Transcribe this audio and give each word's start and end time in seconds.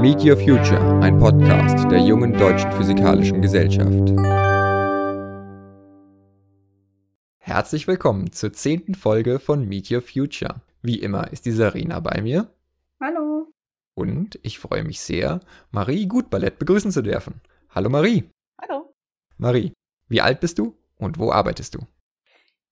Meet 0.00 0.22
Your 0.24 0.36
Future, 0.36 1.00
ein 1.00 1.18
Podcast 1.18 1.90
der 1.90 2.00
jungen 2.00 2.34
deutschen 2.34 2.70
physikalischen 2.72 3.40
Gesellschaft. 3.40 4.12
Herzlich 7.38 7.88
willkommen 7.88 8.30
zur 8.30 8.52
zehnten 8.52 8.94
Folge 8.94 9.38
von 9.38 9.66
Meet 9.66 9.90
Your 9.90 10.02
Future. 10.02 10.60
Wie 10.82 11.00
immer 11.00 11.32
ist 11.32 11.46
die 11.46 11.52
Sarina 11.52 12.00
bei 12.00 12.20
mir. 12.20 12.52
Hallo. 13.00 13.48
Und 13.94 14.38
ich 14.42 14.58
freue 14.58 14.84
mich 14.84 15.00
sehr, 15.00 15.40
Marie 15.70 16.06
Gutballett 16.06 16.58
begrüßen 16.58 16.92
zu 16.92 17.02
dürfen. 17.02 17.40
Hallo 17.70 17.88
Marie. 17.88 18.28
Hallo. 18.60 18.92
Marie, 19.38 19.72
wie 20.08 20.20
alt 20.20 20.40
bist 20.40 20.58
du 20.58 20.76
und 20.98 21.18
wo 21.18 21.32
arbeitest 21.32 21.74
du? 21.74 21.86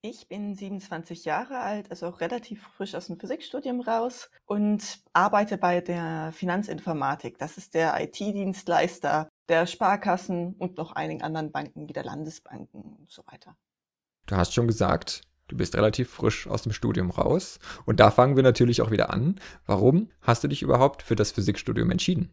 Ich 0.06 0.28
bin 0.28 0.54
27 0.54 1.24
Jahre 1.24 1.60
alt, 1.60 1.90
also 1.90 2.08
auch 2.08 2.20
relativ 2.20 2.62
frisch 2.76 2.94
aus 2.94 3.06
dem 3.06 3.18
Physikstudium 3.18 3.80
raus 3.80 4.28
und 4.44 4.98
arbeite 5.14 5.56
bei 5.56 5.80
der 5.80 6.30
Finanzinformatik. 6.34 7.38
Das 7.38 7.56
ist 7.56 7.72
der 7.72 7.98
IT-Dienstleister 7.98 9.30
der 9.48 9.66
Sparkassen 9.66 10.56
und 10.58 10.76
noch 10.76 10.92
einigen 10.92 11.22
anderen 11.22 11.52
Banken 11.52 11.88
wie 11.88 11.94
der 11.94 12.04
Landesbanken 12.04 12.82
und 12.82 13.10
so 13.10 13.22
weiter. 13.32 13.56
Du 14.26 14.36
hast 14.36 14.52
schon 14.52 14.66
gesagt, 14.66 15.22
du 15.48 15.56
bist 15.56 15.74
relativ 15.74 16.10
frisch 16.10 16.48
aus 16.48 16.64
dem 16.64 16.72
Studium 16.72 17.08
raus. 17.08 17.58
Und 17.86 17.98
da 17.98 18.10
fangen 18.10 18.36
wir 18.36 18.42
natürlich 18.42 18.82
auch 18.82 18.90
wieder 18.90 19.08
an. 19.08 19.40
Warum 19.64 20.10
hast 20.20 20.44
du 20.44 20.48
dich 20.48 20.60
überhaupt 20.60 21.02
für 21.02 21.16
das 21.16 21.32
Physikstudium 21.32 21.90
entschieden? 21.90 22.30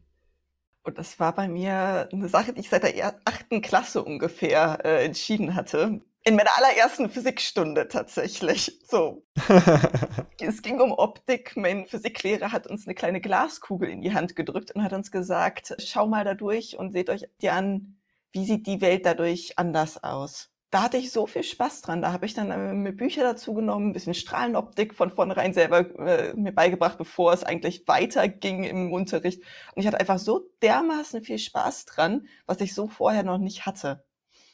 Und 0.83 0.97
das 0.97 1.21
war 1.21 1.33
bei 1.33 1.47
mir 1.47 2.09
eine 2.11 2.27
Sache, 2.27 2.51
die 2.51 2.59
ich 2.59 2.69
seit 2.69 2.83
der 2.83 3.21
achten 3.23 3.61
Klasse 3.61 4.03
ungefähr 4.03 4.83
äh, 4.83 5.05
entschieden 5.05 5.55
hatte. 5.55 6.01
In 6.23 6.35
meiner 6.35 6.55
allerersten 6.55 7.09
Physikstunde 7.09 7.87
tatsächlich. 7.87 8.79
So. 8.87 9.25
es 10.39 10.61
ging 10.61 10.79
um 10.79 10.91
Optik. 10.91 11.57
Mein 11.57 11.87
Physiklehrer 11.87 12.51
hat 12.51 12.67
uns 12.67 12.85
eine 12.85 12.93
kleine 12.93 13.21
Glaskugel 13.21 13.89
in 13.89 14.01
die 14.01 14.13
Hand 14.13 14.35
gedrückt 14.35 14.71
und 14.71 14.83
hat 14.83 14.93
uns 14.93 15.09
gesagt, 15.11 15.75
schau 15.79 16.05
mal 16.05 16.23
da 16.23 16.35
durch 16.35 16.77
und 16.77 16.91
seht 16.91 17.09
euch 17.09 17.27
die 17.41 17.49
an, 17.49 17.97
wie 18.33 18.45
sieht 18.45 18.67
die 18.67 18.81
Welt 18.81 19.07
dadurch 19.07 19.57
anders 19.57 20.03
aus. 20.03 20.51
Da 20.69 20.83
hatte 20.83 20.97
ich 20.97 21.11
so 21.11 21.25
viel 21.25 21.43
Spaß 21.43 21.81
dran. 21.81 22.03
Da 22.03 22.13
habe 22.13 22.27
ich 22.27 22.35
dann 22.35 22.51
äh, 22.51 22.73
mir 22.73 22.93
Bücher 22.93 23.23
dazu 23.23 23.55
genommen, 23.55 23.89
ein 23.89 23.93
bisschen 23.93 24.13
Strahlenoptik 24.13 24.93
von 24.93 25.09
vornherein 25.09 25.53
selber 25.53 25.79
äh, 25.99 26.33
mir 26.35 26.53
beigebracht, 26.53 26.99
bevor 26.99 27.33
es 27.33 27.43
eigentlich 27.43 27.87
weiterging 27.87 28.63
im 28.63 28.93
Unterricht. 28.93 29.41
Und 29.75 29.81
ich 29.81 29.87
hatte 29.87 29.99
einfach 29.99 30.19
so 30.19 30.47
dermaßen 30.61 31.23
viel 31.23 31.39
Spaß 31.39 31.85
dran, 31.85 32.27
was 32.45 32.61
ich 32.61 32.75
so 32.75 32.87
vorher 32.87 33.23
noch 33.23 33.39
nicht 33.39 33.65
hatte 33.65 34.03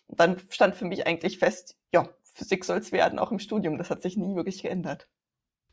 dann 0.10 0.38
stand 0.50 0.76
für 0.76 0.86
mich 0.86 1.08
eigentlich 1.08 1.40
fest, 1.40 1.76
ja, 1.94 2.10
Physik 2.34 2.66
soll 2.66 2.78
es 2.78 2.92
werden, 2.92 3.20
auch 3.20 3.32
im 3.32 3.40
Studium. 3.40 3.78
Das 3.78 3.90
hat 3.90 4.02
sich 4.02 4.16
nie 4.16 4.36
wirklich 4.36 4.62
geändert. 4.62 5.08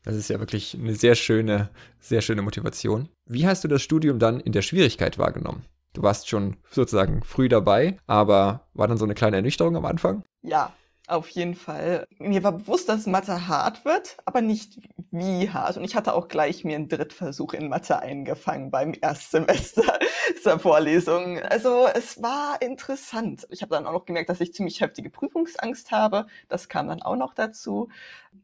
Das 0.03 0.15
ist 0.15 0.29
ja 0.29 0.39
wirklich 0.39 0.75
eine 0.75 0.93
sehr 0.95 1.15
schöne, 1.15 1.69
sehr 1.99 2.21
schöne 2.21 2.41
Motivation. 2.41 3.09
Wie 3.25 3.47
hast 3.47 3.63
du 3.63 3.67
das 3.67 3.81
Studium 3.81 4.19
dann 4.19 4.39
in 4.39 4.51
der 4.51 4.61
Schwierigkeit 4.61 5.17
wahrgenommen? 5.17 5.65
Du 5.93 6.03
warst 6.03 6.27
schon 6.27 6.57
sozusagen 6.69 7.23
früh 7.23 7.49
dabei, 7.49 7.97
aber 8.05 8.67
war 8.73 8.87
dann 8.87 8.97
so 8.97 9.05
eine 9.05 9.15
kleine 9.15 9.37
Ernüchterung 9.37 9.75
am 9.75 9.85
Anfang? 9.85 10.23
Ja, 10.41 10.73
auf 11.07 11.29
jeden 11.29 11.55
Fall. 11.55 12.05
Mir 12.19 12.43
war 12.43 12.51
bewusst, 12.51 12.89
dass 12.89 13.05
Mathe 13.05 13.47
hart 13.47 13.85
wird, 13.85 14.17
aber 14.25 14.41
nicht 14.41 14.79
wie 15.17 15.49
hart. 15.49 15.77
Und 15.77 15.83
ich 15.83 15.95
hatte 15.95 16.13
auch 16.13 16.27
gleich 16.27 16.63
mir 16.63 16.75
einen 16.75 16.89
Drittversuch 16.89 17.53
in 17.53 17.69
Mathe 17.69 17.99
eingefangen 17.99 18.71
beim 18.71 18.93
Erstsemester 18.99 19.83
dieser 20.37 20.59
Vorlesung. 20.59 21.39
Also 21.41 21.87
es 21.93 22.21
war 22.21 22.61
interessant. 22.61 23.47
Ich 23.49 23.61
habe 23.61 23.71
dann 23.75 23.85
auch 23.85 23.93
noch 23.93 24.05
gemerkt, 24.05 24.29
dass 24.29 24.41
ich 24.41 24.53
ziemlich 24.53 24.81
heftige 24.81 25.09
Prüfungsangst 25.09 25.91
habe. 25.91 26.27
Das 26.49 26.69
kam 26.69 26.87
dann 26.87 27.01
auch 27.01 27.15
noch 27.15 27.33
dazu. 27.33 27.89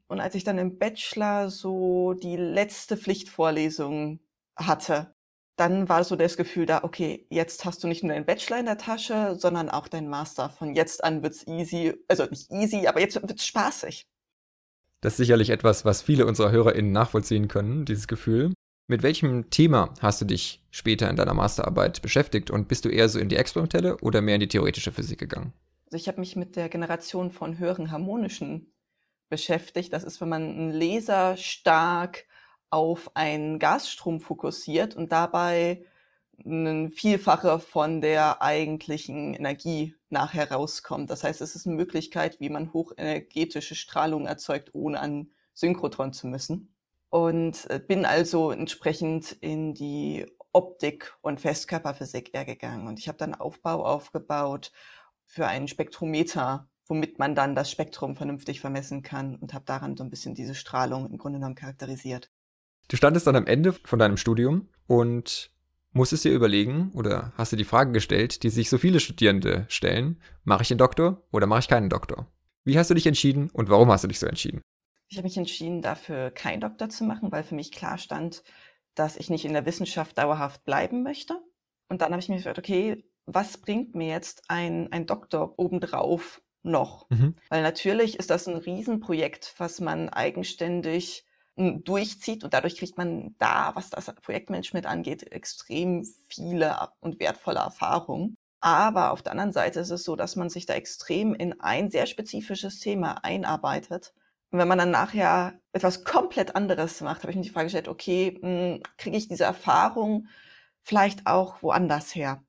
Und 0.08 0.20
als 0.20 0.36
ich 0.36 0.44
dann 0.44 0.58
im 0.58 0.78
Bachelor 0.78 1.50
so 1.50 2.14
die 2.14 2.38
letzte 2.38 2.98
Pflichtvorlesung 2.98 4.20
hatte, 4.56 5.14
dann 5.58 5.90
war 5.90 6.04
so 6.04 6.16
das 6.16 6.38
Gefühl 6.38 6.66
da, 6.66 6.84
okay, 6.84 7.28
jetzt 7.30 7.66
hast 7.66 7.84
du 7.84 7.88
nicht 7.88 8.04
nur 8.04 8.14
deinen 8.14 8.26
Bachelor 8.26 8.60
in 8.60 8.66
der 8.66 8.78
Tasche, 8.78 9.36
sondern 9.38 9.70
auch 9.70 9.88
deinen 9.88 10.10
Master. 10.10 10.50
Von 10.50 10.76
jetzt 10.76 11.04
an 11.04 11.24
wird's 11.24 11.46
easy, 11.48 11.94
also 12.08 12.26
nicht 12.26 12.52
easy, 12.52 12.88
aber 12.88 13.00
jetzt 13.00 13.22
wird's 13.22 13.46
spaßig. 13.46 14.08
Das 15.02 15.14
ist 15.14 15.18
sicherlich 15.18 15.50
etwas, 15.50 15.84
was 15.84 16.04
viele 16.04 16.28
unserer 16.28 16.52
HörerInnen 16.52 16.92
nachvollziehen 16.92 17.48
können, 17.48 17.86
dieses 17.86 18.08
Gefühl. 18.08 18.54
Mit 18.88 19.02
welchem 19.02 19.50
Thema 19.50 19.94
hast 20.00 20.22
du 20.22 20.26
dich 20.26 20.64
später 20.70 21.10
in 21.10 21.16
deiner 21.16 21.34
Masterarbeit 21.34 22.04
beschäftigt 22.04 22.52
und 22.52 22.68
bist 22.68 22.86
du 22.86 22.90
eher 22.90 23.10
so 23.10 23.18
in 23.18 23.30
die 23.30 23.36
experimentelle 23.36 23.98
oder 23.98 24.22
mehr 24.22 24.36
in 24.36 24.42
die 24.42 24.48
theoretische 24.48 24.92
Physik 24.92 25.20
gegangen? 25.20 25.54
Also 25.86 25.98
ich 25.98 26.08
habe 26.08 26.20
mich 26.20 26.36
mit 26.36 26.56
der 26.56 26.70
Generation 26.70 27.32
von 27.32 27.58
höheren 27.58 27.90
harmonischen 27.90 28.72
beschäftigt. 29.30 29.92
Das 29.92 30.04
ist, 30.04 30.22
wenn 30.22 30.30
man 30.30 30.44
einen 30.44 30.72
Laser 30.72 31.36
stark 31.36 32.26
auf 32.70 33.16
einen 33.16 33.58
Gasstrom 33.58 34.20
fokussiert 34.20 34.96
und 34.96 35.12
dabei 35.12 35.84
ein 36.46 36.90
Vielfacher 36.90 37.60
von 37.60 38.02
der 38.02 38.42
eigentlichen 38.42 39.34
Energie 39.34 39.96
nachher 40.10 40.52
rauskommt. 40.52 41.10
Das 41.10 41.24
heißt, 41.24 41.42
es 41.42 41.56
ist 41.56 41.66
eine 41.66 41.76
Möglichkeit, 41.76 42.40
wie 42.40 42.50
man 42.50 42.74
hochenergetische 42.74 43.76
Strahlung 43.76 44.26
erzeugt, 44.26 44.70
ohne 44.74 45.00
an 45.00 45.32
Synchrotron 45.54 46.14
zu 46.14 46.28
müssen. 46.28 46.74
Und 47.10 47.70
äh, 47.70 47.80
bin 47.80 48.06
also 48.06 48.52
entsprechend 48.52 49.34
in 49.34 49.74
die 49.74 50.26
Optik 50.54 51.14
und 51.22 51.42
Festkörperphysik 51.42 52.34
eher 52.34 52.46
gegangen. 52.46 52.88
Und 52.88 53.00
ich 53.00 53.08
habe 53.08 53.18
dann 53.18 53.36
Aufbau 53.36 53.86
aufgebaut 53.86 54.72
für 55.26 55.48
einen 55.48 55.68
Spektrometer, 55.68 56.70
womit 56.88 57.20
man 57.20 57.36
dann 57.36 57.56
das 57.56 57.72
Spektrum 57.72 58.16
vernünftig 58.16 58.60
vermessen 58.60 59.02
kann 59.02 59.36
und 59.36 59.54
habe 59.54 59.66
daran 59.66 59.96
so 59.96 60.04
ein 60.04 60.10
bisschen 60.10 60.36
diese 60.36 60.56
Strahlung 60.56 61.10
im 61.10 61.18
Grunde 61.18 61.40
genommen 61.40 61.56
charakterisiert. 61.56 62.32
Du 62.90 62.98
standest 62.98 63.28
dann 63.28 63.38
am 63.38 63.48
Ende 63.48 63.72
von 63.72 64.00
deinem 64.00 64.18
Studium 64.18 64.68
und 64.88 65.52
musstest 65.94 66.24
dir 66.26 66.34
überlegen 66.34 66.92
oder 66.94 67.34
hast 67.36 67.52
du 67.52 67.58
die 67.58 67.64
Frage 67.64 67.92
gestellt, 67.92 68.44
die 68.44 68.50
sich 68.50 68.70
so 68.70 68.78
viele 68.78 69.00
Studierende 69.00 69.66
stellen, 69.70 70.22
mache 70.44 70.64
ich 70.64 70.72
einen 70.72 70.78
Doktor 70.78 71.24
oder 71.32 71.48
mache 71.48 71.60
ich 71.60 71.68
keinen 71.68 71.90
Doktor? 71.90 72.28
Wie 72.64 72.78
hast 72.78 72.90
du 72.90 72.94
dich 72.94 73.08
entschieden 73.08 73.50
und 73.50 73.70
warum 73.70 73.92
hast 73.92 74.04
du 74.04 74.08
dich 74.08 74.20
so 74.20 74.28
entschieden? 74.28 74.62
Ich 75.10 75.18
habe 75.18 75.28
mich 75.28 75.38
entschieden, 75.38 75.82
dafür 75.82 76.32
keinen 76.32 76.62
Doktor 76.62 76.90
zu 76.90 77.04
machen, 77.04 77.32
weil 77.32 77.44
für 77.44 77.56
mich 77.56 77.72
klar 77.72 77.98
stand, 77.98 78.44
dass 78.96 79.18
ich 79.18 79.30
nicht 79.30 79.46
in 79.46 79.54
der 79.54 79.66
Wissenschaft 79.66 80.18
dauerhaft 80.18 80.64
bleiben 80.64 81.04
möchte. 81.04 81.42
Und 81.90 82.02
dann 82.02 82.12
habe 82.12 82.22
ich 82.22 82.30
mir 82.30 82.38
gefragt, 82.38 82.60
okay, 82.60 83.04
was 83.26 83.58
bringt 83.58 83.96
mir 83.96 84.08
jetzt 84.08 84.44
ein, 84.48 84.92
ein 84.92 85.06
Doktor 85.06 85.60
obendrauf 85.60 86.42
noch? 86.64 87.10
Mhm. 87.10 87.36
Weil 87.50 87.64
natürlich 87.64 88.20
ist 88.20 88.30
das 88.30 88.48
ein 88.48 88.56
Riesenprojekt, 88.56 89.56
was 89.58 89.82
man 89.82 90.10
eigenständig 90.10 91.26
durchzieht 91.84 92.44
und 92.44 92.54
dadurch 92.54 92.78
kriegt 92.78 92.98
man 92.98 93.36
da, 93.40 93.72
was 93.76 93.90
das 93.90 94.14
Projektmanagement 94.22 94.86
angeht, 94.86 95.32
extrem 95.32 96.06
viele 96.30 96.90
und 97.00 97.20
wertvolle 97.20 97.60
Erfahrungen. 97.60 98.38
Aber 98.62 99.12
auf 99.12 99.22
der 99.22 99.32
anderen 99.32 99.54
Seite 99.54 99.80
ist 99.80 99.90
es 99.90 100.04
so, 100.04 100.16
dass 100.16 100.36
man 100.36 100.50
sich 100.50 100.66
da 100.66 100.74
extrem 100.76 101.34
in 101.34 101.60
ein 101.62 101.90
sehr 101.90 102.06
spezifisches 102.06 102.80
Thema 102.80 103.24
einarbeitet. 103.24 104.14
Und 104.52 104.60
wenn 104.60 104.68
man 104.68 104.78
dann 104.78 104.92
nachher 104.92 105.60
etwas 105.72 106.04
komplett 106.04 106.56
anderes 106.56 107.02
macht, 107.02 107.24
habe 107.24 107.32
ich 107.32 107.38
mir 107.38 107.44
die 107.44 107.50
Frage 107.50 107.68
gestellt, 107.68 107.88
okay, 107.88 108.38
hm, 108.42 108.84
kriege 108.98 109.18
ich 109.18 109.28
diese 109.28 109.46
Erfahrung 109.46 110.28
vielleicht 110.84 111.26
auch 111.26 111.64
woanders 111.64 112.14
her? 112.14 112.44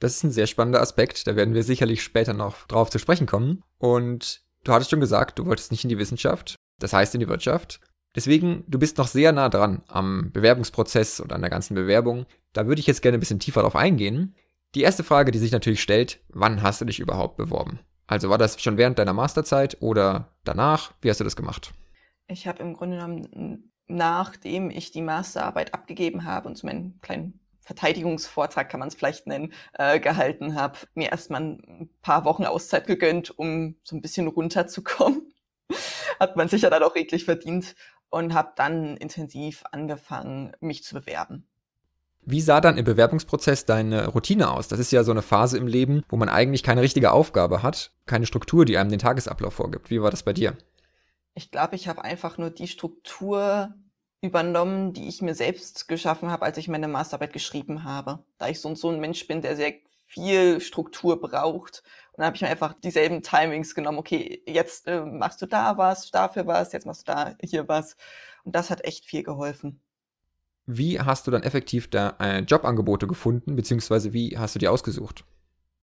Das 0.00 0.16
ist 0.16 0.24
ein 0.24 0.30
sehr 0.30 0.46
spannender 0.46 0.80
Aspekt, 0.80 1.26
da 1.26 1.34
werden 1.34 1.54
wir 1.54 1.64
sicherlich 1.64 2.02
später 2.02 2.32
noch 2.32 2.66
drauf 2.66 2.90
zu 2.90 2.98
sprechen 2.98 3.26
kommen. 3.26 3.62
Und 3.78 4.42
du 4.64 4.72
hattest 4.72 4.90
schon 4.90 5.00
gesagt, 5.00 5.38
du 5.38 5.46
wolltest 5.46 5.72
nicht 5.72 5.84
in 5.84 5.88
die 5.88 5.98
Wissenschaft 5.98 6.56
das 6.78 6.92
heißt 6.92 7.14
in 7.14 7.20
die 7.20 7.28
Wirtschaft. 7.28 7.80
Deswegen, 8.14 8.64
du 8.66 8.78
bist 8.78 8.98
noch 8.98 9.06
sehr 9.06 9.32
nah 9.32 9.48
dran 9.48 9.82
am 9.86 10.30
Bewerbungsprozess 10.32 11.20
und 11.20 11.32
an 11.32 11.40
der 11.40 11.50
ganzen 11.50 11.74
Bewerbung. 11.74 12.26
Da 12.52 12.66
würde 12.66 12.80
ich 12.80 12.86
jetzt 12.86 13.02
gerne 13.02 13.18
ein 13.18 13.20
bisschen 13.20 13.38
tiefer 13.38 13.62
drauf 13.62 13.76
eingehen. 13.76 14.34
Die 14.74 14.82
erste 14.82 15.04
Frage, 15.04 15.30
die 15.30 15.38
sich 15.38 15.52
natürlich 15.52 15.82
stellt, 15.82 16.20
wann 16.28 16.62
hast 16.62 16.80
du 16.80 16.84
dich 16.84 17.00
überhaupt 17.00 17.36
beworben? 17.36 17.80
Also 18.06 18.30
war 18.30 18.38
das 18.38 18.60
schon 18.60 18.78
während 18.78 18.98
deiner 18.98 19.12
Masterzeit 19.12 19.76
oder 19.80 20.32
danach? 20.44 20.92
Wie 21.00 21.10
hast 21.10 21.20
du 21.20 21.24
das 21.24 21.36
gemacht? 21.36 21.72
Ich 22.26 22.46
habe 22.46 22.62
im 22.62 22.74
Grunde 22.74 22.96
genommen, 22.96 23.72
nachdem 23.86 24.70
ich 24.70 24.90
die 24.90 25.02
Masterarbeit 25.02 25.74
abgegeben 25.74 26.24
habe 26.24 26.48
und 26.48 26.56
zu 26.56 26.66
meinem 26.66 26.98
kleinen 27.00 27.40
Verteidigungsvortrag, 27.60 28.70
kann 28.70 28.80
man 28.80 28.88
es 28.88 28.94
vielleicht 28.94 29.26
nennen, 29.26 29.52
äh, 29.74 30.00
gehalten 30.00 30.54
habe, 30.54 30.78
mir 30.94 31.10
erstmal 31.10 31.42
ein 31.42 31.90
paar 32.00 32.24
Wochen 32.24 32.44
Auszeit 32.44 32.86
gegönnt, 32.86 33.38
um 33.38 33.76
so 33.84 33.94
ein 33.94 34.00
bisschen 34.00 34.26
runterzukommen 34.26 35.27
hat 36.18 36.36
man 36.36 36.48
sich 36.48 36.62
ja 36.62 36.70
dann 36.70 36.82
auch 36.82 36.94
redlich 36.94 37.24
verdient 37.24 37.74
und 38.10 38.34
habe 38.34 38.52
dann 38.56 38.96
intensiv 38.96 39.64
angefangen, 39.70 40.52
mich 40.60 40.84
zu 40.84 40.94
bewerben. 40.94 41.46
Wie 42.22 42.40
sah 42.40 42.60
dann 42.60 42.76
im 42.76 42.84
Bewerbungsprozess 42.84 43.64
deine 43.64 44.08
Routine 44.08 44.50
aus? 44.50 44.68
Das 44.68 44.78
ist 44.78 44.92
ja 44.92 45.02
so 45.02 45.12
eine 45.12 45.22
Phase 45.22 45.56
im 45.56 45.66
Leben, 45.66 46.02
wo 46.08 46.16
man 46.16 46.28
eigentlich 46.28 46.62
keine 46.62 46.82
richtige 46.82 47.12
Aufgabe 47.12 47.62
hat, 47.62 47.92
keine 48.06 48.26
Struktur, 48.26 48.64
die 48.64 48.76
einem 48.76 48.90
den 48.90 48.98
Tagesablauf 48.98 49.54
vorgibt. 49.54 49.88
Wie 49.90 50.02
war 50.02 50.10
das 50.10 50.22
bei 50.22 50.34
dir? 50.34 50.56
Ich 51.34 51.50
glaube, 51.50 51.76
ich 51.76 51.88
habe 51.88 52.04
einfach 52.04 52.36
nur 52.36 52.50
die 52.50 52.68
Struktur 52.68 53.72
übernommen, 54.20 54.92
die 54.92 55.08
ich 55.08 55.22
mir 55.22 55.34
selbst 55.34 55.88
geschaffen 55.88 56.30
habe, 56.30 56.44
als 56.44 56.58
ich 56.58 56.68
meine 56.68 56.88
Masterarbeit 56.88 57.32
geschrieben 57.32 57.84
habe. 57.84 58.24
Da 58.36 58.48
ich 58.48 58.60
so, 58.60 58.74
so 58.74 58.90
ein 58.90 59.00
Mensch 59.00 59.26
bin, 59.26 59.40
der 59.40 59.56
sehr 59.56 59.74
viel 60.06 60.60
Struktur 60.60 61.20
braucht. 61.20 61.82
Dann 62.18 62.26
habe 62.26 62.36
ich 62.36 62.42
mir 62.42 62.48
einfach 62.48 62.74
dieselben 62.74 63.22
Timings 63.22 63.76
genommen. 63.76 63.98
Okay, 63.98 64.42
jetzt 64.44 64.88
äh, 64.88 65.04
machst 65.04 65.40
du 65.40 65.46
da 65.46 65.78
was, 65.78 66.10
dafür 66.10 66.48
was, 66.48 66.72
jetzt 66.72 66.84
machst 66.84 67.08
du 67.08 67.12
da 67.12 67.36
hier 67.44 67.68
was. 67.68 67.96
Und 68.42 68.56
das 68.56 68.70
hat 68.70 68.84
echt 68.84 69.04
viel 69.04 69.22
geholfen. 69.22 69.80
Wie 70.66 71.00
hast 71.00 71.28
du 71.28 71.30
dann 71.30 71.44
effektiv 71.44 71.88
da 71.88 72.16
äh, 72.18 72.40
Jobangebote 72.40 73.06
gefunden, 73.06 73.54
beziehungsweise 73.54 74.12
wie 74.12 74.36
hast 74.36 74.56
du 74.56 74.58
die 74.58 74.66
ausgesucht? 74.66 75.24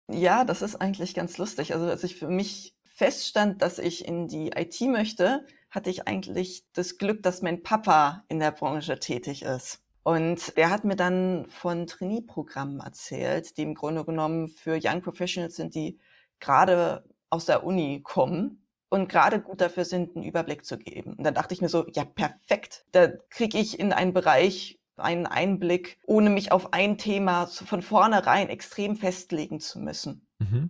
Ja, 0.10 0.46
das 0.46 0.62
ist 0.62 0.78
eigentlich 0.78 1.14
ganz 1.14 1.38
lustig. 1.38 1.74
Also 1.74 1.88
als 1.88 2.06
ich 2.06 2.16
für 2.16 2.30
mich 2.30 2.74
feststand, 2.86 3.62
dass 3.62 3.78
ich 3.78 4.08
in 4.08 4.30
die 4.30 4.52
IT 4.56 4.80
möchte, 4.82 5.46
hatte 5.70 5.90
ich 5.90 6.08
eigentlich 6.08 6.64
das 6.72 6.98
Glück, 6.98 7.22
dass 7.22 7.42
mein 7.42 7.64
Papa 7.64 8.24
in 8.30 8.40
der 8.40 8.52
Branche 8.52 8.98
tätig 8.98 9.42
ist. 9.42 9.82
Und 10.04 10.56
der 10.56 10.70
hat 10.70 10.86
mir 10.86 10.96
dann 10.96 11.48
von 11.50 11.86
Trainee-Programmen 11.86 12.80
erzählt, 12.80 13.58
die 13.58 13.64
im 13.64 13.74
Grunde 13.74 14.06
genommen 14.06 14.48
für 14.48 14.80
Young 14.82 15.02
Professionals 15.02 15.58
sind, 15.58 15.76
die 15.76 16.00
gerade 16.40 17.04
aus 17.30 17.46
der 17.46 17.64
Uni 17.64 18.02
kommen 18.04 18.68
und 18.90 19.10
gerade 19.10 19.42
gut 19.42 19.62
dafür 19.62 19.86
sind, 19.86 20.16
einen 20.16 20.26
Überblick 20.26 20.66
zu 20.66 20.78
geben. 20.78 21.14
Und 21.14 21.24
dann 21.24 21.34
dachte 21.34 21.54
ich 21.54 21.62
mir 21.62 21.70
so, 21.70 21.88
ja, 21.94 22.06
perfekt. 22.06 22.86
Da 22.92 23.08
kriege 23.30 23.58
ich 23.58 23.80
in 23.80 23.92
einen 23.92 24.14
Bereich 24.14 24.80
einen 24.98 25.26
Einblick, 25.26 25.98
ohne 26.06 26.30
mich 26.30 26.52
auf 26.52 26.74
ein 26.74 26.98
Thema 26.98 27.48
von 27.48 27.82
vornherein 27.82 28.50
extrem 28.50 28.96
festlegen 28.96 29.60
zu 29.60 29.80
müssen. 29.80 30.28
Mhm. 30.40 30.70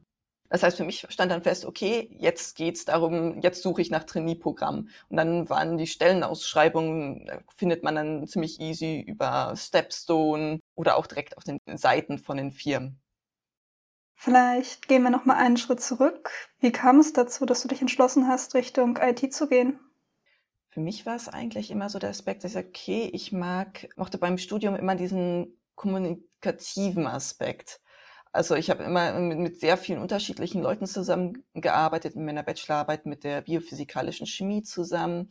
Das 0.49 0.61
heißt, 0.61 0.77
für 0.77 0.85
mich 0.85 1.05
stand 1.09 1.31
dann 1.31 1.41
fest, 1.41 1.65
okay, 1.65 2.15
jetzt 2.19 2.55
geht's 2.55 2.85
darum, 2.85 3.41
jetzt 3.41 3.63
suche 3.63 3.81
ich 3.81 3.89
nach 3.89 4.03
Trainee-Programmen. 4.03 4.89
Und 5.09 5.17
dann 5.17 5.49
waren 5.49 5.79
die 5.79 5.87
Stellenausschreibungen, 5.87 7.27
findet 7.57 7.83
man 7.83 7.95
dann 7.95 8.27
ziemlich 8.27 8.59
easy 8.59 9.01
über 9.01 9.55
Stepstone 9.57 10.59
oder 10.75 10.95
auch 10.95 11.07
direkt 11.07 11.37
auf 11.37 11.43
den 11.43 11.57
Seiten 11.75 12.19
von 12.19 12.37
den 12.37 12.51
Firmen. 12.51 13.01
Vielleicht 14.23 14.87
gehen 14.87 15.03
wir 15.03 15.09
noch 15.09 15.25
mal 15.25 15.35
einen 15.35 15.57
Schritt 15.57 15.81
zurück. 15.81 16.31
Wie 16.61 16.71
kam 16.71 17.01
es 17.01 17.11
dazu, 17.11 17.45
dass 17.45 17.61
du 17.61 17.67
dich 17.67 17.81
entschlossen 17.81 18.25
hast, 18.25 18.55
Richtung 18.55 18.97
IT 19.01 19.33
zu 19.33 19.49
gehen? 19.49 19.81
Für 20.69 20.79
mich 20.79 21.05
war 21.05 21.17
es 21.17 21.27
eigentlich 21.27 21.69
immer 21.69 21.89
so 21.89 21.99
der 21.99 22.11
Aspekt, 22.11 22.41
dass 22.41 22.51
ich 22.51 22.53
sage, 22.53 22.69
okay, 22.69 23.09
ich 23.11 23.33
mag, 23.33 23.89
mochte 23.97 24.17
beim 24.17 24.37
Studium 24.37 24.77
immer 24.77 24.95
diesen 24.95 25.59
kommunikativen 25.75 27.05
Aspekt. 27.05 27.81
Also 28.31 28.55
ich 28.55 28.69
habe 28.69 28.83
immer 28.83 29.11
mit 29.19 29.59
sehr 29.59 29.75
vielen 29.75 29.99
unterschiedlichen 29.99 30.61
Leuten 30.61 30.87
zusammengearbeitet, 30.87 32.15
in 32.15 32.23
meiner 32.23 32.43
Bachelorarbeit 32.43 33.05
mit 33.05 33.25
der 33.25 33.41
biophysikalischen 33.41 34.25
Chemie 34.25 34.63
zusammen, 34.63 35.27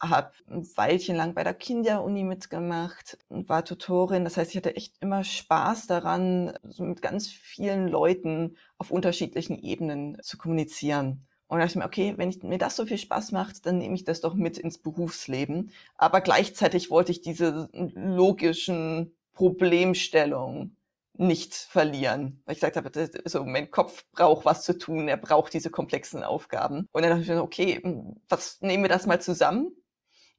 habe 0.00 0.32
ein 0.48 0.66
Weilchen 0.76 1.16
lang 1.16 1.34
bei 1.34 1.44
der 1.44 1.54
Kinderuni 1.54 2.24
mitgemacht 2.24 3.18
und 3.28 3.48
war 3.48 3.64
Tutorin. 3.64 4.24
Das 4.24 4.36
heißt, 4.36 4.50
ich 4.50 4.56
hatte 4.56 4.76
echt 4.76 4.94
immer 5.00 5.24
Spaß 5.24 5.86
daran, 5.86 6.52
so 6.62 6.84
mit 6.84 7.02
ganz 7.02 7.28
vielen 7.28 7.88
Leuten 7.88 8.56
auf 8.78 8.90
unterschiedlichen 8.90 9.58
Ebenen 9.58 10.18
zu 10.22 10.38
kommunizieren. 10.38 11.26
Und 11.48 11.58
da 11.58 11.64
dachte 11.64 11.78
mir, 11.78 11.84
okay, 11.84 12.14
wenn 12.16 12.30
ich, 12.30 12.42
mir 12.42 12.58
das 12.58 12.76
so 12.76 12.86
viel 12.86 12.98
Spaß 12.98 13.32
macht, 13.32 13.66
dann 13.66 13.78
nehme 13.78 13.94
ich 13.96 14.04
das 14.04 14.20
doch 14.20 14.34
mit 14.34 14.56
ins 14.56 14.78
Berufsleben. 14.78 15.72
Aber 15.96 16.20
gleichzeitig 16.20 16.90
wollte 16.90 17.10
ich 17.10 17.22
diese 17.22 17.68
logischen 17.72 19.12
Problemstellungen 19.32 20.76
nicht 21.14 21.54
verlieren. 21.54 22.40
Weil 22.44 22.54
ich 22.54 22.60
gesagt 22.60 22.76
habe, 22.76 22.90
das, 22.90 23.10
so, 23.24 23.44
mein 23.44 23.70
Kopf 23.70 24.04
braucht 24.12 24.44
was 24.44 24.62
zu 24.62 24.78
tun, 24.78 25.08
er 25.08 25.16
braucht 25.16 25.52
diese 25.52 25.70
komplexen 25.70 26.22
Aufgaben. 26.22 26.88
Und 26.92 27.02
dann 27.02 27.10
dachte 27.10 27.22
ich 27.22 27.28
mir, 27.28 27.42
okay, 27.42 27.82
was 28.28 28.60
nehmen 28.60 28.84
wir 28.84 28.88
das 28.88 29.06
mal 29.06 29.20
zusammen? 29.20 29.72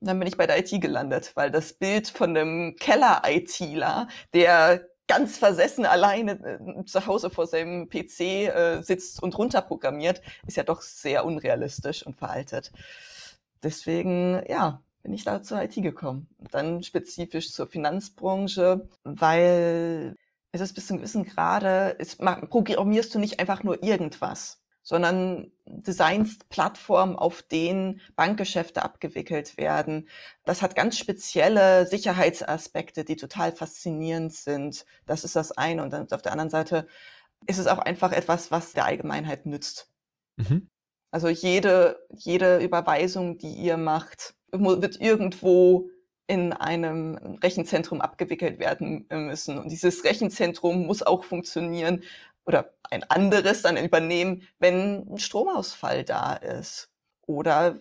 Und 0.02 0.08
dann 0.08 0.20
bin 0.20 0.28
ich 0.28 0.36
bei 0.38 0.48
der 0.48 0.58
IT 0.60 0.82
gelandet, 0.82 1.32
weil 1.36 1.52
das 1.52 1.74
Bild 1.74 2.08
von 2.08 2.36
einem 2.36 2.76
Keller-ITler, 2.76 4.08
der 4.34 4.88
ganz 5.08 5.38
versessen 5.38 5.86
alleine 5.86 6.32
äh, 6.32 6.86
zu 6.86 7.06
Hause 7.06 7.30
vor 7.30 7.46
seinem 7.46 7.88
PC 7.88 8.20
äh, 8.20 8.82
sitzt 8.82 9.22
und 9.22 9.38
runterprogrammiert, 9.38 10.22
ist 10.48 10.58
ja 10.58 10.64
doch 10.64 10.82
sehr 10.82 11.26
unrealistisch 11.26 12.06
und 12.06 12.16
veraltet. 12.16 12.72
Deswegen, 13.62 14.42
ja, 14.50 14.82
bin 15.04 15.14
ich 15.14 15.24
da 15.24 15.44
zur 15.44 15.62
IT 15.62 15.76
gekommen. 15.76 16.28
Dann 16.52 16.82
spezifisch 16.82 17.52
zur 17.52 17.68
Finanzbranche, 17.68 18.88
weil 19.04 20.16
es 20.52 20.62
ist 20.62 20.74
bis 20.74 20.88
zu 20.88 20.94
einem 20.94 21.02
gewissen 21.02 21.26
Grade, 21.26 21.96
ist, 22.00 22.20
programmierst 22.20 23.14
du 23.14 23.20
nicht 23.20 23.40
einfach 23.40 23.64
nur 23.64 23.84
irgendwas, 23.84 24.61
sondern 24.92 25.50
designst 25.66 26.50
Plattformen, 26.50 27.16
auf 27.16 27.44
denen 27.44 28.02
Bankgeschäfte 28.18 28.84
abgewickelt 28.84 29.56
werden. 29.56 30.10
Das 30.44 30.62
hat 30.62 30.76
ganz 30.76 30.98
spezielle 30.98 31.88
Sicherheitsaspekte, 31.88 33.06
die 33.06 33.16
total 33.16 33.54
faszinierend 33.54 34.34
sind. 34.34 34.86
Das 35.06 35.24
ist 35.24 35.38
das 35.38 35.54
eine. 35.54 35.82
Und 35.82 35.94
dann 35.94 36.12
auf 36.12 36.22
der 36.22 36.34
anderen 36.34 36.50
Seite 36.50 36.88
ist 37.48 37.58
es 37.58 37.68
auch 37.68 37.80
einfach 37.80 38.12
etwas, 38.12 38.52
was 38.52 38.74
der 38.74 38.84
Allgemeinheit 38.84 39.46
nützt. 39.46 39.90
Mhm. 40.36 40.68
Also 41.10 41.30
jede, 41.30 42.06
jede 42.10 42.58
Überweisung, 42.58 43.38
die 43.38 43.54
ihr 43.54 43.78
macht, 43.78 44.36
wird 44.52 45.00
irgendwo 45.00 45.90
in 46.28 46.52
einem 46.52 47.16
Rechenzentrum 47.42 48.02
abgewickelt 48.02 48.60
werden 48.60 49.06
müssen. 49.10 49.58
Und 49.58 49.72
dieses 49.72 50.04
Rechenzentrum 50.04 50.86
muss 50.86 51.02
auch 51.02 51.24
funktionieren 51.24 52.04
oder 52.46 52.74
ein 52.90 53.04
anderes 53.04 53.62
dann 53.62 53.78
übernehmen, 53.78 54.48
wenn 54.60 55.14
ein 55.14 55.18
Stromausfall 55.18 56.04
da 56.04 56.34
ist 56.34 56.90
oder 57.26 57.80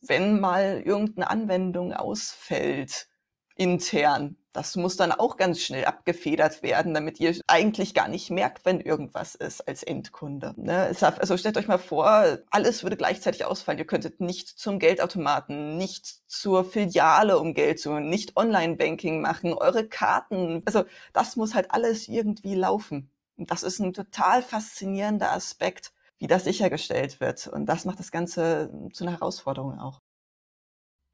wenn 0.00 0.40
mal 0.40 0.82
irgendeine 0.84 1.28
Anwendung 1.30 1.92
ausfällt 1.92 3.08
intern. 3.56 4.36
Das 4.52 4.76
muss 4.76 4.96
dann 4.96 5.12
auch 5.12 5.36
ganz 5.36 5.60
schnell 5.60 5.84
abgefedert 5.84 6.62
werden, 6.62 6.94
damit 6.94 7.20
ihr 7.20 7.34
eigentlich 7.46 7.94
gar 7.94 8.08
nicht 8.08 8.30
merkt, 8.30 8.64
wenn 8.64 8.80
irgendwas 8.80 9.34
ist 9.34 9.66
als 9.68 9.82
Endkunde. 9.82 10.54
Ne? 10.56 10.94
Also 11.00 11.36
stellt 11.36 11.56
euch 11.56 11.68
mal 11.68 11.78
vor, 11.78 12.38
alles 12.50 12.82
würde 12.82 12.96
gleichzeitig 12.96 13.44
ausfallen. 13.44 13.78
Ihr 13.78 13.86
könntet 13.86 14.20
nicht 14.20 14.48
zum 14.48 14.78
Geldautomaten, 14.78 15.76
nicht 15.76 16.06
zur 16.28 16.64
Filiale, 16.64 17.38
um 17.38 17.54
Geld 17.54 17.78
zu 17.78 17.92
holen, 17.92 18.08
nicht 18.08 18.36
Online-Banking 18.36 19.20
machen, 19.20 19.52
eure 19.52 19.86
Karten. 19.86 20.62
Also 20.64 20.84
das 21.12 21.36
muss 21.36 21.54
halt 21.54 21.70
alles 21.70 22.08
irgendwie 22.08 22.54
laufen. 22.54 23.10
Und 23.38 23.50
das 23.50 23.62
ist 23.62 23.78
ein 23.78 23.92
total 23.92 24.42
faszinierender 24.42 25.32
Aspekt, 25.32 25.92
wie 26.18 26.26
das 26.26 26.44
sichergestellt 26.44 27.20
wird. 27.20 27.46
Und 27.46 27.66
das 27.66 27.84
macht 27.84 28.00
das 28.00 28.10
Ganze 28.10 28.70
zu 28.92 29.04
einer 29.04 29.12
Herausforderung 29.12 29.78
auch. 29.78 30.00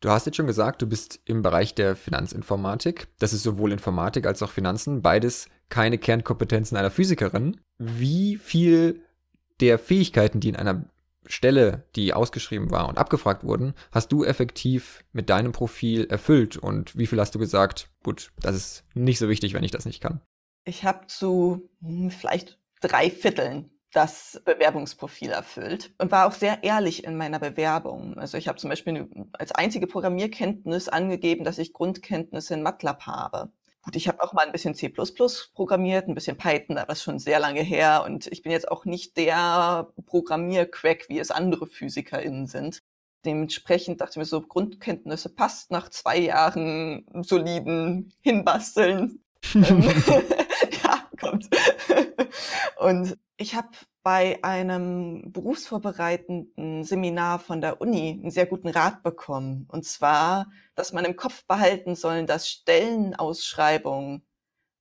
Du 0.00 0.10
hast 0.10 0.26
jetzt 0.26 0.36
schon 0.36 0.46
gesagt, 0.46 0.82
du 0.82 0.86
bist 0.86 1.20
im 1.24 1.42
Bereich 1.42 1.74
der 1.74 1.96
Finanzinformatik. 1.96 3.08
Das 3.18 3.32
ist 3.32 3.42
sowohl 3.42 3.72
Informatik 3.72 4.26
als 4.26 4.42
auch 4.42 4.50
Finanzen, 4.50 5.02
beides 5.02 5.48
keine 5.68 5.98
Kernkompetenzen 5.98 6.76
einer 6.76 6.90
Physikerin. 6.90 7.60
Wie 7.78 8.36
viel 8.36 9.02
der 9.60 9.78
Fähigkeiten, 9.78 10.40
die 10.40 10.48
in 10.48 10.56
einer 10.56 10.84
Stelle, 11.26 11.84
die 11.96 12.12
ausgeschrieben 12.12 12.70
war 12.70 12.88
und 12.88 12.98
abgefragt 12.98 13.44
wurden, 13.44 13.74
hast 13.92 14.12
du 14.12 14.24
effektiv 14.24 15.04
mit 15.12 15.30
deinem 15.30 15.52
Profil 15.52 16.04
erfüllt 16.10 16.58
und 16.58 16.96
wie 16.98 17.06
viel 17.06 17.20
hast 17.20 17.34
du 17.34 17.38
gesagt, 17.38 17.88
gut, 18.02 18.30
das 18.40 18.56
ist 18.56 18.84
nicht 18.94 19.18
so 19.18 19.30
wichtig, 19.30 19.54
wenn 19.54 19.64
ich 19.64 19.70
das 19.70 19.86
nicht 19.86 20.02
kann? 20.02 20.20
Ich 20.64 20.84
habe 20.84 21.06
zu 21.06 21.68
hm, 21.82 22.10
vielleicht 22.10 22.58
drei 22.80 23.10
Vierteln 23.10 23.70
das 23.92 24.42
Bewerbungsprofil 24.44 25.30
erfüllt 25.30 25.94
und 25.98 26.10
war 26.10 26.26
auch 26.26 26.32
sehr 26.32 26.64
ehrlich 26.64 27.04
in 27.04 27.16
meiner 27.16 27.38
Bewerbung. 27.38 28.18
Also 28.18 28.36
ich 28.36 28.48
habe 28.48 28.58
zum 28.58 28.70
Beispiel 28.70 29.08
als 29.32 29.52
einzige 29.52 29.86
Programmierkenntnis 29.86 30.88
angegeben, 30.88 31.44
dass 31.44 31.58
ich 31.58 31.72
Grundkenntnisse 31.72 32.54
in 32.54 32.62
MATLAB 32.62 33.06
habe. 33.06 33.52
Gut, 33.82 33.96
ich 33.96 34.08
habe 34.08 34.22
auch 34.22 34.32
mal 34.32 34.46
ein 34.46 34.52
bisschen 34.52 34.74
C++ 34.74 34.88
programmiert, 34.88 36.08
ein 36.08 36.14
bisschen 36.14 36.38
Python, 36.38 36.78
aber 36.78 36.88
das 36.88 36.98
ist 36.98 37.04
schon 37.04 37.18
sehr 37.18 37.38
lange 37.38 37.60
her 37.60 38.02
und 38.04 38.26
ich 38.28 38.42
bin 38.42 38.50
jetzt 38.50 38.68
auch 38.68 38.84
nicht 38.86 39.16
der 39.16 39.92
Programmiercrack, 40.06 41.08
wie 41.08 41.18
es 41.18 41.30
andere 41.30 41.66
PhysikerInnen 41.66 42.46
sind. 42.46 42.82
Dementsprechend 43.24 44.00
dachte 44.00 44.12
ich 44.12 44.16
mir 44.16 44.24
so, 44.24 44.40
Grundkenntnisse 44.40 45.28
passt 45.28 45.70
nach 45.70 45.90
zwei 45.90 46.18
Jahren 46.18 47.06
soliden 47.22 48.12
Hinbasteln. 48.22 49.23
ja, 49.54 51.08
kommt. 51.20 51.48
und 52.78 53.16
ich 53.36 53.54
habe 53.54 53.68
bei 54.02 54.38
einem 54.42 55.32
berufsvorbereitenden 55.32 56.84
Seminar 56.84 57.38
von 57.38 57.60
der 57.60 57.80
Uni 57.80 58.18
einen 58.20 58.30
sehr 58.30 58.46
guten 58.46 58.68
Rat 58.68 59.02
bekommen. 59.02 59.66
Und 59.70 59.84
zwar, 59.84 60.50
dass 60.74 60.92
man 60.92 61.04
im 61.04 61.16
Kopf 61.16 61.46
behalten 61.46 61.96
soll, 61.96 62.26
dass 62.26 62.48
Stellenausschreibungen 62.48 64.26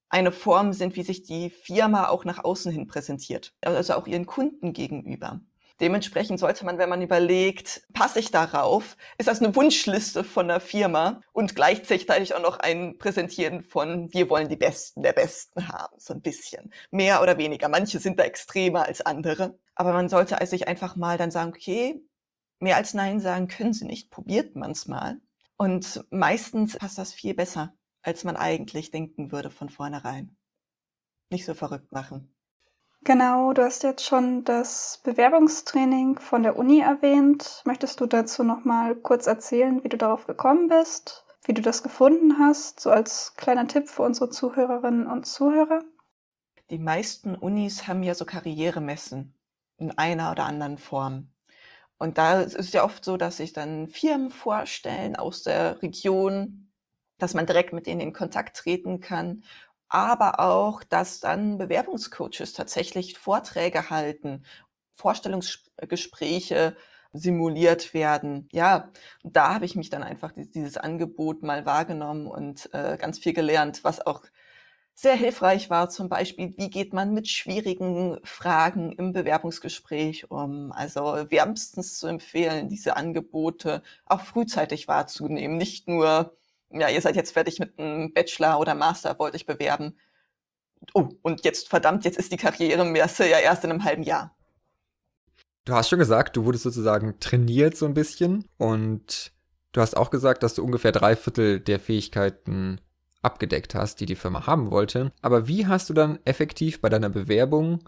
eine 0.10 0.32
Form 0.32 0.74
sind, 0.74 0.96
wie 0.96 1.04
sich 1.04 1.24
die 1.24 1.50
Firma 1.50 2.10
auch 2.10 2.26
nach 2.26 2.44
außen 2.44 2.72
hin 2.72 2.86
präsentiert, 2.86 3.56
also 3.62 3.94
auch 3.94 4.06
ihren 4.06 4.28
Kunden 4.28 4.74
gegenüber. 4.74 5.40
Dementsprechend 5.80 6.40
sollte 6.40 6.66
man, 6.66 6.78
wenn 6.78 6.90
man 6.90 7.02
überlegt, 7.02 7.88
passe 7.94 8.20
ich 8.20 8.32
darauf, 8.32 8.96
ist 9.18 9.28
das 9.28 9.42
eine 9.42 9.56
Wunschliste 9.56 10.24
von 10.24 10.48
der 10.48 10.60
Firma 10.60 11.22
und 11.34 11.56
gleichzeitig 11.56 12.34
auch 12.36 12.42
noch 12.42 12.60
ein 12.60 12.98
Präsentieren 13.00 13.64
von, 13.64 14.14
wir 14.14 14.30
wollen 14.30 14.50
die 14.50 14.56
Besten 14.56 15.02
der 15.02 15.14
Besten 15.14 15.68
haben, 15.68 16.00
so 16.00 16.14
ein 16.14 16.22
bisschen. 16.22 16.72
Mehr 16.92 17.22
oder 17.22 17.38
weniger. 17.38 17.70
Manche 17.70 18.00
sind 18.00 18.20
da 18.20 18.24
extremer 18.24 18.86
als 18.86 19.02
andere. 19.02 19.58
Aber 19.76 19.94
man 19.94 20.10
sollte 20.10 20.40
also 20.40 20.52
sich 20.52 20.68
einfach 20.68 20.96
mal 20.96 21.18
dann 21.18 21.32
sagen, 21.32 21.50
okay, 21.50 22.00
mehr 22.60 22.78
als 22.78 22.94
Nein 22.94 23.20
sagen 23.20 23.48
können 23.48 23.74
sie 23.74 23.86
nicht, 23.86 24.12
probiert 24.12 24.56
man 24.56 24.72
es 24.72 24.88
mal. 24.88 25.20
Und 25.58 26.06
meistens 26.12 26.78
passt 26.78 26.98
das 26.98 27.14
viel 27.14 27.34
besser, 27.34 27.74
als 28.04 28.24
man 28.24 28.36
eigentlich 28.38 28.92
denken 28.92 29.32
würde 29.32 29.50
von 29.50 29.70
vornherein. 29.70 30.36
Nicht 31.30 31.46
so 31.46 31.54
verrückt 31.54 31.92
machen. 31.92 32.33
Genau, 33.04 33.54
du 33.54 33.64
hast 33.64 33.84
jetzt 33.84 34.06
schon 34.06 34.44
das 34.44 35.02
Bewerbungstraining 35.04 36.20
von 36.20 36.44
der 36.44 36.58
Uni 36.58 36.80
erwähnt. 36.80 37.62
Möchtest 37.66 38.00
du 38.00 38.06
dazu 38.06 38.44
noch 38.44 38.64
mal 38.64 38.96
kurz 38.96 39.28
erzählen, 39.28 39.84
wie 39.84 39.90
du 39.90 39.98
darauf 39.98 40.26
gekommen 40.26 40.70
bist? 40.70 41.24
wie 41.46 41.54
du 41.54 41.62
das 41.62 41.84
gefunden 41.84 42.40
hast, 42.40 42.80
so 42.80 42.90
als 42.90 43.34
kleiner 43.36 43.68
Tipp 43.68 43.90
für 43.90 44.04
unsere 44.04 44.30
Zuhörerinnen 44.30 45.08
und 45.08 45.26
Zuhörer? 45.26 45.84
Die 46.70 46.80
meisten 46.80 47.36
Unis 47.36 47.88
haben 47.88 48.04
ja 48.04 48.16
so 48.16 48.26
Karrieremessen 48.26 49.34
in 49.78 49.98
einer 49.98 50.32
oder 50.32 50.46
anderen 50.46 50.78
Form. 50.78 51.30
Und 51.98 52.18
da 52.18 52.42
ist 52.42 52.56
es 52.56 52.74
ja 52.74 52.84
oft 52.84 53.04
so, 53.04 53.18
dass 53.18 53.38
sich 53.38 53.54
dann 53.54 53.88
Firmen 53.88 54.30
vorstellen 54.30 55.16
aus 55.16 55.44
der 55.44 55.82
Region, 55.82 56.72
dass 57.18 57.34
man 57.34 57.46
direkt 57.46 57.74
mit 57.74 57.88
denen 57.88 58.02
in 58.02 58.14
Kontakt 58.14 58.58
treten 58.58 59.00
kann, 59.00 59.44
aber 59.94 60.40
auch, 60.40 60.84
dass 60.84 61.20
dann 61.20 61.58
Bewerbungscoaches 61.58 62.54
tatsächlich 62.54 63.18
Vorträge 63.18 63.90
halten, 63.90 64.44
Vorstellungsgespräche 64.94 66.76
simuliert 67.14 67.94
werden. 67.94 68.48
Ja, 68.52 68.92
da 69.24 69.54
habe 69.54 69.66
ich 69.66 69.76
mich 69.76 69.90
dann 69.90 70.04
einfach 70.04 70.32
dieses 70.36 70.78
Angebot 70.78 71.44
mal 71.44 71.66
wahrgenommen 71.66 72.28
und 72.28 72.74
äh, 72.74 72.98
ganz 72.98 73.20
viel 73.20 73.34
gelernt, 73.34 73.84
was 73.84 74.06
auch 74.06 74.24
sehr 74.96 75.16
hilfreich 75.16 75.70
war. 75.70 75.90
Zum 75.90 76.10
Beispiel, 76.10 76.54
wie 76.58 76.70
geht 76.70 76.94
man 76.94 77.14
mit 77.14 77.28
schwierigen 77.28 78.20
Fragen 78.24 78.92
im 78.94 79.12
Bewerbungsgespräch 79.14 80.30
um? 80.32 80.72
Also 80.72 81.02
wärmstens 81.30 81.98
zu 81.98 82.08
empfehlen, 82.08 82.70
diese 82.70 82.96
Angebote 82.96 83.84
auch 84.06 84.22
frühzeitig 84.22 84.88
wahrzunehmen. 84.88 85.58
Nicht 85.58 85.88
nur, 85.88 86.36
ja, 86.74 86.90
ihr 86.90 87.02
seid 87.02 87.16
jetzt 87.16 87.32
fertig 87.32 87.60
mit 87.60 87.78
einem 87.80 88.14
Bachelor 88.14 88.60
oder 88.60 88.76
Master, 88.76 89.18
wollte 89.20 89.38
ich 89.38 89.46
bewerben. 89.46 89.98
Oh, 90.94 91.10
und 91.22 91.46
jetzt, 91.46 91.70
verdammt, 91.70 92.04
jetzt 92.06 92.18
ist 92.18 92.32
die 92.32 92.38
Karrieremesse 92.38 93.28
ja 93.30 93.40
erst 93.40 93.64
in 93.64 93.72
einem 93.72 93.84
halben 93.84 94.04
Jahr. 94.04 94.36
Du 95.66 95.74
hast 95.74 95.90
schon 95.90 96.00
gesagt, 96.00 96.36
du 96.36 96.44
wurdest 96.44 96.64
sozusagen 96.64 97.20
trainiert 97.20 97.78
so 97.78 97.86
ein 97.86 97.94
bisschen 97.94 98.46
und 98.58 99.32
du 99.72 99.80
hast 99.80 99.96
auch 99.96 100.10
gesagt, 100.10 100.44
dass 100.44 100.56
du 100.56 100.64
ungefähr 100.64 100.92
drei 100.92 101.16
Viertel 101.16 101.62
der 101.62 101.80
Fähigkeiten 101.80 102.82
abgedeckt 103.22 103.74
hast, 103.74 104.02
die 104.02 104.06
die 104.06 104.16
Firma 104.16 104.46
haben 104.46 104.72
wollte. 104.72 105.14
Aber 105.22 105.48
wie 105.48 105.66
hast 105.66 105.90
du 105.90 105.94
dann 105.94 106.20
effektiv 106.26 106.82
bei 106.82 106.90
deiner 106.90 107.10
Bewerbung 107.10 107.88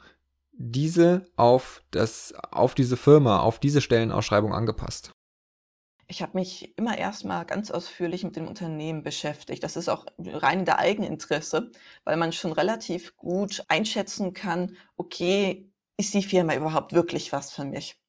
diese 0.53 1.25
auf 1.35 1.81
das, 1.91 2.33
auf 2.51 2.75
diese 2.75 2.95
Firma, 2.95 3.39
auf 3.39 3.59
diese 3.59 3.81
Stellenausschreibung 3.81 4.53
angepasst? 4.53 5.11
Ich 6.07 6.21
habe 6.21 6.37
mich 6.37 6.77
immer 6.77 6.97
erstmal 6.97 7.45
ganz 7.45 7.71
ausführlich 7.71 8.23
mit 8.23 8.35
dem 8.35 8.47
Unternehmen 8.47 9.01
beschäftigt. 9.03 9.63
Das 9.63 9.75
ist 9.75 9.89
auch 9.89 10.05
rein 10.19 10.59
in 10.59 10.65
der 10.65 10.79
Eigeninteresse, 10.79 11.71
weil 12.03 12.17
man 12.17 12.31
schon 12.31 12.51
relativ 12.51 13.17
gut 13.17 13.63
einschätzen 13.69 14.33
kann, 14.33 14.77
okay, 14.97 15.71
ist 15.97 16.13
die 16.13 16.23
Firma 16.23 16.55
überhaupt 16.55 16.93
wirklich 16.93 17.31
was 17.31 17.51
für 17.51 17.65
mich? 17.65 17.99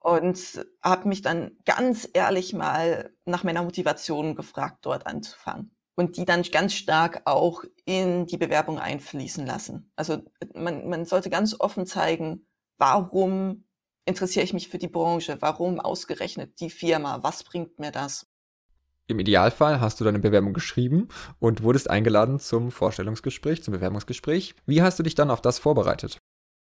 Und 0.00 0.66
habe 0.82 1.08
mich 1.08 1.22
dann 1.22 1.58
ganz 1.64 2.08
ehrlich 2.12 2.52
mal 2.52 3.12
nach 3.26 3.44
meiner 3.44 3.62
Motivation 3.62 4.34
gefragt, 4.34 4.78
dort 4.82 5.06
anzufangen 5.06 5.76
und 5.94 6.16
die 6.16 6.24
dann 6.24 6.42
ganz 6.42 6.72
stark 6.72 7.22
auch 7.26 7.62
in 7.84 8.26
die 8.26 8.38
Bewerbung 8.38 8.78
einfließen 8.78 9.44
lassen. 9.46 9.92
Also 9.96 10.22
man, 10.54 10.88
man 10.88 11.04
sollte 11.04 11.28
ganz 11.28 11.54
offen 11.60 11.86
zeigen, 11.86 12.46
warum 12.78 13.64
interessiere 14.10 14.44
ich 14.44 14.52
mich 14.52 14.68
für 14.68 14.78
die 14.78 14.88
Branche, 14.88 15.38
warum 15.40 15.80
ausgerechnet 15.80 16.60
die 16.60 16.68
Firma, 16.70 17.22
was 17.22 17.42
bringt 17.44 17.78
mir 17.78 17.90
das? 17.90 18.26
Im 19.06 19.18
Idealfall 19.18 19.80
hast 19.80 19.98
du 20.00 20.04
deine 20.04 20.18
Bewerbung 20.18 20.52
geschrieben 20.52 21.08
und 21.40 21.62
wurdest 21.62 21.90
eingeladen 21.90 22.38
zum 22.38 22.70
Vorstellungsgespräch, 22.70 23.62
zum 23.62 23.72
Bewerbungsgespräch. 23.72 24.54
Wie 24.66 24.82
hast 24.82 24.98
du 24.98 25.02
dich 25.02 25.14
dann 25.14 25.30
auf 25.30 25.40
das 25.40 25.58
vorbereitet? 25.58 26.18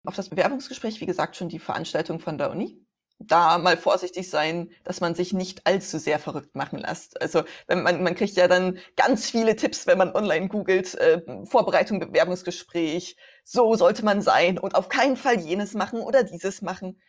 Auf 0.06 0.16
das 0.16 0.30
Bewerbungsgespräch, 0.30 1.00
wie 1.02 1.06
gesagt, 1.06 1.36
schon 1.36 1.50
die 1.50 1.60
Veranstaltung 1.60 2.20
von 2.20 2.38
der 2.38 2.50
Uni 2.50 2.84
da 3.28 3.58
mal 3.58 3.78
vorsichtig 3.78 4.30
sein, 4.30 4.72
dass 4.84 5.02
man 5.02 5.16
sich 5.16 5.34
nicht 5.34 5.66
allzu 5.66 5.98
sehr 5.98 6.20
verrückt 6.20 6.56
machen 6.56 6.80
lässt. 6.80 7.22
Also 7.22 7.44
man, 7.68 8.04
man 8.04 8.16
kriegt 8.16 8.36
ja 8.36 8.48
dann 8.48 8.78
ganz 8.96 9.30
viele 9.30 9.56
Tipps, 9.56 9.88
wenn 9.88 9.98
man 9.98 10.13
online 10.13 10.48
googelt, 10.48 10.96
äh, 10.96 11.22
Vorbereitung, 11.46 12.00
Bewerbungsgespräch, 12.00 13.16
so 13.44 13.75
sollte 13.75 14.04
man 14.04 14.22
sein 14.22 14.58
und 14.58 14.75
auf 14.75 14.90
keinen 14.90 15.18
Fall 15.18 15.40
jenes 15.40 15.74
machen 15.74 16.02
oder 16.02 16.24
dieses 16.24 16.62
machen. 16.62 17.00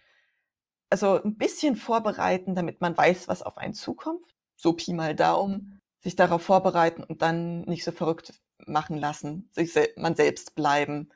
Also 0.90 1.22
ein 1.22 1.36
bisschen 1.36 1.76
vorbereiten, 1.76 2.54
damit 2.54 2.80
man 2.80 2.96
weiß, 2.96 3.28
was 3.28 3.42
auf 3.42 3.58
einen 3.58 3.74
zukommt. 3.74 4.24
So 4.56 4.72
Pi 4.72 4.92
mal 4.92 5.14
Daumen, 5.14 5.80
sich 6.00 6.16
darauf 6.16 6.42
vorbereiten 6.42 7.02
und 7.02 7.22
dann 7.22 7.62
nicht 7.62 7.84
so 7.84 7.92
verrückt 7.92 8.34
machen 8.66 8.98
lassen, 8.98 9.48
sich 9.52 9.72
sel 9.72 9.88
man 9.96 10.14
selbst 10.14 10.54
bleiben. 10.54 11.10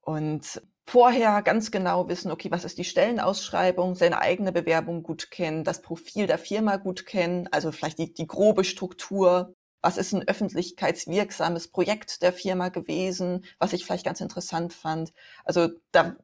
Und 0.00 0.62
vorher 0.86 1.42
ganz 1.42 1.70
genau 1.70 2.08
wissen, 2.08 2.30
okay, 2.30 2.50
was 2.50 2.64
ist 2.64 2.78
die 2.78 2.84
Stellenausschreibung, 2.84 3.94
seine 3.94 4.20
eigene 4.20 4.52
Bewerbung 4.52 5.02
gut 5.02 5.30
kennen, 5.30 5.64
das 5.64 5.82
Profil 5.82 6.26
der 6.26 6.38
Firma 6.38 6.76
gut 6.76 7.06
kennen, 7.06 7.48
also 7.50 7.72
vielleicht 7.72 7.98
die, 7.98 8.14
die 8.14 8.26
grobe 8.26 8.64
Struktur. 8.64 9.54
Was 9.82 9.96
ist 9.96 10.12
ein 10.12 10.26
öffentlichkeitswirksames 10.26 11.68
Projekt 11.68 12.22
der 12.22 12.32
Firma 12.32 12.70
gewesen, 12.70 13.44
was 13.58 13.72
ich 13.72 13.84
vielleicht 13.84 14.04
ganz 14.04 14.20
interessant 14.20 14.72
fand. 14.72 15.12
Also 15.44 15.68
da 15.92 16.16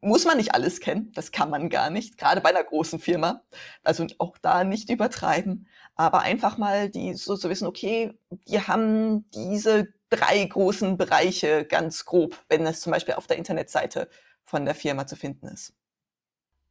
muss 0.00 0.24
man 0.24 0.36
nicht 0.36 0.54
alles 0.54 0.80
kennen, 0.80 1.12
das 1.14 1.32
kann 1.32 1.50
man 1.50 1.68
gar 1.70 1.90
nicht, 1.90 2.18
gerade 2.18 2.40
bei 2.40 2.50
einer 2.50 2.62
großen 2.62 2.98
Firma. 2.98 3.42
Also 3.82 4.06
auch 4.18 4.38
da 4.38 4.64
nicht 4.64 4.90
übertreiben, 4.90 5.66
aber 5.94 6.20
einfach 6.20 6.58
mal 6.58 6.88
die 6.88 7.14
so 7.14 7.36
zu 7.36 7.48
wissen, 7.48 7.66
okay, 7.66 8.12
die 8.48 8.60
haben 8.60 9.28
diese 9.30 9.88
drei 10.10 10.44
großen 10.44 10.96
Bereiche 10.96 11.64
ganz 11.64 12.04
grob, 12.04 12.36
wenn 12.48 12.66
es 12.66 12.80
zum 12.80 12.92
Beispiel 12.92 13.14
auf 13.14 13.26
der 13.26 13.38
Internetseite 13.38 14.08
von 14.44 14.64
der 14.64 14.74
Firma 14.74 15.06
zu 15.06 15.16
finden 15.16 15.48
ist. 15.48 15.74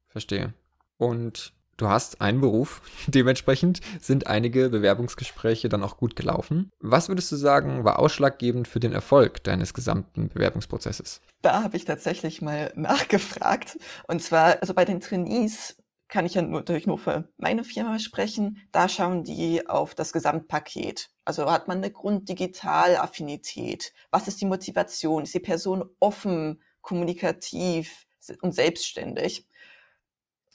Verstehe. 0.07 0.53
Und 0.97 1.53
du 1.77 1.89
hast 1.89 2.21
einen 2.21 2.41
Beruf, 2.41 2.81
dementsprechend 3.07 3.81
sind 3.99 4.27
einige 4.27 4.69
Bewerbungsgespräche 4.69 5.69
dann 5.69 5.83
auch 5.83 5.97
gut 5.97 6.15
gelaufen. 6.15 6.71
Was 6.79 7.09
würdest 7.09 7.31
du 7.31 7.35
sagen, 7.35 7.83
war 7.83 7.99
ausschlaggebend 7.99 8.67
für 8.67 8.79
den 8.79 8.93
Erfolg 8.93 9.43
deines 9.43 9.73
gesamten 9.73 10.29
Bewerbungsprozesses? 10.29 11.21
Da 11.41 11.63
habe 11.63 11.77
ich 11.77 11.85
tatsächlich 11.85 12.41
mal 12.41 12.71
nachgefragt. 12.75 13.77
Und 14.07 14.21
zwar, 14.21 14.61
also 14.61 14.73
bei 14.73 14.85
den 14.85 14.99
Trainees 14.99 15.77
kann 16.07 16.25
ich 16.25 16.35
ja 16.35 16.41
nur, 16.41 16.59
natürlich 16.59 16.87
nur 16.87 16.97
für 16.97 17.29
meine 17.37 17.63
Firma 17.63 17.99
sprechen. 17.99 18.57
Da 18.71 18.87
schauen 18.87 19.23
die 19.23 19.67
auf 19.67 19.95
das 19.95 20.13
Gesamtpaket. 20.13 21.09
Also 21.25 21.51
hat 21.51 21.67
man 21.67 21.79
eine 21.79 21.91
Grunddigitalaffinität? 21.91 23.93
Was 24.11 24.27
ist 24.27 24.41
die 24.41 24.45
Motivation? 24.45 25.23
Ist 25.23 25.33
die 25.33 25.39
Person 25.39 25.89
offen, 25.99 26.61
kommunikativ 26.81 28.05
und 28.41 28.53
selbstständig? 28.53 29.47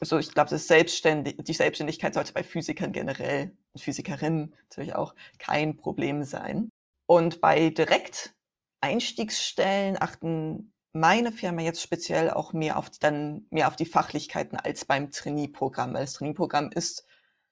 Also 0.00 0.19
ich 0.19 0.33
glaube, 0.33 0.50
das 0.50 0.66
Selbstständig, 0.66 1.37
die 1.38 1.52
Selbstständigkeit 1.52 2.14
sollte 2.14 2.33
bei 2.33 2.42
Physikern 2.42 2.90
generell 2.92 3.57
und 3.73 3.83
Physikerinnen 3.83 4.54
natürlich 4.71 4.95
auch 4.95 5.14
kein 5.38 5.76
Problem 5.76 6.25
sein. 6.25 6.71
Und 7.07 7.40
bei 7.40 7.71
Direkteinstiegsstellen 7.71 10.00
achten 10.00 10.73
meine 10.92 11.33
Firma 11.33 11.62
jetzt 11.62 11.83
speziell 11.83 12.30
auch 12.30 12.52
mehr 12.52 12.78
auf 12.78 12.90
die, 12.90 12.99
dann 12.99 13.47
mehr 13.50 13.69
auf 13.69 13.76
die 13.76 13.87
Fachlichkeiten 13.87 14.59
als 14.59 14.85
beim 14.85 15.11
Trainee-Programm, 15.11 15.95
weil 15.95 16.02
das 16.02 16.14
Trainee-Programm 16.14 16.71
ist 16.73 17.07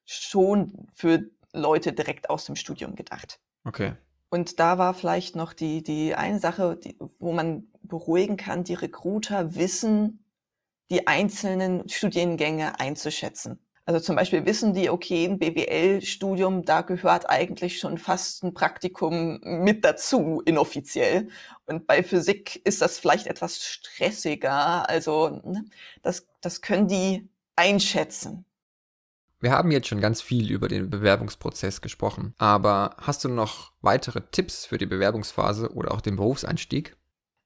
schon 0.06 0.88
für 0.94 1.30
Leute 1.52 1.92
direkt 1.92 2.30
aus 2.30 2.46
dem 2.46 2.56
Studium 2.56 2.96
gedacht. 2.96 3.40
Okay. 3.64 3.92
Und 4.30 4.58
da 4.58 4.78
war 4.78 4.94
vielleicht 4.94 5.36
noch 5.36 5.52
die, 5.52 5.82
die 5.82 6.14
eine 6.14 6.38
Sache, 6.38 6.76
die, 6.76 6.98
wo 7.18 7.32
man 7.32 7.68
beruhigen 7.82 8.36
kann, 8.36 8.64
die 8.64 8.74
Recruiter 8.74 9.54
wissen, 9.54 10.24
die 10.90 11.06
einzelnen 11.06 11.88
Studiengänge 11.88 12.78
einzuschätzen. 12.80 13.58
Also 13.88 14.00
zum 14.00 14.16
Beispiel 14.16 14.44
wissen 14.44 14.74
die, 14.74 14.90
okay, 14.90 15.24
ein 15.24 15.38
BWL-Studium, 15.38 16.62
da 16.66 16.82
gehört 16.82 17.30
eigentlich 17.30 17.78
schon 17.78 17.96
fast 17.96 18.44
ein 18.44 18.52
Praktikum 18.52 19.40
mit 19.42 19.82
dazu, 19.82 20.42
inoffiziell. 20.44 21.30
Und 21.64 21.86
bei 21.86 22.02
Physik 22.02 22.60
ist 22.66 22.82
das 22.82 22.98
vielleicht 22.98 23.26
etwas 23.26 23.64
stressiger. 23.64 24.86
Also 24.90 25.40
ne, 25.42 25.64
das, 26.02 26.26
das 26.42 26.60
können 26.60 26.86
die 26.86 27.30
einschätzen. 27.56 28.44
Wir 29.40 29.52
haben 29.52 29.70
jetzt 29.70 29.88
schon 29.88 30.02
ganz 30.02 30.20
viel 30.20 30.50
über 30.50 30.68
den 30.68 30.90
Bewerbungsprozess 30.90 31.80
gesprochen, 31.80 32.34
aber 32.36 32.94
hast 32.98 33.24
du 33.24 33.30
noch 33.30 33.72
weitere 33.80 34.20
Tipps 34.20 34.66
für 34.66 34.76
die 34.76 34.84
Bewerbungsphase 34.84 35.72
oder 35.72 35.92
auch 35.92 36.02
den 36.02 36.16
Berufseinstieg? 36.16 36.97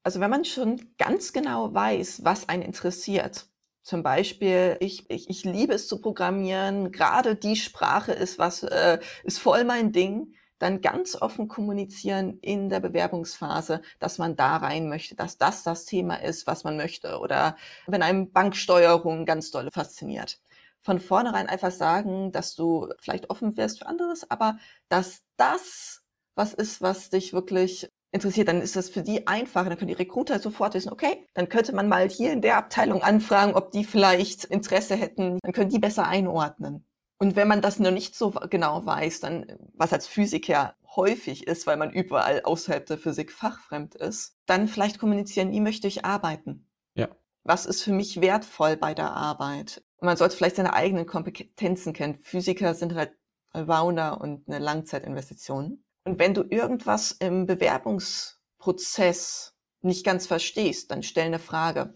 Also 0.04 0.20
wenn 0.20 0.30
man 0.30 0.44
schon 0.44 0.94
ganz 0.98 1.32
genau 1.32 1.72
weiß, 1.72 2.24
was 2.24 2.48
einen 2.48 2.62
interessiert, 2.62 3.46
zum 3.82 4.02
Beispiel, 4.02 4.76
ich, 4.80 5.10
ich, 5.10 5.28
ich 5.28 5.44
liebe 5.44 5.74
es 5.74 5.88
zu 5.88 6.00
programmieren, 6.00 6.92
gerade 6.92 7.34
die 7.34 7.56
Sprache 7.56 8.12
ist 8.12 8.38
was, 8.38 8.62
äh, 8.62 9.00
ist 9.24 9.38
voll 9.40 9.64
mein 9.64 9.92
Ding. 9.92 10.34
Dann 10.60 10.80
ganz 10.80 11.20
offen 11.20 11.48
kommunizieren 11.48 12.38
in 12.40 12.68
der 12.68 12.78
Bewerbungsphase, 12.78 13.82
dass 13.98 14.18
man 14.18 14.36
da 14.36 14.58
rein 14.58 14.88
möchte, 14.88 15.16
dass 15.16 15.36
das 15.36 15.64
das 15.64 15.84
Thema 15.86 16.16
ist, 16.22 16.46
was 16.46 16.62
man 16.62 16.76
möchte. 16.76 17.18
Oder 17.18 17.56
wenn 17.88 18.02
einem 18.02 18.30
Banksteuerung 18.30 19.24
ganz 19.26 19.50
doll 19.50 19.68
fasziniert. 19.72 20.40
Von 20.80 21.00
vornherein 21.00 21.48
einfach 21.48 21.72
sagen, 21.72 22.30
dass 22.30 22.54
du 22.54 22.88
vielleicht 23.00 23.30
offen 23.30 23.56
wirst 23.56 23.80
für 23.80 23.86
anderes, 23.86 24.30
aber 24.30 24.58
dass 24.88 25.22
das 25.36 26.02
was 26.36 26.54
ist, 26.54 26.80
was 26.80 27.10
dich 27.10 27.32
wirklich 27.32 27.88
interessiert, 28.12 28.48
dann 28.48 28.60
ist 28.60 28.76
das 28.76 28.90
für 28.90 29.02
die 29.02 29.26
einfacher. 29.26 29.68
Dann 29.68 29.78
können 29.78 29.88
die 29.88 29.94
Recruiter 29.94 30.38
sofort 30.38 30.74
wissen, 30.74 30.92
okay, 30.92 31.26
dann 31.34 31.48
könnte 31.48 31.74
man 31.74 31.88
mal 31.88 32.08
hier 32.08 32.32
in 32.32 32.42
der 32.42 32.58
Abteilung 32.58 33.02
anfragen, 33.02 33.54
ob 33.54 33.72
die 33.72 33.84
vielleicht 33.84 34.44
Interesse 34.44 34.94
hätten. 34.94 35.38
Dann 35.42 35.52
können 35.52 35.70
die 35.70 35.78
besser 35.78 36.06
einordnen. 36.06 36.86
Und 37.18 37.36
wenn 37.36 37.48
man 37.48 37.62
das 37.62 37.78
noch 37.78 37.90
nicht 37.90 38.16
so 38.16 38.30
genau 38.50 38.84
weiß, 38.84 39.20
dann, 39.20 39.46
was 39.74 39.92
als 39.92 40.06
Physiker 40.06 40.74
häufig 40.96 41.46
ist, 41.46 41.66
weil 41.66 41.76
man 41.76 41.92
überall 41.92 42.42
außerhalb 42.42 42.84
der 42.84 42.98
Physik 42.98 43.32
fachfremd 43.32 43.94
ist, 43.94 44.36
dann 44.46 44.68
vielleicht 44.68 44.98
kommunizieren, 44.98 45.52
wie 45.52 45.60
möchte 45.60 45.86
ich 45.86 46.04
arbeiten? 46.04 46.68
Ja. 46.94 47.08
Was 47.44 47.66
ist 47.66 47.82
für 47.82 47.92
mich 47.92 48.20
wertvoll 48.20 48.76
bei 48.76 48.92
der 48.92 49.12
Arbeit? 49.12 49.82
Und 49.96 50.06
man 50.06 50.16
sollte 50.16 50.36
vielleicht 50.36 50.56
seine 50.56 50.74
eigenen 50.74 51.06
Kompetenzen 51.06 51.92
kennen. 51.92 52.18
Physiker 52.22 52.74
sind 52.74 52.94
halt 52.94 53.12
Allrounder 53.50 54.20
und 54.20 54.48
eine 54.48 54.58
Langzeitinvestition. 54.58 55.84
Und 56.04 56.18
wenn 56.18 56.34
du 56.34 56.42
irgendwas 56.42 57.12
im 57.12 57.46
Bewerbungsprozess 57.46 59.54
nicht 59.82 60.04
ganz 60.04 60.26
verstehst, 60.26 60.90
dann 60.90 61.02
stell 61.02 61.26
eine 61.26 61.38
Frage. 61.38 61.94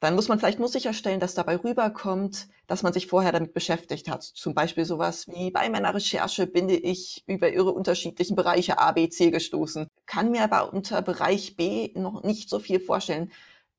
Dann 0.00 0.14
muss 0.14 0.28
man 0.28 0.38
vielleicht 0.38 0.58
nur 0.58 0.68
sicherstellen, 0.68 1.20
dass 1.20 1.34
dabei 1.34 1.56
rüberkommt, 1.56 2.48
dass 2.66 2.82
man 2.82 2.94
sich 2.94 3.06
vorher 3.06 3.32
damit 3.32 3.52
beschäftigt 3.52 4.08
hat. 4.08 4.22
Zum 4.22 4.54
Beispiel 4.54 4.86
sowas 4.86 5.28
wie 5.28 5.50
bei 5.50 5.68
meiner 5.68 5.94
Recherche 5.94 6.46
bin 6.46 6.70
ich 6.70 7.22
über 7.26 7.52
ihre 7.52 7.72
unterschiedlichen 7.72 8.34
Bereiche 8.34 8.78
A, 8.78 8.92
B, 8.92 9.10
C 9.10 9.30
gestoßen. 9.30 9.88
Kann 10.06 10.30
mir 10.30 10.42
aber 10.42 10.72
unter 10.72 11.02
Bereich 11.02 11.56
B 11.56 11.92
noch 11.94 12.22
nicht 12.22 12.48
so 12.48 12.60
viel 12.60 12.80
vorstellen. 12.80 13.30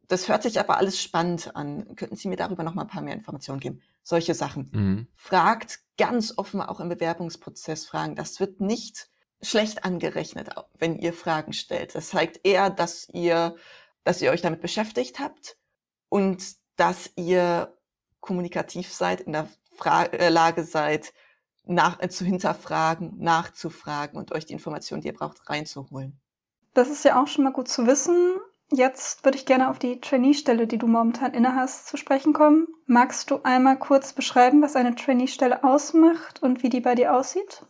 Das 0.07 0.27
hört 0.27 0.43
sich 0.43 0.59
aber 0.59 0.77
alles 0.77 1.01
spannend 1.01 1.55
an. 1.55 1.95
Könnten 1.95 2.17
Sie 2.17 2.27
mir 2.27 2.35
darüber 2.35 2.63
noch 2.63 2.75
mal 2.75 2.83
ein 2.83 2.87
paar 2.87 3.01
mehr 3.01 3.15
Informationen 3.15 3.59
geben? 3.59 3.81
Solche 4.03 4.35
Sachen. 4.35 4.69
Mhm. 4.71 5.07
Fragt 5.15 5.79
ganz 5.97 6.37
offen 6.37 6.61
auch 6.61 6.79
im 6.79 6.89
Bewerbungsprozess 6.89 7.87
Fragen. 7.87 8.15
Das 8.15 8.39
wird 8.39 8.61
nicht 8.61 9.10
schlecht 9.41 9.85
angerechnet, 9.85 10.49
wenn 10.77 10.97
ihr 10.97 11.13
Fragen 11.13 11.53
stellt. 11.53 11.95
Das 11.95 12.09
zeigt 12.09 12.45
eher, 12.45 12.69
dass 12.69 13.09
ihr, 13.09 13.55
dass 14.03 14.21
ihr 14.21 14.31
euch 14.31 14.41
damit 14.41 14.61
beschäftigt 14.61 15.19
habt 15.19 15.57
und 16.09 16.55
dass 16.75 17.11
ihr 17.15 17.75
kommunikativ 18.19 18.93
seid, 18.93 19.21
in 19.21 19.33
der 19.33 19.47
Fra 19.75 20.05
äh, 20.05 20.29
Lage 20.29 20.63
seid, 20.63 21.13
nach, 21.65 21.99
äh, 22.01 22.09
zu 22.09 22.23
hinterfragen, 22.25 23.17
nachzufragen 23.17 24.17
und 24.17 24.31
euch 24.31 24.45
die 24.45 24.53
Informationen, 24.53 25.01
die 25.01 25.07
ihr 25.07 25.13
braucht, 25.13 25.49
reinzuholen. 25.49 26.19
Das 26.73 26.89
ist 26.89 27.03
ja 27.03 27.21
auch 27.21 27.27
schon 27.27 27.43
mal 27.43 27.53
gut 27.53 27.67
zu 27.67 27.87
wissen. 27.87 28.35
Jetzt 28.71 29.25
würde 29.25 29.37
ich 29.37 29.45
gerne 29.45 29.69
auf 29.69 29.79
die 29.79 29.99
Trainee-Stelle, 29.99 30.65
die 30.65 30.77
du 30.77 30.87
momentan 30.87 31.33
innehast, 31.33 31.87
zu 31.87 31.97
sprechen 31.97 32.31
kommen. 32.31 32.67
Magst 32.85 33.29
du 33.29 33.41
einmal 33.43 33.77
kurz 33.77 34.13
beschreiben, 34.13 34.61
was 34.61 34.77
eine 34.77 34.95
Trainee-Stelle 34.95 35.63
ausmacht 35.63 36.41
und 36.41 36.63
wie 36.63 36.69
die 36.69 36.79
bei 36.79 36.95
dir 36.95 37.13
aussieht? 37.13 37.65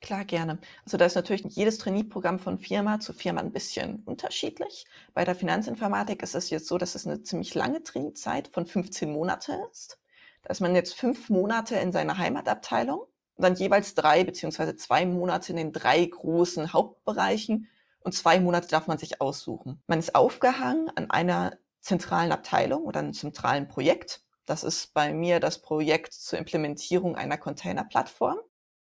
Klar, 0.00 0.24
gerne. 0.24 0.58
Also 0.84 0.96
da 0.96 1.06
ist 1.06 1.16
natürlich 1.16 1.44
jedes 1.50 1.78
Trainee-Programm 1.78 2.38
von 2.38 2.58
Firma 2.58 3.00
zu 3.00 3.12
Firma 3.12 3.40
ein 3.40 3.52
bisschen 3.52 4.02
unterschiedlich. 4.04 4.86
Bei 5.12 5.24
der 5.24 5.34
Finanzinformatik 5.34 6.22
ist 6.22 6.36
es 6.36 6.50
jetzt 6.50 6.68
so, 6.68 6.78
dass 6.78 6.94
es 6.94 7.06
eine 7.06 7.22
ziemlich 7.22 7.54
lange 7.54 7.82
Trainee-Zeit 7.82 8.48
von 8.48 8.64
15 8.64 9.10
Monate 9.10 9.60
ist. 9.72 9.98
Da 10.42 10.50
ist 10.50 10.60
man 10.60 10.74
jetzt 10.74 10.94
fünf 10.94 11.30
Monate 11.30 11.76
in 11.76 11.90
seiner 11.90 12.16
Heimatabteilung 12.16 13.00
und 13.00 13.42
dann 13.42 13.56
jeweils 13.56 13.94
drei 13.94 14.22
beziehungsweise 14.22 14.76
zwei 14.76 15.04
Monate 15.04 15.50
in 15.50 15.56
den 15.56 15.72
drei 15.72 16.04
großen 16.04 16.72
Hauptbereichen 16.72 17.68
und 18.00 18.12
zwei 18.12 18.38
Monate 18.38 18.68
darf 18.68 18.86
man 18.86 18.98
sich 18.98 19.20
aussuchen. 19.20 19.82
Man 19.88 19.98
ist 19.98 20.14
aufgehangen 20.14 20.90
an 20.94 21.10
einer 21.10 21.58
zentralen 21.80 22.30
Abteilung 22.30 22.84
oder 22.84 23.00
einem 23.00 23.14
zentralen 23.14 23.66
Projekt. 23.66 24.22
Das 24.46 24.62
ist 24.62 24.94
bei 24.94 25.12
mir 25.12 25.40
das 25.40 25.60
Projekt 25.60 26.12
zur 26.12 26.38
Implementierung 26.38 27.16
einer 27.16 27.36
Container-Plattform. 27.36 28.38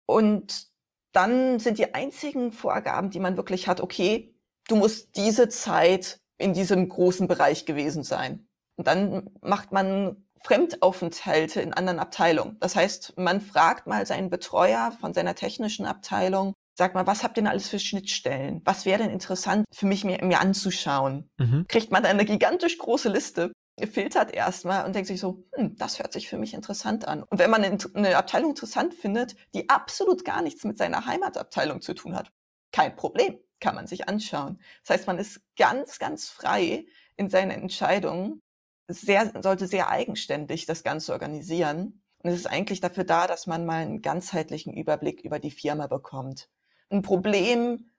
Und 0.05 0.69
dann 1.11 1.59
sind 1.59 1.77
die 1.77 1.93
einzigen 1.93 2.51
Vorgaben, 2.51 3.09
die 3.09 3.19
man 3.19 3.37
wirklich 3.37 3.67
hat, 3.67 3.81
okay, 3.81 4.35
du 4.67 4.75
musst 4.75 5.15
diese 5.15 5.49
Zeit 5.49 6.19
in 6.37 6.53
diesem 6.53 6.87
großen 6.87 7.27
Bereich 7.27 7.65
gewesen 7.65 8.03
sein. 8.03 8.47
Und 8.77 8.87
dann 8.87 9.29
macht 9.41 9.71
man 9.71 10.25
Fremdaufenthalte 10.43 11.61
in 11.61 11.73
anderen 11.73 11.99
Abteilungen. 11.99 12.57
Das 12.59 12.75
heißt, 12.75 13.17
man 13.17 13.41
fragt 13.41 13.87
mal 13.87 14.05
seinen 14.05 14.29
Betreuer 14.29 14.93
von 15.01 15.13
seiner 15.13 15.35
technischen 15.35 15.85
Abteilung, 15.85 16.53
sag 16.77 16.95
mal, 16.95 17.05
was 17.05 17.23
habt 17.23 17.37
ihr 17.37 17.43
denn 17.43 17.51
alles 17.51 17.67
für 17.67 17.79
Schnittstellen? 17.79 18.61
Was 18.63 18.85
wäre 18.85 19.03
denn 19.03 19.11
interessant 19.11 19.65
für 19.73 19.85
mich, 19.85 20.05
mir, 20.05 20.23
mir 20.23 20.39
anzuschauen? 20.39 21.29
Mhm. 21.37 21.65
Kriegt 21.67 21.91
man 21.91 22.05
eine 22.05 22.23
gigantisch 22.23 22.77
große 22.77 23.09
Liste 23.09 23.51
filtert 23.87 24.33
erstmal 24.33 24.85
und 24.85 24.93
denkt 24.93 25.07
sich 25.07 25.19
so, 25.19 25.43
hm, 25.53 25.75
das 25.77 25.99
hört 25.99 26.13
sich 26.13 26.27
für 26.27 26.37
mich 26.37 26.53
interessant 26.53 27.07
an. 27.07 27.23
Und 27.23 27.39
wenn 27.39 27.49
man 27.49 27.63
eine 27.63 28.17
Abteilung 28.17 28.51
interessant 28.51 28.93
findet, 28.93 29.35
die 29.53 29.69
absolut 29.69 30.25
gar 30.25 30.41
nichts 30.41 30.63
mit 30.63 30.77
seiner 30.77 31.05
Heimatabteilung 31.05 31.81
zu 31.81 31.93
tun 31.93 32.15
hat, 32.15 32.31
kein 32.71 32.95
Problem, 32.95 33.39
kann 33.59 33.75
man 33.75 33.87
sich 33.87 34.07
anschauen. 34.07 34.59
Das 34.83 34.97
heißt, 34.97 35.07
man 35.07 35.17
ist 35.17 35.41
ganz, 35.57 35.99
ganz 35.99 36.29
frei 36.29 36.85
in 37.17 37.29
seinen 37.29 37.51
Entscheidungen, 37.51 38.41
sehr, 38.87 39.31
sollte 39.41 39.67
sehr 39.67 39.89
eigenständig 39.89 40.65
das 40.65 40.83
Ganze 40.83 41.13
organisieren. 41.13 42.01
Und 42.23 42.31
es 42.31 42.39
ist 42.39 42.47
eigentlich 42.47 42.81
dafür 42.81 43.03
da, 43.03 43.27
dass 43.27 43.47
man 43.47 43.65
mal 43.65 43.81
einen 43.81 44.01
ganzheitlichen 44.01 44.73
Überblick 44.73 45.21
über 45.21 45.39
die 45.39 45.51
Firma 45.51 45.87
bekommt. 45.87 46.49
Ein 46.89 47.01
Problem 47.01 47.91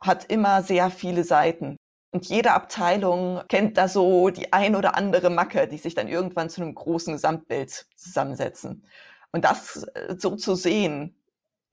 hat 0.00 0.24
immer 0.24 0.62
sehr 0.62 0.90
viele 0.90 1.24
Seiten. 1.24 1.76
Und 2.12 2.26
jede 2.26 2.52
Abteilung 2.52 3.42
kennt 3.48 3.76
da 3.76 3.86
so 3.86 4.30
die 4.30 4.52
ein 4.52 4.74
oder 4.74 4.96
andere 4.96 5.30
Macke, 5.30 5.68
die 5.68 5.78
sich 5.78 5.94
dann 5.94 6.08
irgendwann 6.08 6.50
zu 6.50 6.60
einem 6.60 6.74
großen 6.74 7.12
Gesamtbild 7.12 7.86
zusammensetzen. 7.94 8.84
Und 9.32 9.44
das 9.44 9.84
äh, 9.94 10.16
so 10.18 10.34
zu 10.36 10.56
sehen, 10.56 11.16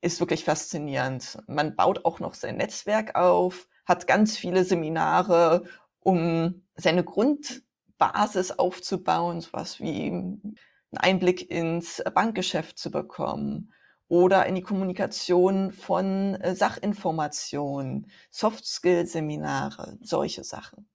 ist 0.00 0.20
wirklich 0.20 0.44
faszinierend. 0.44 1.38
Man 1.48 1.74
baut 1.74 2.04
auch 2.04 2.20
noch 2.20 2.34
sein 2.34 2.56
Netzwerk 2.56 3.16
auf, 3.16 3.68
hat 3.84 4.06
ganz 4.06 4.36
viele 4.36 4.64
Seminare, 4.64 5.64
um 5.98 6.62
seine 6.76 7.02
Grundbasis 7.02 8.52
aufzubauen, 8.52 9.40
sowas 9.40 9.80
wie 9.80 10.06
einen 10.06 10.56
Einblick 10.96 11.50
ins 11.50 12.00
Bankgeschäft 12.14 12.78
zu 12.78 12.92
bekommen 12.92 13.72
oder 14.08 14.46
in 14.46 14.54
die 14.54 14.62
Kommunikation 14.62 15.72
von 15.72 16.34
äh, 16.36 16.54
Sachinformationen, 16.54 18.10
Soft-Skill-Seminare, 18.30 19.98
solche 20.02 20.44
Sachen. 20.44 20.88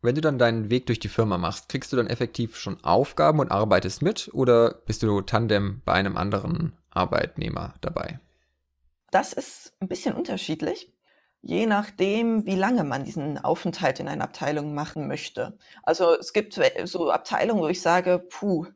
Wenn 0.00 0.16
du 0.16 0.20
dann 0.20 0.38
deinen 0.38 0.70
Weg 0.70 0.86
durch 0.86 0.98
die 0.98 1.08
Firma 1.08 1.38
machst, 1.38 1.68
kriegst 1.68 1.92
du 1.92 1.96
dann 1.96 2.08
effektiv 2.08 2.56
schon 2.56 2.82
Aufgaben 2.82 3.38
und 3.38 3.52
arbeitest 3.52 4.02
mit 4.02 4.30
oder 4.32 4.74
bist 4.86 5.02
du 5.02 5.20
Tandem 5.20 5.80
bei 5.84 5.92
einem 5.92 6.16
anderen 6.16 6.76
Arbeitnehmer 6.90 7.74
dabei? 7.80 8.18
Das 9.12 9.32
ist 9.32 9.74
ein 9.78 9.86
bisschen 9.86 10.14
unterschiedlich, 10.14 10.92
je 11.40 11.66
nachdem, 11.66 12.46
wie 12.46 12.56
lange 12.56 12.82
man 12.82 13.04
diesen 13.04 13.38
Aufenthalt 13.38 14.00
in 14.00 14.08
einer 14.08 14.24
Abteilung 14.24 14.74
machen 14.74 15.06
möchte. 15.06 15.56
Also 15.84 16.18
es 16.18 16.32
gibt 16.32 16.58
so 16.84 17.10
Abteilungen, 17.10 17.62
wo 17.62 17.68
ich 17.68 17.82
sage, 17.82 18.18
puh, 18.18 18.66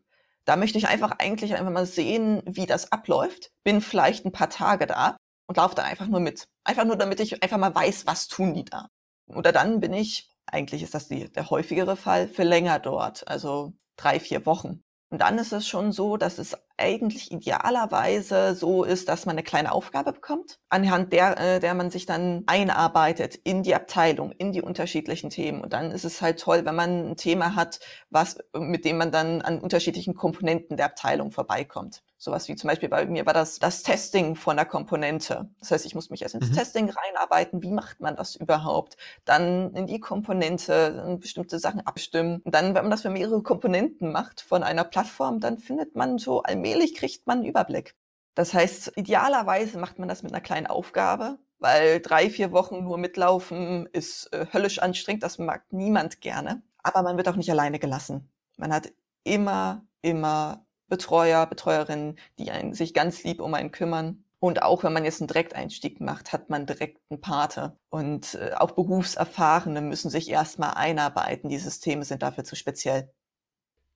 da 0.46 0.56
möchte 0.56 0.78
ich 0.78 0.88
einfach 0.88 1.12
eigentlich 1.18 1.54
einfach 1.54 1.72
mal 1.72 1.86
sehen, 1.86 2.42
wie 2.46 2.66
das 2.66 2.92
abläuft. 2.92 3.50
Bin 3.64 3.80
vielleicht 3.80 4.24
ein 4.24 4.32
paar 4.32 4.48
Tage 4.48 4.86
da 4.86 5.16
und 5.48 5.56
laufe 5.56 5.74
da 5.74 5.82
einfach 5.82 6.06
nur 6.06 6.20
mit. 6.20 6.46
Einfach 6.64 6.84
nur, 6.84 6.96
damit 6.96 7.20
ich 7.20 7.42
einfach 7.42 7.58
mal 7.58 7.74
weiß, 7.74 8.06
was 8.06 8.28
tun 8.28 8.54
die 8.54 8.64
da. 8.64 8.88
Oder 9.28 9.52
dann 9.52 9.80
bin 9.80 9.92
ich, 9.92 10.30
eigentlich 10.46 10.82
ist 10.82 10.94
das 10.94 11.08
die, 11.08 11.30
der 11.30 11.50
häufigere 11.50 11.96
Fall, 11.96 12.28
für 12.28 12.44
länger 12.44 12.78
dort, 12.78 13.26
also 13.26 13.72
drei, 13.96 14.20
vier 14.20 14.46
Wochen. 14.46 14.84
Und 15.10 15.20
dann 15.20 15.38
ist 15.38 15.52
es 15.52 15.68
schon 15.68 15.92
so, 15.92 16.16
dass 16.16 16.38
es 16.38 16.56
eigentlich 16.76 17.30
idealerweise 17.30 18.54
so 18.56 18.82
ist, 18.82 19.08
dass 19.08 19.24
man 19.24 19.34
eine 19.34 19.44
kleine 19.44 19.70
Aufgabe 19.72 20.12
bekommt, 20.12 20.58
anhand 20.68 21.12
der, 21.12 21.38
äh, 21.38 21.60
der 21.60 21.74
man 21.74 21.90
sich 21.90 22.06
dann 22.06 22.42
einarbeitet 22.46 23.36
in 23.36 23.62
die 23.62 23.74
Abteilung, 23.74 24.32
in 24.32 24.52
die 24.52 24.62
unterschiedlichen 24.62 25.30
Themen. 25.30 25.62
Und 25.62 25.72
dann 25.72 25.92
ist 25.92 26.04
es 26.04 26.20
halt 26.20 26.40
toll, 26.40 26.64
wenn 26.64 26.74
man 26.74 27.10
ein 27.12 27.16
Thema 27.16 27.54
hat, 27.54 27.78
was, 28.10 28.38
mit 28.52 28.84
dem 28.84 28.98
man 28.98 29.12
dann 29.12 29.42
an 29.42 29.60
unterschiedlichen 29.60 30.14
Komponenten 30.14 30.76
der 30.76 30.86
Abteilung 30.86 31.30
vorbeikommt. 31.30 32.02
Sowas 32.18 32.48
wie 32.48 32.56
zum 32.56 32.68
Beispiel 32.68 32.88
bei 32.88 33.04
mir 33.06 33.26
war 33.26 33.34
das 33.34 33.58
das 33.58 33.82
Testing 33.82 34.36
von 34.36 34.56
der 34.56 34.64
Komponente. 34.64 35.50
Das 35.60 35.70
heißt, 35.70 35.84
ich 35.84 35.94
muss 35.94 36.08
mich 36.08 36.22
erst 36.22 36.34
ins 36.34 36.48
mhm. 36.50 36.54
Testing 36.54 36.90
reinarbeiten. 36.90 37.62
Wie 37.62 37.70
macht 37.70 38.00
man 38.00 38.16
das 38.16 38.36
überhaupt? 38.36 38.96
Dann 39.26 39.74
in 39.74 39.86
die 39.86 40.00
Komponente 40.00 41.18
bestimmte 41.20 41.58
Sachen 41.58 41.86
abstimmen. 41.86 42.40
Und 42.42 42.54
dann, 42.54 42.74
wenn 42.74 42.84
man 42.84 42.90
das 42.90 43.02
für 43.02 43.10
mehrere 43.10 43.42
Komponenten 43.42 44.12
macht 44.12 44.40
von 44.40 44.62
einer 44.62 44.84
Plattform, 44.84 45.40
dann 45.40 45.58
findet 45.58 45.94
man 45.94 46.18
so 46.18 46.42
allmählich 46.42 46.94
kriegt 46.94 47.26
man 47.26 47.38
einen 47.38 47.48
Überblick. 47.48 47.94
Das 48.34 48.54
heißt, 48.54 48.92
idealerweise 48.96 49.78
macht 49.78 49.98
man 49.98 50.08
das 50.08 50.22
mit 50.22 50.32
einer 50.32 50.42
kleinen 50.42 50.66
Aufgabe, 50.66 51.38
weil 51.58 52.00
drei, 52.00 52.28
vier 52.30 52.52
Wochen 52.52 52.84
nur 52.84 52.98
mitlaufen 52.98 53.86
ist 53.92 54.32
äh, 54.32 54.46
höllisch 54.52 54.78
anstrengend. 54.78 55.22
Das 55.22 55.38
mag 55.38 55.64
niemand 55.70 56.20
gerne. 56.20 56.62
Aber 56.82 57.02
man 57.02 57.16
wird 57.16 57.28
auch 57.28 57.36
nicht 57.36 57.50
alleine 57.50 57.78
gelassen. 57.78 58.30
Man 58.56 58.72
hat 58.72 58.92
immer, 59.24 59.86
immer 60.02 60.65
Betreuer, 60.88 61.46
Betreuerinnen, 61.46 62.18
die 62.38 62.50
einen, 62.50 62.74
sich 62.74 62.94
ganz 62.94 63.24
lieb 63.24 63.40
um 63.40 63.54
einen 63.54 63.72
kümmern. 63.72 64.24
Und 64.38 64.62
auch 64.62 64.84
wenn 64.84 64.92
man 64.92 65.04
jetzt 65.04 65.20
einen 65.20 65.28
Direkteinstieg 65.28 66.00
macht, 66.00 66.32
hat 66.32 66.50
man 66.50 66.66
direkt 66.66 67.00
einen 67.10 67.20
Pate. 67.20 67.76
Und 67.88 68.34
äh, 68.34 68.52
auch 68.54 68.72
Berufserfahrene 68.72 69.80
müssen 69.80 70.10
sich 70.10 70.28
erstmal 70.30 70.74
einarbeiten. 70.74 71.48
Die 71.48 71.58
Systeme 71.58 72.04
sind 72.04 72.22
dafür 72.22 72.44
zu 72.44 72.54
speziell. 72.54 73.10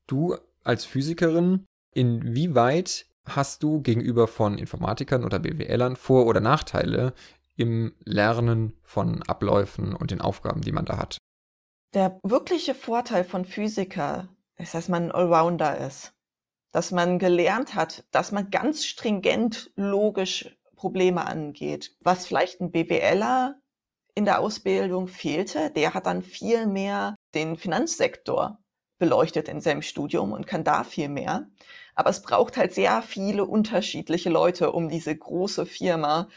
Du 0.06 0.36
als 0.64 0.84
Physikerin, 0.84 1.66
inwieweit 1.92 3.06
hast 3.26 3.62
du 3.62 3.80
gegenüber 3.82 4.26
von 4.26 4.58
Informatikern 4.58 5.24
oder 5.24 5.38
BWLern 5.38 5.96
Vor- 5.96 6.26
oder 6.26 6.40
Nachteile 6.40 7.12
im 7.56 7.94
Lernen 8.04 8.76
von 8.82 9.22
Abläufen 9.24 9.94
und 9.94 10.10
den 10.10 10.20
Aufgaben, 10.20 10.62
die 10.62 10.72
man 10.72 10.86
da 10.86 10.96
hat? 10.96 11.18
Der 11.94 12.18
wirkliche 12.22 12.74
Vorteil 12.74 13.24
von 13.24 13.44
Physiker 13.44 14.28
ist, 14.56 14.74
dass 14.74 14.88
man 14.88 15.04
ein 15.04 15.12
Allrounder 15.12 15.78
ist. 15.78 16.12
Dass 16.72 16.90
man 16.92 17.18
gelernt 17.18 17.74
hat, 17.74 18.04
dass 18.10 18.32
man 18.32 18.50
ganz 18.50 18.84
stringent 18.84 19.70
logisch 19.76 20.56
Probleme 20.76 21.26
angeht. 21.26 21.96
Was 22.00 22.26
vielleicht 22.26 22.60
ein 22.60 22.70
BWLer 22.70 23.56
in 24.14 24.24
der 24.24 24.40
Ausbildung 24.40 25.08
fehlte, 25.08 25.70
der 25.70 25.94
hat 25.94 26.06
dann 26.06 26.22
viel 26.22 26.66
mehr 26.66 27.16
den 27.34 27.56
Finanzsektor 27.56 28.58
beleuchtet 28.98 29.48
in 29.48 29.60
seinem 29.60 29.82
Studium 29.82 30.32
und 30.32 30.46
kann 30.46 30.64
da 30.64 30.84
viel 30.84 31.08
mehr. 31.08 31.48
Aber 31.94 32.10
es 32.10 32.22
braucht 32.22 32.56
halt 32.56 32.72
sehr 32.72 33.02
viele 33.02 33.44
unterschiedliche 33.44 34.30
Leute, 34.30 34.72
um 34.72 34.88
diese 34.88 35.16
große 35.16 35.66
Firma 35.66 36.28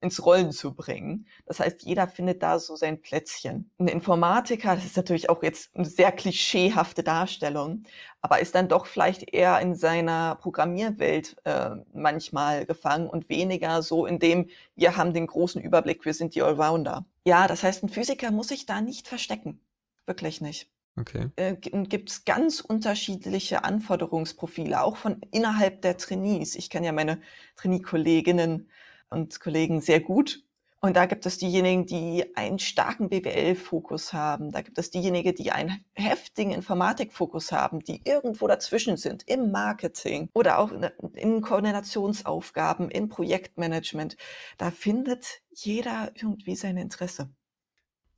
ins 0.00 0.24
Rollen 0.24 0.52
zu 0.52 0.74
bringen. 0.74 1.26
Das 1.46 1.60
heißt, 1.60 1.82
jeder 1.82 2.08
findet 2.08 2.42
da 2.42 2.58
so 2.58 2.74
sein 2.76 3.00
Plätzchen. 3.00 3.70
Ein 3.78 3.88
Informatiker, 3.88 4.74
das 4.74 4.84
ist 4.84 4.96
natürlich 4.96 5.28
auch 5.28 5.42
jetzt 5.42 5.76
eine 5.76 5.84
sehr 5.84 6.10
klischeehafte 6.10 7.02
Darstellung, 7.02 7.84
aber 8.22 8.40
ist 8.40 8.54
dann 8.54 8.68
doch 8.68 8.86
vielleicht 8.86 9.32
eher 9.32 9.60
in 9.60 9.74
seiner 9.74 10.36
Programmierwelt 10.36 11.36
äh, 11.44 11.70
manchmal 11.92 12.64
gefangen 12.64 13.08
und 13.08 13.28
weniger 13.28 13.82
so 13.82 14.06
in 14.06 14.18
dem, 14.18 14.48
wir 14.74 14.96
haben 14.96 15.12
den 15.12 15.26
großen 15.26 15.60
Überblick, 15.60 16.04
wir 16.04 16.14
sind 16.14 16.34
die 16.34 16.42
Allrounder. 16.42 17.04
Ja, 17.24 17.46
das 17.46 17.62
heißt, 17.62 17.82
ein 17.82 17.90
Physiker 17.90 18.30
muss 18.30 18.48
sich 18.48 18.66
da 18.66 18.80
nicht 18.80 19.06
verstecken. 19.06 19.60
Wirklich 20.06 20.40
nicht. 20.40 20.70
Okay. 20.96 21.30
Äh, 21.36 21.54
gibt 21.56 22.10
es 22.10 22.24
ganz 22.24 22.60
unterschiedliche 22.60 23.64
Anforderungsprofile, 23.64 24.82
auch 24.82 24.96
von 24.96 25.20
innerhalb 25.30 25.82
der 25.82 25.96
Trainees. 25.96 26.56
Ich 26.56 26.68
kenne 26.68 26.86
ja 26.86 26.92
meine 26.92 27.20
Trainee-Kolleginnen 27.56 28.68
und 29.10 29.40
Kollegen 29.40 29.80
sehr 29.80 30.00
gut. 30.00 30.44
Und 30.82 30.96
da 30.96 31.04
gibt 31.04 31.26
es 31.26 31.36
diejenigen, 31.36 31.84
die 31.84 32.34
einen 32.36 32.58
starken 32.58 33.10
BWL-Fokus 33.10 34.14
haben. 34.14 34.50
Da 34.50 34.62
gibt 34.62 34.78
es 34.78 34.90
diejenigen, 34.90 35.34
die 35.34 35.52
einen 35.52 35.84
heftigen 35.92 36.52
Informatik-Fokus 36.52 37.52
haben, 37.52 37.80
die 37.80 38.00
irgendwo 38.06 38.48
dazwischen 38.48 38.96
sind, 38.96 39.24
im 39.28 39.50
Marketing 39.50 40.30
oder 40.32 40.58
auch 40.58 40.72
in 41.12 41.42
Koordinationsaufgaben, 41.42 42.90
im 42.90 43.10
Projektmanagement. 43.10 44.16
Da 44.56 44.70
findet 44.70 45.42
jeder 45.50 46.12
irgendwie 46.14 46.56
sein 46.56 46.78
Interesse. 46.78 47.28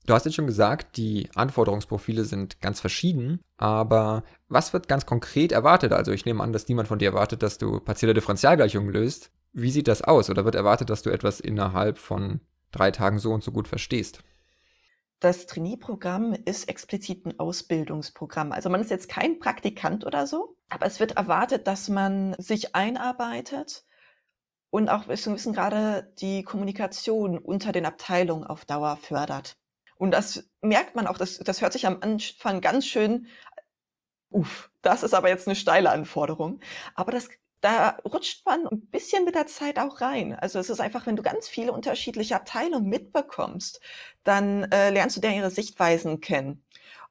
Du 0.06 0.14
hast 0.14 0.24
jetzt 0.24 0.34
schon 0.34 0.46
gesagt, 0.46 0.96
die 0.96 1.28
Anforderungsprofile 1.34 2.24
sind 2.24 2.60
ganz 2.60 2.80
verschieden, 2.80 3.40
aber 3.56 4.22
was 4.48 4.72
wird 4.72 4.88
ganz 4.88 5.06
konkret 5.06 5.50
erwartet? 5.50 5.92
Also 5.92 6.12
ich 6.12 6.26
nehme 6.26 6.42
an, 6.42 6.52
dass 6.52 6.68
niemand 6.68 6.88
von 6.88 6.98
dir 7.00 7.10
erwartet, 7.10 7.42
dass 7.42 7.58
du 7.58 7.80
partielle 7.80 8.14
Differentialgleichungen 8.14 8.92
löst. 8.92 9.32
Wie 9.52 9.70
sieht 9.70 9.88
das 9.88 10.02
aus? 10.02 10.30
Oder 10.30 10.44
wird 10.44 10.54
erwartet, 10.54 10.90
dass 10.90 11.02
du 11.02 11.10
etwas 11.10 11.40
innerhalb 11.40 11.98
von 11.98 12.40
drei 12.70 12.90
Tagen 12.90 13.18
so 13.18 13.32
und 13.32 13.44
so 13.44 13.52
gut 13.52 13.68
verstehst? 13.68 14.22
Das 15.20 15.46
Trainee-Programm 15.46 16.34
ist 16.46 16.68
explizit 16.68 17.26
ein 17.26 17.38
Ausbildungsprogramm. 17.38 18.50
Also 18.50 18.70
man 18.70 18.80
ist 18.80 18.90
jetzt 18.90 19.08
kein 19.08 19.38
Praktikant 19.38 20.04
oder 20.04 20.26
so, 20.26 20.56
aber 20.68 20.86
es 20.86 20.98
wird 20.98 21.12
erwartet, 21.12 21.68
dass 21.68 21.88
man 21.88 22.34
sich 22.38 22.74
einarbeitet 22.74 23.84
und 24.70 24.88
auch 24.88 25.04
bis 25.04 25.22
zum 25.22 25.34
Wissen 25.34 25.52
gerade 25.52 26.12
die 26.18 26.42
Kommunikation 26.42 27.38
unter 27.38 27.70
den 27.70 27.86
Abteilungen 27.86 28.44
auf 28.44 28.64
Dauer 28.64 28.96
fördert. 28.96 29.58
Und 29.96 30.10
das 30.10 30.50
merkt 30.60 30.96
man 30.96 31.06
auch, 31.06 31.18
das, 31.18 31.38
das 31.38 31.60
hört 31.60 31.74
sich 31.74 31.86
am 31.86 31.98
Anfang 32.00 32.60
ganz 32.60 32.86
schön, 32.86 33.28
uff, 34.30 34.70
das 34.80 35.04
ist 35.04 35.14
aber 35.14 35.28
jetzt 35.28 35.46
eine 35.46 35.54
steile 35.54 35.90
Anforderung. 35.90 36.58
Aber 36.96 37.12
das 37.12 37.28
da 37.62 37.96
rutscht 38.04 38.44
man 38.44 38.66
ein 38.66 38.86
bisschen 38.88 39.24
mit 39.24 39.36
der 39.36 39.46
Zeit 39.46 39.78
auch 39.78 40.00
rein. 40.00 40.34
Also 40.34 40.58
es 40.58 40.68
ist 40.68 40.80
einfach, 40.80 41.06
wenn 41.06 41.16
du 41.16 41.22
ganz 41.22 41.48
viele 41.48 41.72
unterschiedliche 41.72 42.36
Abteilungen 42.36 42.88
mitbekommst, 42.88 43.80
dann 44.24 44.64
äh, 44.72 44.90
lernst 44.90 45.16
du 45.16 45.20
deren 45.20 45.36
ihre 45.36 45.50
Sichtweisen 45.50 46.20
kennen. 46.20 46.64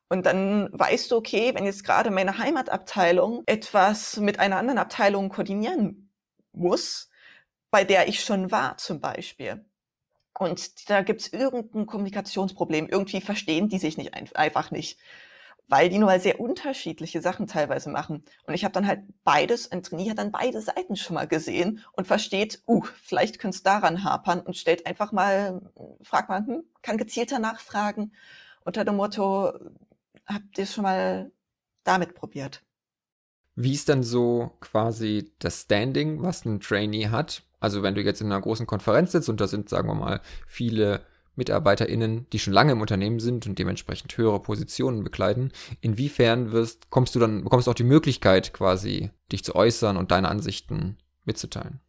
Und 0.09 0.25
dann 0.25 0.69
weißt 0.73 1.09
du, 1.09 1.15
okay, 1.15 1.55
wenn 1.55 1.65
jetzt 1.65 1.85
gerade 1.85 2.11
meine 2.11 2.37
Heimatabteilung 2.37 3.43
etwas 3.45 4.17
mit 4.17 4.39
einer 4.39 4.57
anderen 4.57 4.77
Abteilung 4.77 5.29
koordinieren 5.29 6.11
muss, 6.51 7.09
bei 7.71 7.85
der 7.85 8.09
ich 8.09 8.21
schon 8.21 8.51
war 8.51 8.77
zum 8.77 8.99
Beispiel. 8.99 9.65
Und 10.37 10.89
da 10.89 11.01
gibt 11.01 11.21
es 11.21 11.31
irgendein 11.31 11.85
Kommunikationsproblem. 11.85 12.89
Irgendwie 12.89 13.21
verstehen 13.21 13.69
die 13.69 13.79
sich 13.79 13.97
nicht 13.97 14.13
einfach 14.13 14.71
nicht 14.71 14.99
weil 15.71 15.87
die 15.87 15.99
nur 15.99 16.07
mal 16.07 16.19
sehr 16.19 16.41
unterschiedliche 16.41 17.21
Sachen 17.21 17.47
teilweise 17.47 17.89
machen. 17.89 18.25
Und 18.45 18.53
ich 18.53 18.65
habe 18.65 18.73
dann 18.73 18.85
halt 18.85 19.03
beides, 19.23 19.71
ein 19.71 19.81
Trainee 19.81 20.09
hat 20.09 20.17
dann 20.17 20.33
beide 20.33 20.61
Seiten 20.61 20.97
schon 20.97 21.13
mal 21.13 21.29
gesehen 21.29 21.79
und 21.93 22.07
versteht, 22.07 22.61
uh, 22.67 22.83
vielleicht 23.01 23.39
könnte 23.39 23.55
es 23.55 23.63
daran 23.63 24.03
hapern 24.03 24.41
und 24.41 24.57
stellt 24.57 24.85
einfach 24.85 25.13
mal, 25.13 25.61
fragt 26.01 26.27
man, 26.27 26.45
hm, 26.45 26.63
kann 26.81 26.97
gezielter 26.97 27.39
nachfragen 27.39 28.11
unter 28.65 28.83
dem 28.83 28.97
Motto, 28.97 29.53
habt 30.25 30.57
ihr 30.57 30.65
es 30.65 30.73
schon 30.73 30.83
mal 30.83 31.31
damit 31.85 32.15
probiert? 32.15 32.61
Wie 33.55 33.73
ist 33.73 33.87
dann 33.87 34.03
so 34.03 34.51
quasi 34.59 35.31
das 35.39 35.61
Standing, 35.61 36.21
was 36.21 36.43
ein 36.43 36.59
Trainee 36.59 37.07
hat? 37.07 37.43
Also 37.61 37.81
wenn 37.81 37.95
du 37.95 38.01
jetzt 38.01 38.19
in 38.19 38.27
einer 38.27 38.41
großen 38.41 38.67
Konferenz 38.67 39.13
sitzt 39.13 39.29
und 39.29 39.39
da 39.39 39.47
sind, 39.47 39.69
sagen 39.69 39.87
wir 39.87 39.95
mal, 39.95 40.19
viele 40.47 41.05
MitarbeiterInnen, 41.35 42.27
die 42.31 42.39
schon 42.39 42.53
lange 42.53 42.73
im 42.73 42.81
Unternehmen 42.81 43.19
sind 43.19 43.47
und 43.47 43.57
dementsprechend 43.57 44.15
höhere 44.17 44.41
Positionen 44.41 45.03
bekleiden, 45.03 45.51
inwiefern 45.79 46.51
wirst, 46.51 46.89
kommst 46.89 47.15
du 47.15 47.19
dann, 47.19 47.43
bekommst 47.43 47.67
du 47.67 47.71
auch 47.71 47.75
die 47.75 47.83
Möglichkeit, 47.83 48.53
quasi 48.53 49.11
dich 49.31 49.43
zu 49.43 49.55
äußern 49.55 49.97
und 49.97 50.11
deine 50.11 50.29
Ansichten 50.29 50.97
mitzuteilen? 51.25 51.79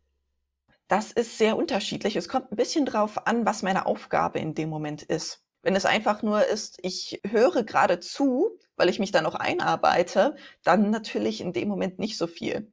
Das 0.88 1.10
ist 1.10 1.38
sehr 1.38 1.56
unterschiedlich. 1.56 2.16
Es 2.16 2.28
kommt 2.28 2.52
ein 2.52 2.56
bisschen 2.56 2.84
drauf 2.84 3.26
an, 3.26 3.46
was 3.46 3.62
meine 3.62 3.86
Aufgabe 3.86 4.38
in 4.38 4.54
dem 4.54 4.68
Moment 4.68 5.02
ist. 5.02 5.42
Wenn 5.62 5.76
es 5.76 5.86
einfach 5.86 6.22
nur 6.22 6.46
ist, 6.46 6.78
ich 6.82 7.20
höre 7.26 7.62
gerade 7.62 8.00
zu, 8.00 8.58
weil 8.76 8.88
ich 8.88 8.98
mich 8.98 9.12
da 9.12 9.22
noch 9.22 9.36
einarbeite, 9.36 10.36
dann 10.64 10.90
natürlich 10.90 11.40
in 11.40 11.52
dem 11.52 11.68
Moment 11.68 11.98
nicht 11.98 12.18
so 12.18 12.26
viel. 12.26 12.72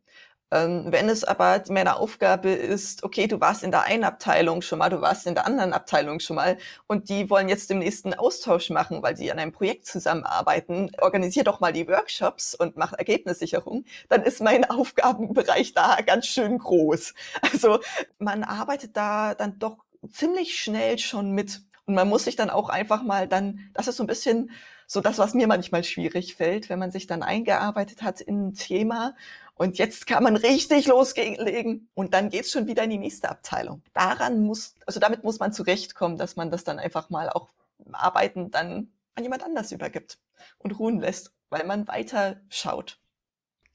Ähm, 0.52 0.86
wenn 0.88 1.10
es 1.10 1.24
aber 1.24 1.62
meine 1.70 1.98
Aufgabe 1.98 2.50
ist, 2.50 3.04
okay, 3.04 3.28
du 3.28 3.40
warst 3.40 3.64
in 3.64 3.70
der 3.72 3.84
einen 3.84 4.04
Abteilung 4.04 4.62
schon 4.64 4.80
mal, 4.80 4.90
du 4.90 5.00
warst 5.00 5.28
in 5.28 5.36
der 5.36 5.46
anderen 5.46 5.74
Abteilung 5.74 6.20
schon 6.20 6.38
mal 6.38 6.58
und 6.88 7.10
die 7.10 7.30
wollen 7.30 7.50
jetzt 7.50 7.70
den 7.70 7.80
nächsten 7.80 8.16
Austausch 8.16 8.72
machen, 8.72 9.04
weil 9.04 9.16
sie 9.16 9.32
an 9.32 9.38
einem 9.38 9.52
Projekt 9.52 9.86
zusammenarbeiten, 9.86 10.92
organisier 11.00 11.44
doch 11.44 11.60
mal 11.60 11.72
die 11.72 11.88
Workshops 11.88 12.56
und 12.56 12.78
mach 12.78 12.94
Ergebnissicherung, 12.94 13.86
dann 14.10 14.24
ist 14.24 14.42
mein 14.42 14.66
Aufgabenbereich 14.70 15.74
da 15.74 15.98
ganz 16.06 16.26
schön 16.26 16.58
groß. 16.58 17.14
Also 17.52 17.80
man 18.18 18.44
arbeitet 18.44 18.98
da 18.98 19.36
dann 19.36 19.60
doch 19.60 19.78
ziemlich 20.12 20.60
schnell 20.60 20.98
schon 20.98 21.32
mit 21.32 21.62
und 21.86 21.94
man 21.96 22.08
muss 22.10 22.24
sich 22.24 22.36
dann 22.36 22.50
auch 22.50 22.70
einfach 22.70 23.04
mal 23.04 23.28
dann, 23.28 23.72
das 23.74 23.88
ist 23.88 23.98
so 23.98 24.04
ein 24.04 24.08
bisschen 24.08 24.52
so 24.92 25.02
das, 25.02 25.20
was 25.20 25.36
mir 25.36 25.46
manchmal 25.46 25.84
schwierig 25.84 26.34
fällt, 26.34 26.68
wenn 26.68 26.80
man 26.80 26.90
sich 26.90 27.06
dann 27.06 27.22
eingearbeitet 27.22 28.02
hat 28.02 28.22
in 28.22 28.48
ein 28.48 28.54
Thema 28.56 29.16
und 29.54 29.78
jetzt 29.78 30.08
kann 30.08 30.24
man 30.24 30.36
richtig 30.36 30.88
loslegen 30.88 31.88
und 31.94 32.16
dann 32.16 32.30
geht's 32.30 32.52
schon 32.52 32.66
wieder 32.66 32.84
in 32.86 32.90
die 32.90 32.98
nächste 32.98 33.30
Abteilung. 33.30 33.84
Daran 33.94 34.42
muss, 34.42 34.74
also 34.88 35.00
damit 35.00 35.24
muss 35.24 35.38
man 35.38 35.54
zurechtkommen, 35.54 36.18
dass 36.18 36.38
man 36.38 36.50
das 36.50 36.64
dann 36.64 36.80
einfach 36.80 37.12
mal 37.12 37.30
auch 37.30 37.50
arbeiten 37.92 38.50
dann 38.50 38.88
an 39.14 39.24
jemand 39.24 39.44
anders 39.44 39.72
übergibt 39.72 40.18
und 40.58 40.80
ruhen 40.80 41.00
lässt, 41.00 41.34
weil 41.52 41.68
man 41.68 41.88
weiter 41.88 42.42
schaut. 42.50 43.00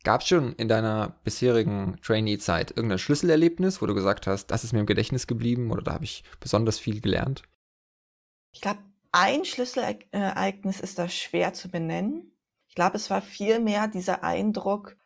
Gab 0.03 0.23
es 0.23 0.27
schon 0.27 0.55
in 0.55 0.67
deiner 0.67 1.15
bisherigen 1.23 1.97
Trainee-Zeit 2.03 2.73
irgendein 2.73 2.99
Schlüsselerlebnis, 2.99 3.81
wo 3.81 3.87
du 3.87 3.95
gesagt 3.95 4.27
hast, 4.27 4.49
das 4.49 4.65
ist 4.65 4.73
mir 4.73 4.81
im 4.81 4.87
Gedächtnis 4.87 5.29
geblieben 5.29 5.71
oder 5.71 5.83
da 5.83 5.93
habe 5.93 6.05
ich 6.05 6.25
besonders 6.41 6.81
viel 6.81 7.01
gelernt? 7.01 7.45
Ich 8.51 8.61
glaube, 8.61 8.81
ein 9.15 9.45
Schlüsselereignis 9.45 10.81
ist 10.81 10.99
da 10.99 11.09
schwer 11.09 11.53
zu 11.53 11.71
benennen. 11.71 12.37
Ich 12.67 12.75
glaube, 12.75 12.97
es 12.97 13.11
war 13.11 13.23
vielmehr 13.23 13.87
dieser 13.87 14.25
Eindruck, 14.25 14.97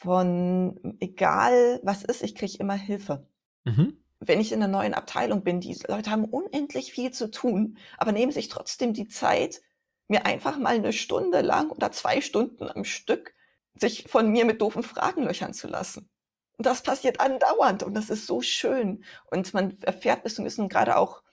von 0.00 0.96
egal 0.98 1.80
was 1.84 2.02
ist, 2.02 2.24
ich 2.24 2.34
kriege 2.34 2.58
immer 2.58 2.74
Hilfe. 2.74 3.28
Mhm. 3.62 3.96
Wenn 4.18 4.40
ich 4.40 4.50
in 4.50 4.60
einer 4.60 4.70
neuen 4.70 4.92
Abteilung 4.92 5.44
bin, 5.44 5.60
die 5.60 5.78
Leute 5.86 6.10
haben 6.10 6.24
unendlich 6.24 6.92
viel 6.92 7.12
zu 7.12 7.30
tun, 7.30 7.78
aber 7.96 8.10
nehmen 8.10 8.32
sich 8.32 8.48
trotzdem 8.48 8.92
die 8.92 9.06
Zeit, 9.06 9.62
mir 10.08 10.26
einfach 10.26 10.58
mal 10.58 10.74
eine 10.74 10.92
Stunde 10.92 11.40
lang 11.40 11.70
oder 11.70 11.92
zwei 11.92 12.20
Stunden 12.20 12.68
am 12.68 12.84
Stück 12.84 13.34
sich 13.74 14.08
von 14.08 14.30
mir 14.30 14.44
mit 14.44 14.60
doofen 14.60 14.82
Fragen 14.82 15.22
löchern 15.22 15.54
zu 15.54 15.68
lassen. 15.68 16.10
Und 16.58 16.66
das 16.66 16.82
passiert 16.82 17.20
andauernd 17.20 17.84
und 17.84 17.94
das 17.94 18.10
ist 18.10 18.26
so 18.26 18.42
schön. 18.42 19.04
Und 19.30 19.54
man 19.54 19.80
erfährt 19.82 20.24
bis 20.24 20.34
zum 20.34 20.44
Wissen 20.44 20.68
gerade 20.68 20.96
auch 20.96 21.23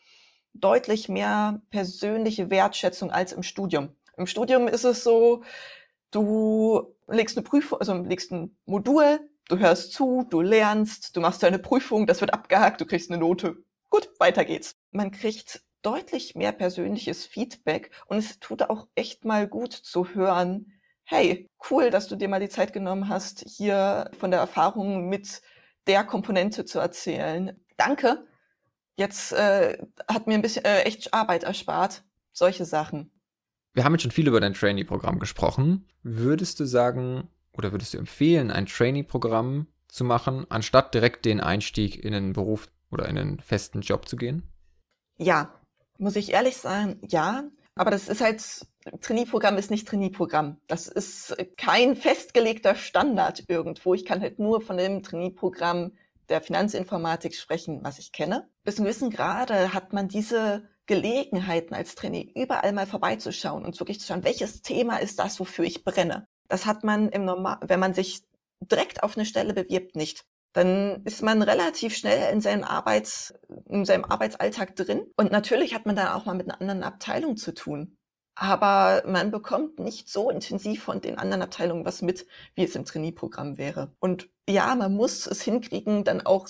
deutlich 0.53 1.09
mehr 1.09 1.61
persönliche 1.69 2.49
Wertschätzung 2.49 3.11
als 3.11 3.33
im 3.33 3.43
Studium. 3.43 3.95
Im 4.17 4.27
Studium 4.27 4.67
ist 4.67 4.83
es 4.83 5.03
so, 5.03 5.43
du 6.11 6.95
legst 7.07 7.37
eine 7.37 7.43
Prüfung, 7.43 7.79
also 7.79 7.93
legst 7.95 8.31
ein 8.31 8.55
Modul, 8.65 9.19
du 9.47 9.57
hörst 9.57 9.93
zu, 9.93 10.25
du 10.29 10.41
lernst, 10.41 11.15
du 11.15 11.21
machst 11.21 11.43
deine 11.43 11.59
Prüfung, 11.59 12.07
das 12.07 12.21
wird 12.21 12.33
abgehakt, 12.33 12.81
du 12.81 12.85
kriegst 12.85 13.09
eine 13.09 13.19
Note. 13.19 13.57
Gut, 13.89 14.09
weiter 14.19 14.45
geht's. 14.45 14.75
Man 14.91 15.11
kriegt 15.11 15.63
deutlich 15.81 16.35
mehr 16.35 16.51
persönliches 16.51 17.25
Feedback 17.25 17.91
und 18.05 18.17
es 18.17 18.39
tut 18.39 18.63
auch 18.63 18.87
echt 18.95 19.25
mal 19.25 19.47
gut 19.47 19.73
zu 19.73 20.09
hören, 20.13 20.73
hey, 21.03 21.49
cool, 21.69 21.89
dass 21.89 22.07
du 22.07 22.15
dir 22.15 22.29
mal 22.29 22.39
die 22.39 22.49
Zeit 22.49 22.71
genommen 22.71 23.09
hast, 23.09 23.43
hier 23.45 24.09
von 24.17 24.31
der 24.31 24.39
Erfahrung 24.39 25.09
mit 25.09 25.41
der 25.87 26.03
Komponente 26.03 26.63
zu 26.65 26.79
erzählen. 26.79 27.59
Danke. 27.75 28.25
Jetzt 29.01 29.33
äh, 29.33 29.79
hat 30.07 30.27
mir 30.27 30.35
ein 30.35 30.43
bisschen 30.43 30.63
äh, 30.63 30.83
echt 30.83 31.11
Arbeit 31.11 31.41
erspart. 31.41 32.03
Solche 32.33 32.65
Sachen. 32.65 33.09
Wir 33.73 33.83
haben 33.83 33.93
jetzt 33.93 34.03
schon 34.03 34.11
viel 34.11 34.27
über 34.27 34.39
dein 34.39 34.53
Trainee-Programm 34.53 35.17
gesprochen. 35.17 35.87
Würdest 36.03 36.59
du 36.59 36.65
sagen, 36.65 37.27
oder 37.57 37.71
würdest 37.71 37.95
du 37.95 37.97
empfehlen, 37.97 38.51
ein 38.51 38.67
Trainee-Programm 38.67 39.65
zu 39.87 40.03
machen, 40.03 40.45
anstatt 40.49 40.93
direkt 40.93 41.25
den 41.25 41.41
Einstieg 41.41 42.05
in 42.05 42.13
einen 42.13 42.33
Beruf 42.33 42.67
oder 42.91 43.09
in 43.09 43.17
einen 43.17 43.39
festen 43.39 43.81
Job 43.81 44.07
zu 44.07 44.17
gehen? 44.17 44.43
Ja, 45.17 45.51
muss 45.97 46.15
ich 46.15 46.31
ehrlich 46.31 46.57
sagen, 46.57 46.99
ja. 47.07 47.45
Aber 47.73 47.89
das 47.89 48.07
ist 48.07 48.21
halt, 48.21 48.67
Trainee-Programm 49.01 49.57
ist 49.57 49.71
nicht 49.71 49.87
Trainee-Programm. 49.87 50.57
Das 50.67 50.87
ist 50.87 51.35
kein 51.57 51.95
festgelegter 51.95 52.75
Standard 52.75 53.45
irgendwo. 53.47 53.95
Ich 53.95 54.05
kann 54.05 54.21
halt 54.21 54.37
nur 54.37 54.61
von 54.61 54.77
dem 54.77 55.01
Trainee-Programm 55.01 55.93
der 56.31 56.41
Finanzinformatik 56.41 57.35
sprechen, 57.35 57.83
was 57.83 57.99
ich 57.99 58.11
kenne. 58.11 58.49
Bis 58.63 58.75
zu 58.75 58.81
einem 58.81 58.85
gewissen 58.85 59.11
Grade 59.11 59.73
hat 59.73 59.93
man 59.93 60.07
diese 60.07 60.67
Gelegenheiten 60.87 61.75
als 61.75 61.95
Trainee 61.95 62.31
überall 62.35 62.73
mal 62.73 62.87
vorbeizuschauen 62.87 63.63
und 63.63 63.79
wirklich 63.79 63.99
zu 63.99 64.07
schauen, 64.07 64.23
welches 64.23 64.61
Thema 64.61 64.97
ist 64.97 65.19
das, 65.19 65.39
wofür 65.39 65.65
ich 65.65 65.83
brenne. 65.83 66.27
Das 66.47 66.65
hat 66.65 66.83
man 66.83 67.09
im 67.09 67.25
Normal, 67.25 67.59
wenn 67.61 67.79
man 67.79 67.93
sich 67.93 68.23
direkt 68.59 69.03
auf 69.03 69.15
eine 69.15 69.25
Stelle 69.25 69.53
bewirbt, 69.53 69.95
nicht. 69.95 70.25
Dann 70.53 71.03
ist 71.05 71.21
man 71.21 71.41
relativ 71.41 71.95
schnell 71.95 72.33
in 72.33 72.41
seinem 72.41 72.63
Arbeits, 72.63 73.33
in 73.69 73.85
seinem 73.85 74.03
Arbeitsalltag 74.03 74.75
drin. 74.75 75.05
Und 75.15 75.31
natürlich 75.31 75.73
hat 75.73 75.85
man 75.85 75.95
dann 75.95 76.09
auch 76.09 76.25
mal 76.25 76.35
mit 76.35 76.49
einer 76.49 76.59
anderen 76.59 76.83
Abteilung 76.83 77.37
zu 77.37 77.53
tun 77.53 77.97
aber 78.35 79.03
man 79.05 79.31
bekommt 79.31 79.79
nicht 79.79 80.09
so 80.09 80.29
intensiv 80.29 80.83
von 80.83 81.01
den 81.01 81.17
anderen 81.17 81.41
Abteilungen 81.41 81.85
was 81.85 82.01
mit, 82.01 82.25
wie 82.55 82.63
es 82.63 82.75
im 82.75 82.85
Trainee-Programm 82.85 83.57
wäre. 83.57 83.91
Und 83.99 84.29
ja, 84.49 84.73
man 84.75 84.93
muss 84.93 85.27
es 85.27 85.41
hinkriegen, 85.41 86.03
dann 86.03 86.25
auch 86.25 86.47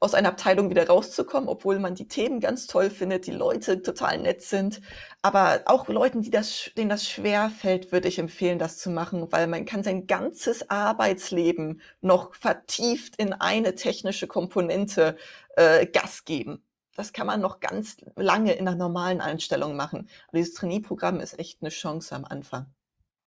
aus 0.00 0.14
einer 0.14 0.28
Abteilung 0.28 0.70
wieder 0.70 0.86
rauszukommen, 0.86 1.48
obwohl 1.48 1.78
man 1.78 1.94
die 1.94 2.08
Themen 2.08 2.40
ganz 2.40 2.66
toll 2.66 2.90
findet, 2.90 3.26
die 3.26 3.32
Leute 3.32 3.82
total 3.82 4.18
nett 4.18 4.42
sind. 4.42 4.80
Aber 5.22 5.62
auch 5.66 5.88
Leuten, 5.88 6.22
die 6.22 6.30
das, 6.30 6.70
denen 6.76 6.90
das 6.90 7.08
schwer 7.08 7.50
fällt, 7.50 7.92
würde 7.92 8.08
ich 8.08 8.18
empfehlen, 8.18 8.58
das 8.58 8.78
zu 8.78 8.90
machen, 8.90 9.32
weil 9.32 9.46
man 9.46 9.64
kann 9.64 9.82
sein 9.82 10.06
ganzes 10.06 10.68
Arbeitsleben 10.70 11.80
noch 12.00 12.34
vertieft 12.34 13.16
in 13.16 13.32
eine 13.32 13.74
technische 13.74 14.26
Komponente 14.26 15.16
äh, 15.56 15.86
Gas 15.86 16.24
geben 16.24 16.62
das 16.94 17.12
kann 17.12 17.26
man 17.26 17.40
noch 17.40 17.60
ganz 17.60 17.96
lange 18.16 18.52
in 18.52 18.68
einer 18.68 18.76
normalen 18.76 19.20
Einstellung 19.20 19.76
machen. 19.76 20.08
Aber 20.28 20.38
dieses 20.38 20.54
Trainee-Programm 20.54 21.20
ist 21.20 21.38
echt 21.38 21.62
eine 21.62 21.70
Chance 21.70 22.14
am 22.14 22.24
Anfang. 22.24 22.66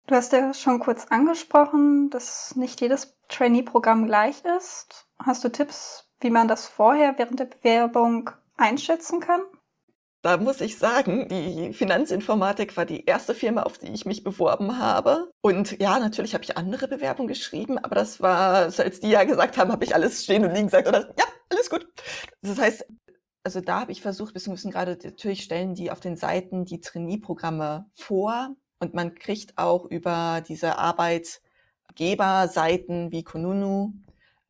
Du 0.06 0.14
hast 0.14 0.32
ja 0.32 0.52
schon 0.52 0.80
kurz 0.80 1.06
angesprochen, 1.06 2.10
dass 2.10 2.56
nicht 2.56 2.80
jedes 2.80 3.16
Trainee-Programm 3.28 4.06
gleich 4.06 4.42
ist. 4.58 5.06
Hast 5.18 5.44
du 5.44 5.48
Tipps, 5.48 6.10
wie 6.20 6.30
man 6.30 6.48
das 6.48 6.66
vorher 6.66 7.14
während 7.16 7.40
der 7.40 7.46
Bewerbung 7.46 8.30
einschätzen 8.56 9.20
kann? 9.20 9.40
Da 10.20 10.38
muss 10.38 10.62
ich 10.62 10.78
sagen, 10.78 11.28
die 11.28 11.74
Finanzinformatik 11.74 12.78
war 12.78 12.86
die 12.86 13.04
erste 13.04 13.34
Firma, 13.34 13.62
auf 13.64 13.76
die 13.76 13.92
ich 13.92 14.06
mich 14.06 14.24
beworben 14.24 14.78
habe. 14.78 15.30
Und 15.42 15.78
ja, 15.80 15.98
natürlich 15.98 16.32
habe 16.32 16.44
ich 16.44 16.56
andere 16.56 16.88
Bewerbungen 16.88 17.28
geschrieben, 17.28 17.78
aber 17.78 17.94
das 17.94 18.22
war, 18.22 18.72
als 18.78 19.00
die 19.00 19.10
ja 19.10 19.24
gesagt 19.24 19.58
haben, 19.58 19.70
habe 19.70 19.84
ich 19.84 19.94
alles 19.94 20.24
stehen 20.24 20.44
und 20.44 20.54
liegen 20.54 20.68
gesagt, 20.68 20.88
oder 20.88 21.12
ja, 21.18 21.24
alles 21.50 21.68
gut. 21.68 21.86
Das 22.40 22.58
heißt, 22.58 22.86
also 23.44 23.60
da 23.60 23.80
habe 23.80 23.92
ich 23.92 24.02
versucht, 24.02 24.34
bis 24.34 24.48
müssen 24.48 24.70
gerade 24.70 24.98
natürlich 25.04 25.44
stellen 25.44 25.74
die 25.74 25.90
auf 25.90 26.00
den 26.00 26.16
Seiten 26.16 26.64
die 26.64 26.80
Trainee-Programme 26.80 27.86
vor 27.92 28.56
und 28.80 28.94
man 28.94 29.14
kriegt 29.14 29.58
auch 29.58 29.84
über 29.84 30.42
diese 30.46 30.78
Arbeitgeberseiten 30.78 33.12
wie 33.12 33.22
Konunu 33.22 33.92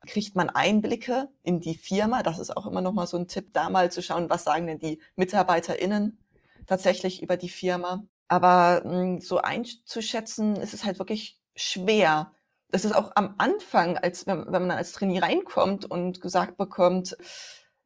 kriegt 0.06 0.36
man 0.36 0.50
Einblicke 0.50 1.28
in 1.42 1.60
die 1.60 1.74
Firma. 1.74 2.22
Das 2.22 2.38
ist 2.38 2.56
auch 2.56 2.66
immer 2.66 2.80
noch 2.80 2.92
mal 2.92 3.06
so 3.06 3.16
ein 3.16 3.28
Tipp, 3.28 3.52
da 3.52 3.70
mal 3.70 3.90
zu 3.90 4.02
schauen, 4.02 4.30
was 4.30 4.44
sagen 4.44 4.66
denn 4.66 4.78
die 4.78 5.00
MitarbeiterInnen 5.16 6.18
tatsächlich 6.66 7.22
über 7.22 7.36
die 7.36 7.48
Firma. 7.48 8.04
Aber 8.28 8.82
mh, 8.84 8.92
hm, 8.92 9.20
so 9.20 9.38
einzuschätzen, 9.38 10.56
ist 10.56 10.74
es 10.74 10.84
halt 10.84 10.98
wirklich 10.98 11.40
schwer. 11.56 12.32
Das 12.70 12.84
ist 12.84 12.94
auch 12.94 13.12
am 13.14 13.34
Anfang, 13.38 13.98
als 13.98 14.26
wenn, 14.26 14.46
wenn 14.46 14.66
man 14.66 14.72
als 14.72 14.92
Trainee 14.92 15.20
reinkommt 15.20 15.84
und 15.84 16.20
gesagt 16.20 16.56
bekommt, 16.56 17.16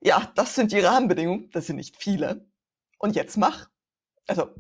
ja, 0.00 0.30
das 0.34 0.54
sind 0.54 0.72
die 0.72 0.80
Rahmenbedingungen, 0.80 1.50
das 1.52 1.66
sind 1.66 1.76
nicht 1.76 1.96
viele. 1.96 2.46
Und 2.98 3.16
jetzt 3.16 3.36
mach. 3.36 3.68
Also 4.26 4.50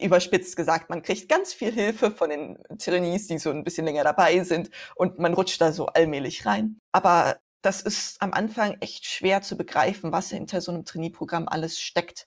überspitzt 0.00 0.56
gesagt, 0.56 0.90
man 0.90 1.02
kriegt 1.02 1.28
ganz 1.28 1.52
viel 1.54 1.72
Hilfe 1.72 2.10
von 2.10 2.30
den 2.30 2.58
Trainees, 2.78 3.28
die 3.28 3.38
so 3.38 3.50
ein 3.50 3.64
bisschen 3.64 3.86
länger 3.86 4.04
dabei 4.04 4.42
sind 4.42 4.70
und 4.96 5.18
man 5.18 5.34
rutscht 5.34 5.60
da 5.60 5.72
so 5.72 5.86
allmählich 5.86 6.44
rein. 6.44 6.80
Aber 6.92 7.38
das 7.62 7.80
ist 7.80 8.20
am 8.20 8.32
Anfang 8.32 8.76
echt 8.80 9.06
schwer 9.06 9.42
zu 9.42 9.56
begreifen, 9.56 10.12
was 10.12 10.30
hinter 10.30 10.60
so 10.60 10.72
einem 10.72 10.84
Trainee-Programm 10.84 11.48
alles 11.48 11.80
steckt. 11.80 12.26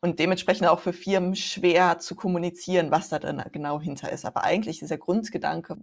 Und 0.00 0.20
dementsprechend 0.20 0.68
auch 0.68 0.78
für 0.80 0.92
Firmen 0.92 1.34
schwer 1.34 1.98
zu 1.98 2.14
kommunizieren, 2.14 2.90
was 2.90 3.08
da 3.08 3.18
dann 3.18 3.42
genau 3.50 3.80
hinter 3.80 4.12
ist. 4.12 4.24
Aber 4.24 4.44
eigentlich 4.44 4.78
dieser 4.78 4.98
Grundgedanke, 4.98 5.78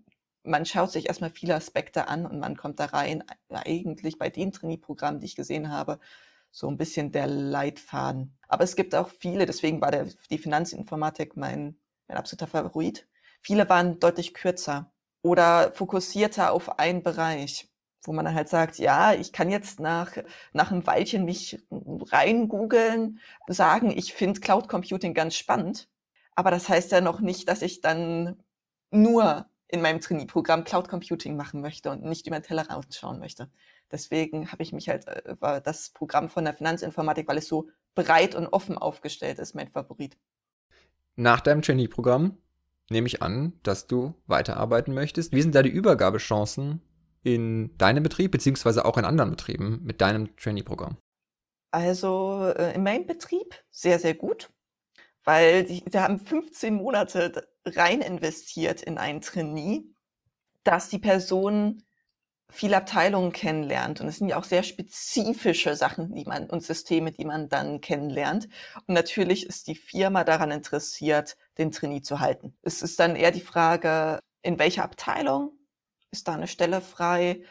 man 0.45 0.65
schaut 0.65 0.91
sich 0.91 1.07
erstmal 1.07 1.31
viele 1.31 1.55
Aspekte 1.55 2.07
an 2.07 2.25
und 2.25 2.39
man 2.39 2.55
kommt 2.55 2.79
da 2.79 2.85
rein, 2.85 3.23
eigentlich 3.49 4.17
bei 4.17 4.29
den 4.29 4.51
Trainee-Programmen, 4.51 5.19
die 5.19 5.25
ich 5.25 5.35
gesehen 5.35 5.71
habe, 5.71 5.99
so 6.51 6.69
ein 6.69 6.77
bisschen 6.77 7.11
der 7.11 7.27
Leitfaden. 7.27 8.37
Aber 8.47 8.63
es 8.63 8.75
gibt 8.75 8.95
auch 8.95 9.09
viele, 9.09 9.45
deswegen 9.45 9.81
war 9.81 9.91
der, 9.91 10.07
die 10.29 10.37
Finanzinformatik 10.37 11.35
mein, 11.35 11.77
mein 12.07 12.17
absoluter 12.17 12.47
Favorit. 12.47 13.07
Viele 13.41 13.67
waren 13.69 13.99
deutlich 13.99 14.33
kürzer 14.33 14.91
oder 15.21 15.71
fokussierter 15.73 16.51
auf 16.51 16.79
einen 16.79 17.03
Bereich, 17.03 17.69
wo 18.03 18.13
man 18.13 18.25
dann 18.25 18.35
halt 18.35 18.49
sagt, 18.49 18.77
ja, 18.77 19.13
ich 19.13 19.33
kann 19.33 19.49
jetzt 19.49 19.79
nach, 19.79 20.13
nach 20.53 20.71
einem 20.71 20.87
Weilchen 20.87 21.25
mich 21.25 21.61
rein 22.11 22.47
googeln, 22.47 23.19
sagen, 23.47 23.91
ich 23.95 24.13
finde 24.13 24.39
Cloud 24.39 24.69
Computing 24.69 25.13
ganz 25.13 25.35
spannend. 25.35 25.89
Aber 26.35 26.51
das 26.51 26.69
heißt 26.69 26.91
ja 26.91 27.01
noch 27.01 27.19
nicht, 27.21 27.49
dass 27.49 27.61
ich 27.61 27.81
dann 27.81 28.41
nur 28.91 29.49
in 29.67 29.81
meinem 29.81 29.99
Trainee-Programm 29.99 30.63
Cloud 30.63 30.87
Computing 30.87 31.35
machen 31.35 31.61
möchte 31.61 31.89
und 31.89 32.03
nicht 32.03 32.27
über 32.27 32.39
den 32.39 32.43
Teller 32.43 32.69
rausschauen 32.69 33.19
möchte. 33.19 33.49
Deswegen 33.91 34.51
habe 34.51 34.63
ich 34.63 34.73
mich 34.73 34.89
halt, 34.89 35.07
äh, 35.07 35.35
war 35.39 35.61
das 35.61 35.89
Programm 35.89 36.29
von 36.29 36.45
der 36.45 36.53
Finanzinformatik, 36.53 37.27
weil 37.27 37.37
es 37.37 37.47
so 37.47 37.69
breit 37.95 38.35
und 38.35 38.47
offen 38.47 38.77
aufgestellt 38.77 39.39
ist, 39.39 39.55
mein 39.55 39.69
Favorit. 39.69 40.17
Nach 41.15 41.39
deinem 41.39 41.61
Trainee-Programm 41.61 42.37
nehme 42.89 43.07
ich 43.07 43.21
an, 43.21 43.53
dass 43.63 43.87
du 43.87 44.13
weiterarbeiten 44.27 44.93
möchtest. 44.93 45.31
Wie 45.31 45.41
sind 45.41 45.55
da 45.55 45.63
die 45.63 45.69
Übergabechancen 45.69 46.81
in 47.23 47.75
deinem 47.77 48.03
Betrieb, 48.03 48.31
beziehungsweise 48.31 48.85
auch 48.85 48.97
in 48.97 49.05
anderen 49.05 49.31
Betrieben 49.31 49.81
mit 49.83 50.01
deinem 50.01 50.35
Trainee-Programm? 50.35 50.97
Also 51.71 52.53
äh, 52.55 52.75
in 52.75 52.83
meinem 52.83 53.05
Betrieb 53.05 53.55
sehr, 53.71 53.99
sehr 53.99 54.13
gut 54.13 54.49
weil 55.25 55.65
die, 55.65 55.83
die 55.83 55.99
haben 55.99 56.19
15 56.19 56.75
Monate 56.75 57.47
rein 57.65 58.01
investiert 58.01 58.81
in 58.81 58.97
ein 58.97 59.21
Trainee, 59.21 59.83
dass 60.63 60.89
die 60.89 60.99
Person 60.99 61.83
viele 62.49 62.77
Abteilungen 62.77 63.31
kennenlernt. 63.33 64.01
Und 64.01 64.07
es 64.07 64.17
sind 64.17 64.29
ja 64.29 64.37
auch 64.37 64.43
sehr 64.43 64.63
spezifische 64.63 65.75
Sachen, 65.75 66.13
die 66.13 66.25
man 66.25 66.49
und 66.49 66.63
Systeme, 66.63 67.11
die 67.11 67.25
man 67.25 67.49
dann 67.49 67.81
kennenlernt. 67.81 68.47
Und 68.87 68.93
natürlich 68.93 69.45
ist 69.45 69.67
die 69.67 69.75
Firma 69.75 70.23
daran 70.23 70.51
interessiert, 70.51 71.37
den 71.57 71.71
Trainee 71.71 72.01
zu 72.01 72.19
halten. 72.19 72.55
Es 72.61 72.81
ist 72.81 72.99
dann 72.99 73.15
eher 73.15 73.31
die 73.31 73.41
Frage, 73.41 74.19
in 74.41 74.59
welcher 74.59 74.83
Abteilung 74.83 75.57
ist 76.11 76.27
da 76.27 76.33
eine 76.33 76.47
Stelle 76.47 76.81
frei? 76.81 77.43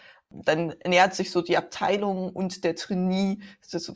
Dann 0.44 0.74
nähert 0.86 1.14
sich 1.14 1.30
so 1.30 1.42
die 1.42 1.56
Abteilung 1.56 2.30
und 2.30 2.64
der 2.64 2.74
Trainee, 2.74 3.38
das 3.70 3.92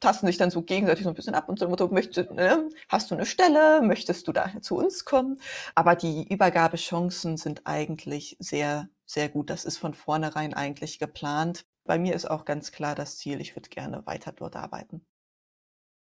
tasten 0.00 0.26
sich 0.26 0.38
dann 0.38 0.50
so 0.50 0.62
gegenseitig 0.62 1.04
so 1.04 1.10
ein 1.10 1.14
bisschen 1.14 1.34
ab 1.34 1.48
und 1.48 1.58
so 1.58 1.68
Motto, 1.68 1.88
möchte, 1.88 2.32
ne, 2.34 2.68
hast 2.88 3.10
du 3.10 3.14
eine 3.14 3.26
Stelle, 3.26 3.82
möchtest 3.82 4.28
du 4.28 4.32
da 4.32 4.50
zu 4.60 4.76
uns 4.76 5.04
kommen? 5.04 5.40
Aber 5.74 5.94
die 5.94 6.26
Übergabechancen 6.28 7.36
sind 7.36 7.62
eigentlich 7.64 8.36
sehr, 8.38 8.88
sehr 9.04 9.28
gut. 9.28 9.50
Das 9.50 9.64
ist 9.64 9.78
von 9.78 9.94
vornherein 9.94 10.54
eigentlich 10.54 10.98
geplant. 10.98 11.64
Bei 11.84 11.98
mir 11.98 12.14
ist 12.14 12.30
auch 12.30 12.44
ganz 12.44 12.72
klar 12.72 12.94
das 12.94 13.18
Ziel, 13.18 13.40
ich 13.40 13.56
würde 13.56 13.68
gerne 13.68 14.06
weiter 14.06 14.32
dort 14.32 14.56
arbeiten. 14.56 15.04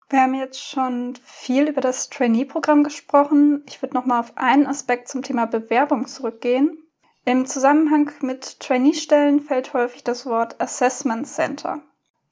Wir 0.10 0.21
haben 0.21 0.36
jetzt 0.36 0.62
schon 0.62 1.15
viel 1.23 1.67
über 1.67 1.82
das 1.82 2.10
Trainee-Programm 2.10 2.84
gesprochen. 2.84 3.63
Ich 3.67 3.82
würde 3.82 3.95
noch 3.95 4.06
mal 4.06 4.19
auf 4.19 4.38
einen 4.38 4.67
Aspekt 4.67 5.08
zum 5.08 5.23
Thema 5.23 5.47
Bewerbung 5.47 6.08
zurückgehen. 6.08 6.83
Im 7.25 7.45
Zusammenhang 7.45 8.12
mit 8.19 8.59
Trainee-Stellen 8.59 9.39
fällt 9.39 9.73
häufig 9.73 10.03
das 10.03 10.25
Wort 10.25 10.59
Assessment 10.59 11.25
Center. 11.25 11.81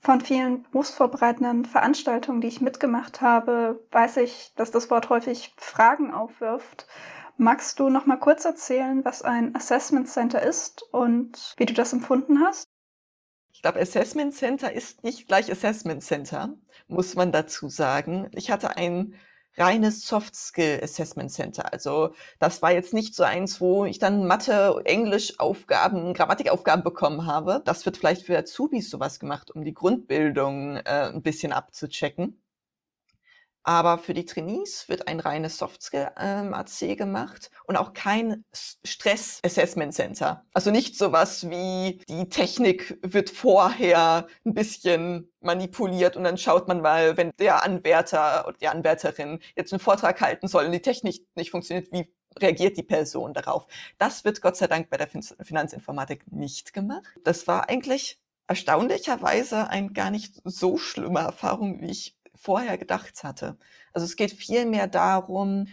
Von 0.02 0.20
vielen 0.20 0.64
berufsvorbereitenden 0.64 1.64
Veranstaltungen, 1.64 2.42
die 2.42 2.50
ich 2.50 2.60
mitgemacht 2.60 3.22
habe, 3.22 3.82
weiß 3.92 4.18
ich, 4.18 4.52
dass 4.58 4.70
das 4.70 4.90
Wort 4.90 5.10
häufig 5.10 5.54
Fragen 5.56 6.14
aufwirft. 6.14 6.88
Magst 7.38 7.80
du 7.80 7.88
noch 7.88 8.06
mal 8.06 8.18
kurz 8.18 8.44
erzählen, 8.44 9.06
was 9.06 9.22
ein 9.22 9.56
Assessment 9.56 10.10
Center 10.10 10.42
ist 10.42 10.84
und 10.92 11.54
wie 11.56 11.66
du 11.66 11.74
das 11.74 11.94
empfunden 11.94 12.42
hast? 12.42 12.68
Ich 13.54 13.62
glaube, 13.62 13.80
Assessment 13.80 14.34
Center 14.34 14.74
ist 14.74 15.06
nicht 15.06 15.26
gleich 15.26 15.50
Assessment 15.50 16.04
Center, 16.04 16.58
muss 16.90 17.16
man 17.16 17.32
dazu 17.32 17.70
sagen. 17.70 18.28
Ich 18.34 18.52
hatte 18.52 18.76
ein 18.76 19.16
reines 19.58 20.08
Soft 20.08 20.36
Skill 20.36 20.80
Assessment 20.84 21.32
Center. 21.32 21.72
Also 21.72 22.14
das 22.40 22.62
war 22.62 22.72
jetzt 22.72 22.94
nicht 22.94 23.16
so 23.16 23.24
eins, 23.24 23.62
wo 23.62 23.86
ich 23.86 24.00
dann 24.00 24.26
Mathe, 24.26 24.82
Englisch 24.86 25.40
Aufgaben, 25.40 26.14
Grammatikaufgaben 26.14 26.84
bekommen 26.84 27.26
habe. 27.26 27.62
Das 27.66 27.86
wird 27.86 27.98
vielleicht 27.98 28.26
für 28.26 28.38
Azubis 28.38 28.90
sowas 28.90 29.20
gemacht, 29.20 29.52
um 29.52 29.64
die 29.64 29.74
Grundbildung 29.74 30.78
äh, 30.78 31.12
ein 31.14 31.22
bisschen 31.22 31.52
abzuchecken. 31.52 32.41
Aber 33.64 33.98
für 33.98 34.14
die 34.14 34.26
Trainees 34.26 34.90
wird 34.90 35.08
ein 35.08 35.20
reines 35.20 35.58
Softskill-AC 35.58 36.82
ähm, 36.82 36.98
gemacht 36.98 37.52
und 37.66 37.78
auch 37.78 37.94
kein 37.94 38.44
Stress-Assessment 38.54 39.94
Center. 39.94 40.44
Also 40.54 40.72
nicht 40.72 40.98
sowas 40.98 41.50
wie 41.50 42.00
die 42.10 42.30
Technik 42.30 42.98
wird 43.04 43.30
vorher 43.30 44.28
ein 44.46 44.54
bisschen 44.54 45.32
manipuliert 45.42 46.18
und 46.18 46.24
dann 46.24 46.38
schaut 46.38 46.68
man 46.68 46.82
mal, 46.82 47.18
wenn 47.18 47.32
der 47.40 47.64
Anwärter 47.64 48.48
oder 48.48 48.58
die 48.58 48.68
Anwärterin 48.68 49.40
jetzt 49.56 49.72
einen 49.74 49.80
Vortrag 49.80 50.20
halten 50.22 50.48
soll 50.48 50.66
und 50.66 50.72
die 50.72 50.82
Technik 50.82 51.26
nicht 51.36 51.52
funktioniert, 51.52 51.92
wie 51.92 52.12
reagiert 52.40 52.78
die 52.78 52.84
Person 52.84 53.34
darauf? 53.34 53.68
Das 53.98 54.24
wird 54.24 54.42
Gott 54.42 54.56
sei 54.56 54.68
Dank 54.68 54.90
bei 54.90 54.98
der 54.98 55.08
Finanzinformatik 55.08 56.32
nicht 56.32 56.74
gemacht. 56.74 57.14
Das 57.24 57.48
war 57.48 57.70
eigentlich 57.70 58.20
erstaunlicherweise 58.48 59.70
eine 59.70 59.92
gar 59.92 60.12
nicht 60.12 60.42
so 60.44 60.78
schlimme 60.78 61.20
Erfahrung, 61.20 61.82
wie 61.82 61.92
ich 61.92 62.18
vorher 62.42 62.78
gedacht 62.78 63.24
hatte. 63.24 63.58
Also 63.94 64.06
es 64.06 64.16
geht 64.16 64.32
vielmehr 64.32 64.88
darum, 64.88 65.68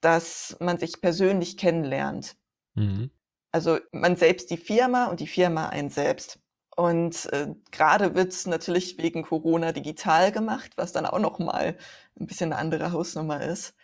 dass 0.00 0.56
man 0.60 0.78
sich 0.78 1.00
persönlich 1.00 1.56
kennenlernt. 1.56 2.36
Mhm. 2.74 3.10
Also 3.52 3.78
man 3.92 4.16
selbst 4.16 4.50
die 4.50 4.56
Firma 4.56 5.06
und 5.06 5.20
die 5.20 5.26
Firma 5.26 5.68
einen 5.68 5.90
selbst. 5.90 6.40
Und 6.76 7.26
äh, 7.32 7.54
gerade 7.70 8.14
wird 8.14 8.32
es 8.32 8.46
natürlich 8.46 8.98
wegen 8.98 9.22
Corona 9.22 9.72
digital 9.72 10.30
gemacht, 10.30 10.72
was 10.76 10.92
dann 10.92 11.06
auch 11.06 11.18
noch 11.18 11.38
mal 11.38 11.76
ein 12.20 12.26
bisschen 12.26 12.52
eine 12.52 12.60
andere 12.60 12.92
Hausnummer 12.92 13.42
ist. 13.42 13.74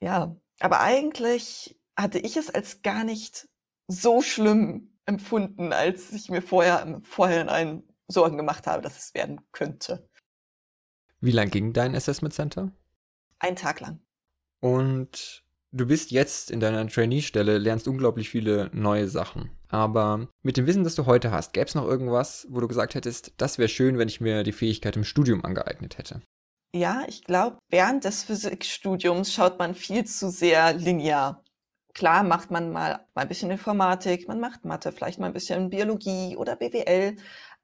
Ja, 0.00 0.36
aber 0.60 0.80
eigentlich 0.80 1.78
hatte 1.96 2.18
ich 2.18 2.36
es 2.36 2.52
als 2.52 2.82
gar 2.82 3.04
nicht 3.04 3.48
so 3.88 4.22
schlimm 4.22 4.98
empfunden, 5.04 5.72
als 5.72 6.12
ich 6.12 6.28
mir 6.28 6.42
vorher 6.42 7.00
vorher 7.04 7.50
einen 7.50 7.84
Sorgen 8.08 8.36
gemacht 8.36 8.66
habe, 8.66 8.82
dass 8.82 8.98
es 8.98 9.14
werden 9.14 9.40
könnte. 9.52 10.08
Wie 11.20 11.30
lang 11.30 11.50
ging 11.50 11.72
dein 11.72 11.94
Assessment 11.94 12.34
Center? 12.34 12.72
Ein 13.38 13.56
Tag 13.56 13.80
lang. 13.80 14.00
Und 14.60 15.44
du 15.72 15.86
bist 15.86 16.10
jetzt 16.10 16.50
in 16.50 16.60
deiner 16.60 16.86
Trainee-Stelle, 16.86 17.58
lernst 17.58 17.88
unglaublich 17.88 18.28
viele 18.28 18.70
neue 18.72 19.08
Sachen. 19.08 19.50
Aber 19.68 20.28
mit 20.42 20.56
dem 20.56 20.66
Wissen, 20.66 20.84
das 20.84 20.94
du 20.94 21.06
heute 21.06 21.30
hast, 21.30 21.52
gäbe 21.52 21.66
es 21.66 21.74
noch 21.74 21.86
irgendwas, 21.86 22.46
wo 22.50 22.60
du 22.60 22.68
gesagt 22.68 22.94
hättest, 22.94 23.32
das 23.38 23.58
wäre 23.58 23.68
schön, 23.68 23.98
wenn 23.98 24.08
ich 24.08 24.20
mir 24.20 24.42
die 24.42 24.52
Fähigkeit 24.52 24.96
im 24.96 25.04
Studium 25.04 25.44
angeeignet 25.44 25.98
hätte? 25.98 26.22
Ja, 26.72 27.04
ich 27.08 27.24
glaube, 27.24 27.58
während 27.70 28.04
des 28.04 28.24
Physikstudiums 28.24 29.32
schaut 29.32 29.58
man 29.58 29.74
viel 29.74 30.04
zu 30.04 30.30
sehr 30.30 30.74
linear. 30.74 31.42
Klar 31.94 32.22
macht 32.22 32.50
man 32.50 32.70
mal, 32.70 33.06
mal 33.14 33.22
ein 33.22 33.28
bisschen 33.28 33.50
Informatik, 33.50 34.28
man 34.28 34.40
macht 34.40 34.64
Mathe, 34.64 34.92
vielleicht 34.92 35.18
mal 35.18 35.28
ein 35.28 35.32
bisschen 35.32 35.70
Biologie 35.70 36.36
oder 36.36 36.56
BWL. 36.56 37.16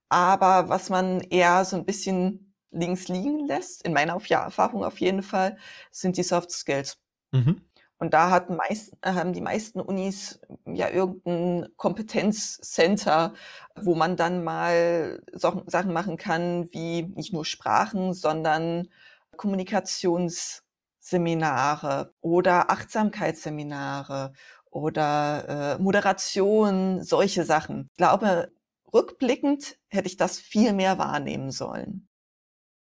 Aber 0.09 0.69
was 0.69 0.89
man 0.89 1.21
eher 1.21 1.65
so 1.65 1.77
ein 1.77 1.85
bisschen 1.85 2.52
links 2.73 3.09
liegen 3.09 3.47
lässt, 3.47 3.83
in 3.83 3.93
meiner 3.93 4.19
Erfahrung 4.29 4.85
auf 4.85 4.99
jeden 4.99 5.23
Fall, 5.23 5.57
sind 5.91 6.17
die 6.17 6.23
Soft 6.23 6.51
Skills. 6.51 6.97
Mhm. 7.31 7.61
Und 7.99 8.15
da 8.15 8.31
hat 8.31 8.49
meist, 8.51 8.97
haben 9.05 9.33
die 9.33 9.41
meisten 9.41 9.81
Unis 9.81 10.41
ja 10.67 10.89
irgendein 10.89 11.69
Kompetenzcenter, 11.77 13.35
wo 13.77 13.95
man 13.95 14.17
dann 14.17 14.43
mal 14.43 15.23
so 15.33 15.63
Sachen 15.67 15.93
machen 15.93 16.17
kann, 16.17 16.69
wie 16.73 17.03
nicht 17.15 17.33
nur 17.33 17.45
Sprachen, 17.45 18.13
sondern 18.13 18.89
Kommunikationsseminare 19.37 22.13
oder 22.21 22.73
Achtsamkeitsseminare 22.73 24.33
oder 24.69 25.77
äh, 25.79 25.81
Moderation, 25.81 27.05
solche 27.05 27.45
Sachen. 27.45 27.89
Ich 27.93 27.99
glaube, 27.99 28.51
rückblickend 28.93 29.79
hätte 29.89 30.09
ich 30.09 30.17
das 30.17 30.41
viel 30.41 30.73
mehr 30.73 30.99
wahrnehmen 30.99 31.53
sollen. 31.53 32.09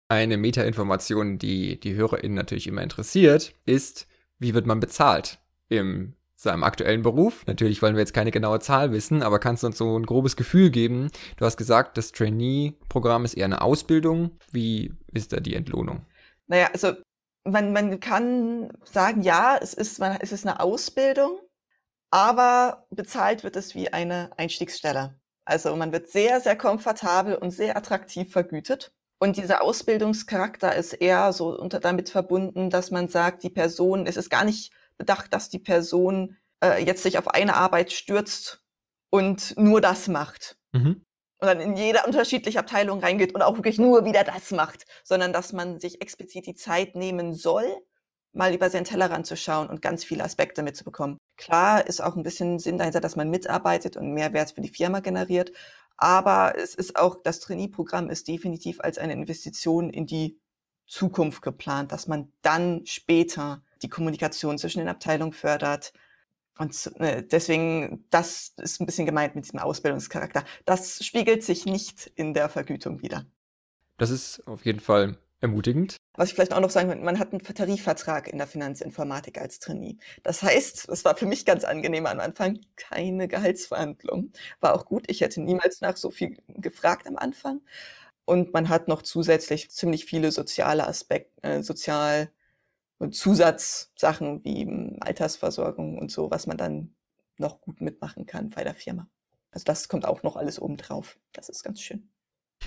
Eine 0.10 0.38
Metainformation, 0.38 1.38
die 1.38 1.80
die 1.80 1.94
HörerInnen 1.94 2.36
natürlich 2.36 2.68
immer 2.68 2.82
interessiert, 2.82 3.54
ist, 3.66 4.08
wie 4.40 4.54
wird 4.54 4.66
man 4.66 4.80
bezahlt 4.80 5.40
im 5.70 6.16
seinem 6.36 6.64
aktuellen 6.64 7.02
Beruf. 7.02 7.46
Natürlich 7.48 7.82
wollen 7.82 7.96
wir 7.96 8.00
jetzt 8.00 8.14
keine 8.14 8.32
genaue 8.32 8.62
Zahl 8.62 8.94
wissen, 8.94 9.24
aber 9.24 9.40
kannst 9.40 9.64
du 9.64 9.68
uns 9.68 9.78
so 9.78 10.00
ein 10.00 10.06
grobes 10.06 10.38
Gefühl 10.38 10.70
geben? 10.70 11.12
Du 11.36 11.46
hast 11.46 11.58
gesagt, 11.58 11.98
das 11.98 12.14
Trainee-Programm 12.14 13.26
ist 13.26 13.34
eher 13.34 13.46
eine 13.46 13.62
Ausbildung. 13.62 14.32
Wie 14.50 14.94
ist 15.12 15.34
da 15.34 15.42
die 15.42 15.56
Entlohnung? 15.56 16.06
Naja, 16.48 16.70
also 16.72 16.94
man, 17.44 17.74
man 17.74 18.00
kann 18.00 18.72
sagen, 18.86 19.22
ja, 19.22 19.60
es 19.62 19.74
ist, 19.74 20.00
man, 20.00 20.18
es 20.22 20.32
ist 20.32 20.48
eine 20.48 20.62
Ausbildung, 20.62 21.40
aber 22.10 22.86
bezahlt 22.90 23.44
wird 23.44 23.58
es 23.58 23.76
wie 23.76 23.92
eine 23.92 24.32
Einstiegsstelle. 24.38 25.20
Also 25.44 25.76
man 25.76 25.92
wird 25.92 26.10
sehr, 26.10 26.40
sehr 26.40 26.56
komfortabel 26.56 27.36
und 27.36 27.52
sehr 27.52 27.76
attraktiv 27.76 28.32
vergütet. 28.32 28.94
Und 29.22 29.36
dieser 29.36 29.62
Ausbildungscharakter 29.62 30.76
ist 30.76 30.94
eher 30.94 31.34
so 31.34 31.58
unter, 31.58 31.80
damit 31.80 32.10
verbunden, 32.10 32.70
dass 32.70 32.90
man 32.90 33.10
sagt, 33.10 33.44
die 33.44 33.50
Person, 33.50 34.08
es 34.08 34.16
ist 34.16 34.30
gar 34.30 34.46
nicht 34.46 34.72
bedacht, 34.98 35.34
dass 35.34 35.50
die 35.50 35.60
Person 35.60 36.38
äh, 36.64 36.84
jetzt 36.84 37.04
sich 37.04 37.18
auf 37.18 37.28
eine 37.28 37.56
Arbeit 37.56 37.92
stürzt 37.92 38.64
und 39.10 39.58
nur 39.58 39.82
das 39.82 40.08
macht. 40.08 40.58
Mhm. 40.72 41.06
Und 41.42 41.48
dann 41.48 41.60
in 41.60 41.76
jede 41.76 42.04
unterschiedliche 42.06 42.60
Abteilung 42.60 43.00
reingeht 43.00 43.34
und 43.34 43.42
auch 43.42 43.56
wirklich 43.56 43.78
nur 43.78 44.06
wieder 44.06 44.24
das 44.24 44.52
macht, 44.52 44.86
sondern 45.04 45.34
dass 45.34 45.54
man 45.54 45.80
sich 45.80 46.02
explizit 46.02 46.46
die 46.46 46.56
Zeit 46.56 46.96
nehmen 46.96 47.34
soll, 47.34 47.66
mal 48.34 48.54
über 48.54 48.70
seinen 48.70 48.84
Tellerrand 48.84 49.26
zu 49.26 49.36
schauen 49.36 49.70
und 49.70 49.82
ganz 49.82 50.04
viele 50.04 50.24
Aspekte 50.24 50.64
mitzubekommen. 50.64 51.18
Klar 51.40 51.88
ist 51.88 52.02
auch 52.02 52.18
ein 52.18 52.24
bisschen 52.24 52.60
Sinn 52.60 52.78
dahinter, 52.78 53.00
dass 53.00 53.16
man 53.16 53.30
mitarbeitet 53.30 53.96
und 53.96 54.14
Mehrwert 54.14 54.52
für 54.52 54.60
die 54.60 54.68
Firma 54.68 55.00
generiert, 55.00 55.54
aber 55.96 56.54
es 56.58 56.76
ist 56.76 56.98
auch, 56.98 57.16
das 57.24 57.40
Trainee-Programm 57.40 58.10
ist 58.10 58.28
definitiv 58.28 58.82
als 58.82 58.98
eine 58.98 59.14
Investition 59.14 59.90
in 59.90 60.06
die 60.06 60.38
Zukunft 60.86 61.42
geplant, 61.42 61.94
dass 61.94 62.08
man 62.08 62.34
dann 62.42 62.86
später 62.86 63.64
die 63.82 63.88
Kommunikation 63.88 64.58
zwischen 64.58 64.80
den 64.80 64.90
Abteilungen 64.90 65.32
fördert. 65.32 65.94
Und 66.58 66.92
äh, 67.00 67.24
deswegen, 67.24 68.06
das 68.10 68.54
ist 68.58 68.82
ein 68.82 68.86
bisschen 68.86 69.06
gemeint 69.06 69.34
mit 69.36 69.46
diesem 69.46 69.60
Ausbildungscharakter. 69.60 70.44
Das 70.66 71.06
spiegelt 71.06 71.46
sich 71.46 71.66
nicht 71.66 72.12
in 72.16 72.34
der 72.34 72.50
Vergütung 72.50 73.02
wieder. 73.02 73.26
Das 73.98 74.10
ist 74.10 74.46
auf 74.46 74.66
jeden 74.66 74.82
Fall 74.82 75.18
ermutigend. 75.40 75.96
Was 76.20 76.28
ich 76.28 76.36
vielleicht 76.36 76.52
auch 76.52 76.60
noch 76.60 76.70
sagen 76.70 76.90
will, 76.90 76.98
man 76.98 77.18
hat 77.18 77.32
einen 77.32 77.42
Tarifvertrag 77.42 78.28
in 78.28 78.40
der 78.40 78.48
Finanzinformatik 78.48 79.40
als 79.40 79.60
Trainee. 79.60 79.96
Das 80.22 80.44
heißt, 80.44 80.90
es 80.90 81.06
war 81.06 81.16
für 81.16 81.26
mich 81.26 81.46
ganz 81.46 81.64
angenehm 81.64 82.06
am 82.08 82.20
Anfang, 82.20 82.60
keine 82.76 83.30
Gehaltsverhandlung. 83.30 84.34
War 84.60 84.76
auch 84.76 84.84
gut, 84.84 85.06
ich 85.08 85.22
hätte 85.22 85.40
niemals 85.40 85.80
nach 85.80 85.96
so 85.96 86.12
viel 86.12 86.36
gefragt 86.50 87.08
am 87.08 87.16
Anfang. 87.16 87.62
Und 88.26 88.52
man 88.52 88.68
hat 88.68 88.90
noch 88.90 89.02
zusätzlich 89.02 89.72
ziemlich 89.72 90.04
viele 90.04 90.34
soziale 90.34 90.86
Aspekte, 90.86 91.42
äh, 91.42 91.64
sozial 91.64 92.30
Zusatzsachen 93.12 94.44
wie 94.44 94.64
hm, 94.66 94.98
Altersversorgung 95.00 95.98
und 95.98 96.12
so, 96.12 96.30
was 96.30 96.48
man 96.48 96.58
dann 96.58 96.96
noch 97.38 97.62
gut 97.62 97.80
mitmachen 97.80 98.26
kann 98.26 98.50
bei 98.50 98.66
der 98.66 98.76
Firma. 98.76 99.08
Also 99.52 99.64
das 99.64 99.88
kommt 99.88 100.04
auch 100.04 100.22
noch 100.24 100.36
alles 100.36 100.60
oben 100.60 100.76
drauf. 100.76 101.18
Das 101.32 101.48
ist 101.48 101.64
ganz 101.64 101.80
schön. 101.80 102.10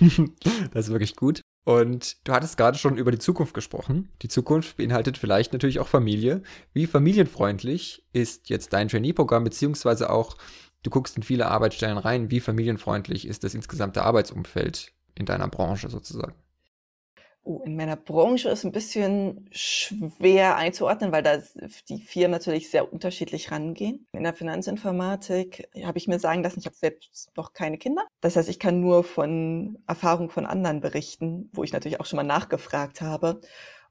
das 0.73 0.87
ist 0.87 0.91
wirklich 0.91 1.15
gut. 1.15 1.42
Und 1.65 2.27
du 2.27 2.33
hattest 2.33 2.57
gerade 2.57 2.77
schon 2.77 2.97
über 2.97 3.11
die 3.11 3.19
Zukunft 3.19 3.53
gesprochen. 3.53 4.09
Die 4.21 4.27
Zukunft 4.27 4.77
beinhaltet 4.77 5.17
vielleicht 5.17 5.53
natürlich 5.53 5.79
auch 5.79 5.87
Familie. 5.87 6.43
Wie 6.73 6.87
familienfreundlich 6.87 8.05
ist 8.11 8.49
jetzt 8.49 8.73
dein 8.73 8.89
Trainee-Programm, 8.89 9.45
beziehungsweise 9.45 10.09
auch, 10.09 10.37
du 10.83 10.89
guckst 10.89 11.15
in 11.15 11.23
viele 11.23 11.47
Arbeitsstellen 11.47 11.97
rein, 11.97 12.29
wie 12.31 12.41
familienfreundlich 12.41 13.25
ist 13.25 13.45
das 13.45 13.53
insgesamte 13.53 14.03
Arbeitsumfeld 14.03 14.91
in 15.15 15.25
deiner 15.25 15.47
Branche 15.47 15.89
sozusagen? 15.89 16.35
Oh, 17.45 17.61
in 17.65 17.75
meiner 17.75 17.97
Branche 17.97 18.47
ist 18.49 18.63
ein 18.63 18.71
bisschen 18.71 19.49
schwer 19.51 20.55
einzuordnen, 20.55 21.11
weil 21.11 21.23
da 21.23 21.39
die 21.89 21.99
Firmen 21.99 22.31
natürlich 22.31 22.69
sehr 22.69 22.91
unterschiedlich 22.93 23.51
rangehen. 23.51 24.07
In 24.13 24.23
der 24.23 24.33
Finanzinformatik 24.33 25.67
habe 25.83 25.97
ich 25.97 26.07
mir 26.07 26.19
sagen 26.19 26.41
lassen, 26.41 26.59
ich 26.59 26.65
habe 26.67 26.75
selbst 26.77 27.35
noch 27.35 27.51
keine 27.51 27.77
Kinder. 27.77 28.03
Das 28.21 28.37
heißt, 28.37 28.47
ich 28.47 28.59
kann 28.59 28.79
nur 28.79 29.03
von 29.03 29.77
Erfahrungen 29.87 30.29
von 30.29 30.45
anderen 30.45 30.79
berichten, 30.79 31.49
wo 31.51 31.65
ich 31.65 31.73
natürlich 31.73 31.99
auch 31.99 32.05
schon 32.05 32.17
mal 32.17 32.23
nachgefragt 32.23 33.01
habe. 33.01 33.41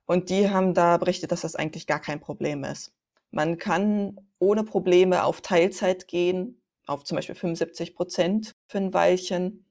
Und 0.06 0.30
die 0.30 0.48
haben 0.48 0.72
da 0.72 0.96
berichtet, 0.96 1.30
dass 1.30 1.42
das 1.42 1.54
eigentlich 1.54 1.86
gar 1.86 2.00
kein 2.00 2.20
Problem 2.20 2.64
ist. 2.64 2.94
Man 3.30 3.58
kann 3.58 4.16
ohne 4.38 4.64
Probleme 4.64 5.24
auf 5.24 5.42
Teilzeit 5.42 6.08
gehen, 6.08 6.62
auf 6.86 7.04
zum 7.04 7.16
Beispiel 7.16 7.34
75 7.34 7.94
Prozent 7.94 8.54
für 8.66 8.78
ein 8.78 8.94
Weilchen 8.94 9.66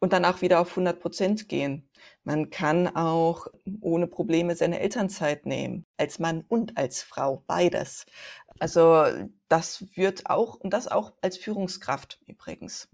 und 0.00 0.14
danach 0.14 0.40
wieder 0.40 0.60
auf 0.60 0.70
100 0.70 1.00
Prozent 1.00 1.48
gehen. 1.48 1.85
Man 2.24 2.50
kann 2.50 2.88
auch 2.96 3.46
ohne 3.80 4.06
Probleme 4.06 4.56
seine 4.56 4.80
Elternzeit 4.80 5.46
nehmen, 5.46 5.86
als 5.96 6.18
Mann 6.18 6.44
und 6.48 6.76
als 6.76 7.02
Frau, 7.02 7.44
beides. 7.46 8.04
Also 8.58 9.06
das 9.48 9.84
wird 9.96 10.28
auch, 10.28 10.56
und 10.56 10.70
das 10.72 10.88
auch 10.88 11.12
als 11.22 11.36
Führungskraft 11.36 12.20
übrigens. 12.26 12.88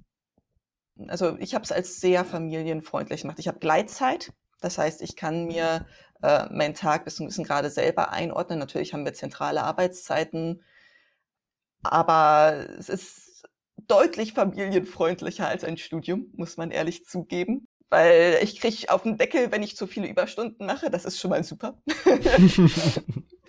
Also 1.08 1.38
ich 1.38 1.54
habe 1.54 1.64
es 1.64 1.72
als 1.72 2.00
sehr 2.00 2.24
familienfreundlich 2.24 3.22
gemacht. 3.22 3.38
Ich 3.38 3.48
habe 3.48 3.58
Gleitzeit, 3.58 4.32
das 4.60 4.78
heißt, 4.78 5.02
ich 5.02 5.16
kann 5.16 5.46
mir 5.46 5.86
äh, 6.22 6.46
meinen 6.50 6.74
Tag 6.74 7.04
bis 7.04 7.16
zum 7.16 7.26
gewissen 7.26 7.44
Grade 7.44 7.70
selber 7.70 8.12
einordnen. 8.12 8.58
Natürlich 8.58 8.92
haben 8.92 9.04
wir 9.04 9.14
zentrale 9.14 9.62
Arbeitszeiten, 9.62 10.62
aber 11.82 12.66
es 12.78 12.88
ist 12.88 13.48
deutlich 13.86 14.34
familienfreundlicher 14.34 15.48
als 15.48 15.64
ein 15.64 15.76
Studium, 15.76 16.30
muss 16.36 16.56
man 16.56 16.70
ehrlich 16.70 17.06
zugeben 17.06 17.66
weil 17.92 18.38
ich 18.42 18.58
kriege 18.58 18.88
auf 18.88 19.02
den 19.02 19.18
Deckel, 19.18 19.52
wenn 19.52 19.62
ich 19.62 19.76
zu 19.76 19.86
viele 19.86 20.08
Überstunden 20.08 20.64
mache. 20.64 20.90
Das 20.90 21.04
ist 21.04 21.20
schon 21.20 21.28
mal 21.28 21.44
super. 21.44 21.76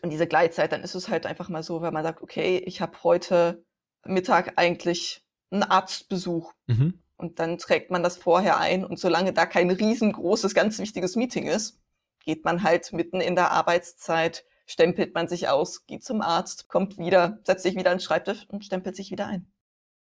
und 0.02 0.10
diese 0.10 0.28
Gleitzeit, 0.28 0.74
dann 0.74 0.84
ist 0.84 0.96
es 0.96 1.08
halt 1.08 1.26
einfach 1.26 1.48
mal 1.48 1.64
so, 1.64 1.82
wenn 1.82 1.94
man 1.94 2.04
sagt, 2.04 2.22
okay, 2.22 2.58
ich 2.58 2.82
habe 2.82 2.98
heute 3.06 3.64
Mittag 4.04 4.58
eigentlich 4.58 5.24
einen 5.50 5.64
Arztbesuch. 5.64 6.52
Mhm. 6.68 7.00
Und 7.16 7.40
dann 7.40 7.58
trägt 7.58 7.90
man 7.90 8.04
das 8.04 8.18
vorher 8.18 8.58
ein. 8.58 8.84
Und 8.84 9.00
solange 9.00 9.32
da 9.32 9.46
kein 9.46 9.72
riesengroßes, 9.72 10.54
ganz 10.54 10.78
wichtiges 10.78 11.16
Meeting 11.16 11.48
ist, 11.48 11.80
geht 12.20 12.44
man 12.44 12.64
halt 12.64 12.92
mitten 12.92 13.22
in 13.22 13.36
der 13.36 13.52
Arbeitszeit, 13.52 14.44
stempelt 14.66 15.16
man 15.16 15.30
sich 15.30 15.48
aus, 15.48 15.86
geht 15.86 16.04
zum 16.04 16.22
Arzt, 16.22 16.68
kommt 16.68 16.98
wieder, 16.98 17.40
setzt 17.46 17.64
sich 17.64 17.78
wieder 17.78 17.92
an 17.92 17.98
den 18.00 18.04
Schreibtisch 18.04 18.46
und 18.50 18.66
stempelt 18.66 18.98
sich 18.98 19.10
wieder 19.10 19.28
ein. 19.28 19.50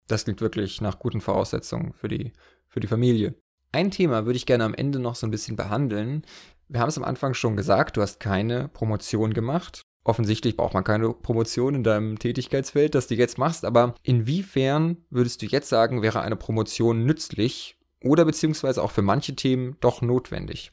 Das 0.06 0.24
klingt 0.24 0.42
wirklich 0.42 0.82
nach 0.82 0.98
guten 0.98 1.22
Voraussetzungen 1.22 1.94
für 1.94 2.08
die, 2.08 2.34
für 2.68 2.80
die 2.80 2.88
Familie. 2.88 3.34
Ein 3.72 3.90
Thema 3.90 4.24
würde 4.24 4.36
ich 4.36 4.46
gerne 4.46 4.64
am 4.64 4.74
Ende 4.74 4.98
noch 4.98 5.14
so 5.14 5.26
ein 5.26 5.30
bisschen 5.30 5.56
behandeln. 5.56 6.24
Wir 6.68 6.80
haben 6.80 6.88
es 6.88 6.96
am 6.96 7.04
Anfang 7.04 7.34
schon 7.34 7.56
gesagt, 7.56 7.96
du 7.96 8.02
hast 8.02 8.18
keine 8.18 8.68
Promotion 8.68 9.34
gemacht. 9.34 9.82
Offensichtlich 10.04 10.56
braucht 10.56 10.72
man 10.72 10.84
keine 10.84 11.12
Promotion 11.12 11.74
in 11.74 11.84
deinem 11.84 12.18
Tätigkeitsfeld, 12.18 12.94
das 12.94 13.08
du 13.08 13.14
jetzt 13.14 13.36
machst, 13.36 13.66
aber 13.66 13.94
inwiefern 14.02 14.96
würdest 15.10 15.42
du 15.42 15.46
jetzt 15.46 15.68
sagen, 15.68 16.00
wäre 16.00 16.22
eine 16.22 16.36
Promotion 16.36 17.04
nützlich 17.04 17.76
oder 18.02 18.24
beziehungsweise 18.24 18.82
auch 18.82 18.90
für 18.90 19.02
manche 19.02 19.36
Themen 19.36 19.76
doch 19.80 20.00
notwendig? 20.00 20.72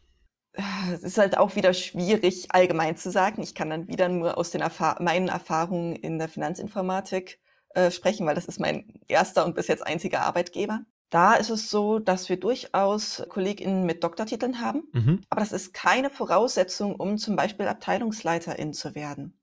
Es 0.94 1.04
ist 1.04 1.18
halt 1.18 1.38
auch 1.38 1.58
wieder 1.58 1.74
schwierig 1.74 2.48
allgemein 2.52 2.96
zu 2.96 3.12
sagen. 3.12 3.42
Ich 3.44 3.56
kann 3.56 3.70
dann 3.70 3.90
wieder 3.90 4.08
nur 4.08 4.38
aus 4.38 4.52
den 4.52 4.62
Erfahr 4.62 5.02
meinen 5.02 5.28
Erfahrungen 5.28 5.98
in 5.98 6.18
der 6.18 6.30
Finanzinformatik 6.30 7.40
äh, 7.74 7.92
sprechen, 7.92 8.26
weil 8.26 8.36
das 8.36 8.46
ist 8.46 8.62
mein 8.62 9.02
erster 9.10 9.46
und 9.46 9.56
bis 9.56 9.68
jetzt 9.68 9.86
einziger 9.86 10.22
Arbeitgeber. 10.22 10.86
Da 11.10 11.36
ist 11.36 11.50
es 11.50 11.70
so, 11.70 12.00
dass 12.00 12.30
wir 12.30 12.40
durchaus 12.40 13.24
KollegInnen 13.30 13.86
mit 13.86 14.04
Doktortiteln 14.04 14.60
haben, 14.60 14.84
mhm. 14.92 15.22
aber 15.30 15.42
das 15.42 15.52
ist 15.52 15.74
keine 15.74 16.10
Voraussetzung, 16.10 16.96
um 16.96 17.18
zum 17.18 17.36
Beispiel 17.36 17.68
Abteilungsleiterin 17.68 18.74
zu 18.74 18.96
werden. 18.96 19.38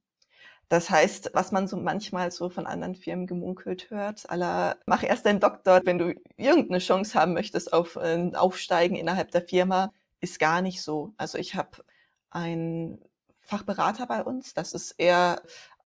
Das 0.69 0.89
heißt, 0.89 1.33
was 1.35 1.53
man 1.53 1.69
so 1.69 1.77
manchmal 1.77 2.33
so 2.33 2.49
von 2.49 2.67
anderen 2.67 2.95
Firmen 2.95 3.27
gemunkelt 3.27 3.91
hört, 3.91 4.31
aller 4.31 4.79
mach 4.87 5.03
erst 5.03 5.27
deinen 5.27 5.39
Doktor, 5.39 5.83
wenn 5.85 5.99
du 5.99 6.15
irgendeine 6.39 6.79
Chance 6.79 7.19
haben 7.19 7.35
möchtest 7.35 7.73
auf 7.75 7.99
ein 7.99 8.35
Aufsteigen 8.35 8.97
innerhalb 8.97 9.31
der 9.33 9.43
Firma, 9.43 9.93
ist 10.21 10.39
gar 10.39 10.63
nicht 10.63 10.83
so. 10.83 11.13
Also 11.19 11.37
ich 11.37 11.57
habe 11.57 11.85
einen 12.31 12.99
Fachberater 13.41 14.07
bei 14.07 14.25
uns, 14.25 14.55
das 14.55 14.73
ist 14.73 14.93
eher 14.93 15.43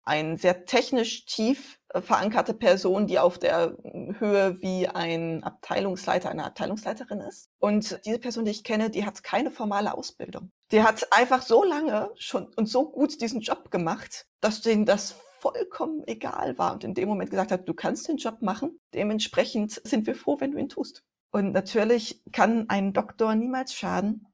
ein 0.04 0.36
sehr 0.36 0.66
technisch 0.66 1.24
tief 1.26 1.80
äh, 1.88 2.00
verankerte 2.00 2.54
Person, 2.54 3.06
die 3.06 3.18
auf 3.18 3.38
der 3.38 3.76
Höhe 4.18 4.60
wie 4.60 4.88
ein 4.88 5.42
Abteilungsleiter, 5.42 6.30
eine 6.30 6.44
Abteilungsleiterin 6.44 7.20
ist. 7.20 7.48
Und 7.58 8.00
diese 8.04 8.18
Person, 8.18 8.44
die 8.44 8.50
ich 8.50 8.64
kenne, 8.64 8.90
die 8.90 9.06
hat 9.06 9.22
keine 9.22 9.50
formale 9.50 9.94
Ausbildung. 9.94 10.50
Die 10.72 10.82
hat 10.82 11.12
einfach 11.12 11.42
so 11.42 11.64
lange 11.64 12.10
schon 12.16 12.48
und 12.56 12.66
so 12.66 12.90
gut 12.90 13.20
diesen 13.20 13.40
Job 13.40 13.70
gemacht, 13.70 14.26
dass 14.40 14.60
denen 14.60 14.84
das 14.84 15.16
vollkommen 15.40 16.02
egal 16.06 16.56
war 16.56 16.72
und 16.72 16.84
in 16.84 16.94
dem 16.94 17.08
Moment 17.08 17.30
gesagt 17.30 17.52
hat, 17.52 17.68
du 17.68 17.74
kannst 17.74 18.08
den 18.08 18.16
Job 18.16 18.40
machen. 18.40 18.80
Dementsprechend 18.94 19.80
sind 19.84 20.06
wir 20.06 20.14
froh, 20.14 20.40
wenn 20.40 20.52
du 20.52 20.58
ihn 20.58 20.70
tust. 20.70 21.04
Und 21.32 21.52
natürlich 21.52 22.22
kann 22.32 22.68
ein 22.68 22.92
Doktor 22.92 23.34
niemals 23.34 23.74
schaden, 23.74 24.26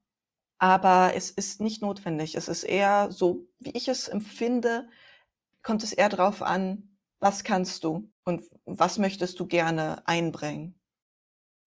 aber 0.57 1.13
es 1.15 1.31
ist 1.31 1.59
nicht 1.59 1.81
notwendig. 1.81 2.35
Es 2.35 2.47
ist 2.47 2.63
eher 2.63 3.11
so, 3.11 3.47
wie 3.59 3.71
ich 3.71 3.87
es 3.87 4.07
empfinde, 4.07 4.87
kommt 5.63 5.83
es 5.83 5.93
eher 5.93 6.09
darauf 6.09 6.41
an, 6.41 6.97
was 7.19 7.43
kannst 7.43 7.83
du 7.83 8.11
und 8.23 8.43
was 8.65 8.97
möchtest 8.97 9.39
du 9.39 9.45
gerne 9.45 10.05
einbringen. 10.07 10.79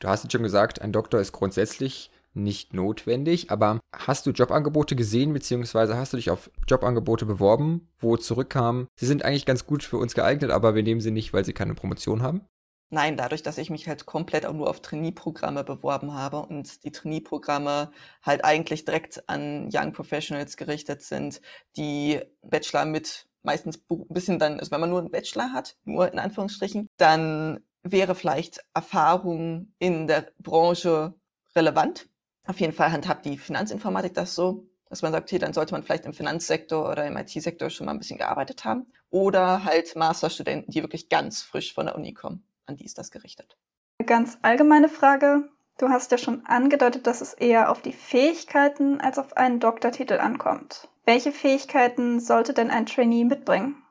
Du 0.01 0.09
hast 0.09 0.25
jetzt 0.25 0.33
schon 0.33 0.43
gesagt, 0.43 0.83
ein 0.83 0.93
Doktor 0.93 1.21
ist 1.21 1.33
grundsätzlich 1.33 2.11
nicht 2.35 2.75
notwendig, 2.75 3.51
aber 3.51 3.81
hast 3.93 4.27
du 4.27 4.31
Jobangebote 4.31 4.97
gesehen, 4.97 5.33
beziehungsweise 5.33 5.97
hast 5.97 6.13
du 6.13 6.17
dich 6.17 6.31
auf 6.31 6.51
Jobangebote 6.69 7.27
beworben, 7.27 7.89
wo 7.99 8.17
zurückkam, 8.17 8.89
sie 8.97 9.07
sind 9.07 9.25
eigentlich 9.25 9.47
ganz 9.47 9.67
gut 9.67 9.85
für 9.85 9.99
uns 9.99 10.15
geeignet, 10.15 10.51
aber 10.51 10.75
wir 10.75 10.83
nehmen 10.83 11.01
sie 11.01 11.13
nicht, 11.13 11.33
weil 11.33 11.45
sie 11.45 11.53
keine 11.53 11.75
Promotion 11.75 12.23
haben? 12.23 12.43
Nein, 12.91 13.17
dadurch, 13.17 13.43
dass 13.43 13.59
ich 13.59 13.71
mich 13.71 13.89
halt 13.89 14.07
komplett 14.07 14.47
auch 14.47 14.53
nur 14.53 14.69
auf 14.69 14.81
Trainee-Programme 14.81 15.65
beworben 15.65 16.13
habe 16.13 16.39
und 16.39 16.85
die 16.85 16.93
Trainee-Programme 16.93 17.91
halt 18.23 18.45
eigentlich 18.45 18.85
direkt 18.85 19.29
an 19.29 19.69
Young 19.73 19.93
Professionals 19.93 20.57
gerichtet 20.57 21.03
sind, 21.03 21.41
die 21.77 22.21
Bachelor 22.43 22.85
mit 22.85 23.27
meistens 23.45 23.81
ein 23.91 24.07
bisschen 24.09 24.39
dann, 24.39 24.59
also 24.59 24.71
wenn 24.71 24.81
man 24.81 24.91
nur 24.91 25.01
einen 25.01 25.11
Bachelor 25.11 25.53
hat, 25.53 25.77
nur 25.85 26.11
in 26.13 26.19
Anführungsstrichen, 26.19 26.89
dann 26.97 27.61
wäre 27.83 28.15
vielleicht 28.15 28.65
Erfahrung 28.75 29.73
in 29.79 30.07
der 30.07 30.33
Branche 30.39 31.15
relevant. 31.55 32.09
Auf 32.47 32.61
jeden 32.61 32.73
Fall 32.73 32.93
handhabt 32.93 33.25
die 33.25 33.39
Finanzinformatik 33.39 34.15
das 34.15 34.35
so, 34.35 34.67
dass 34.89 35.03
man 35.03 35.13
sagt, 35.13 35.29
okay, 35.29 35.39
dann 35.39 35.53
sollte 35.53 35.73
man 35.73 35.83
vielleicht 35.83 36.07
im 36.07 36.13
Finanzsektor 36.13 36.91
oder 36.91 37.07
im 37.07 37.17
IT-Sektor 37.17 37.71
schon 37.71 37.87
mal 37.87 37.93
ein 37.93 37.99
bisschen 37.99 38.19
gearbeitet 38.19 38.65
haben. 38.65 38.87
Oder 39.11 39.65
halt 39.65 39.97
Masterstudenten, 39.97 40.73
die 40.73 40.83
wirklich 40.83 41.09
ganz 41.09 41.43
frisch 41.43 41.75
von 41.75 41.87
der 41.87 41.97
Uni 41.97 42.13
kommen. 42.13 42.45
An 42.67 42.77
die 42.77 42.85
ist 42.85 42.99
das 42.99 43.11
gerichtet. 43.11 43.57
Eine 43.99 44.07
ganz 44.07 44.39
allgemeine 44.43 44.89
Frage. 44.89 45.49
Du 45.79 45.89
hast 45.89 46.13
ja 46.13 46.19
schon 46.19 46.47
angedeutet, 46.47 47.07
dass 47.07 47.21
es 47.21 47.35
eher 47.35 47.71
auf 47.71 47.83
die 47.83 47.93
Fähigkeiten 47.93 49.01
als 49.01 49.19
auf 49.19 49.37
einen 49.37 49.61
Doktortitel 49.61 50.15
ankommt. 50.15 50.89
Welche 51.07 51.33
Fähigkeiten 51.33 52.19
sollte 52.19 52.55
denn 52.55 52.71
ein 52.71 52.87
Trainee 52.87 53.25
mitbringen? 53.25 53.83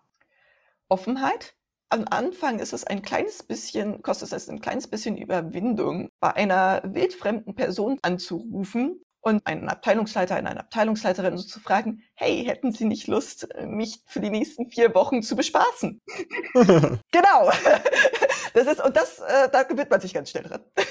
Offenheit. 0.90 1.56
Am 1.90 2.06
Anfang 2.10 2.58
ist 2.58 2.74
es 2.74 2.86
ein 2.86 3.04
kleines 3.04 3.44
bisschen, 3.44 4.02
kostet 4.02 4.34
es 4.34 4.50
ein 4.50 4.62
kleines 4.62 4.88
bisschen 4.88 5.16
Überwindung, 5.16 6.10
bei 6.20 6.34
einer 6.36 6.82
wildfremden 6.84 7.54
Person 7.54 8.00
anzurufen 8.02 9.00
und 9.22 9.46
einen 9.46 9.70
Abteilungsleiter, 9.70 10.36
eine 10.36 10.60
Abteilungsleiterin 10.60 11.38
zu 11.38 11.60
fragen, 11.60 12.02
hey, 12.16 12.44
hätten 12.46 12.72
Sie 12.72 12.86
nicht 12.86 13.08
Lust, 13.08 13.48
mich 13.66 14.02
für 14.06 14.20
die 14.20 14.30
nächsten 14.30 14.70
vier 14.70 14.94
Wochen 14.96 15.22
zu 15.24 15.36
bespaßen? 15.36 16.02
genau. 17.12 17.52
Das 18.54 18.68
ist, 18.68 18.84
und 18.84 18.96
das, 18.96 19.20
äh, 19.20 19.50
da 19.52 19.64
gewinnt 19.64 19.90
man 19.90 20.00
sich 20.00 20.14
ganz 20.14 20.30
schnell 20.30 20.44
dran. 20.44 20.62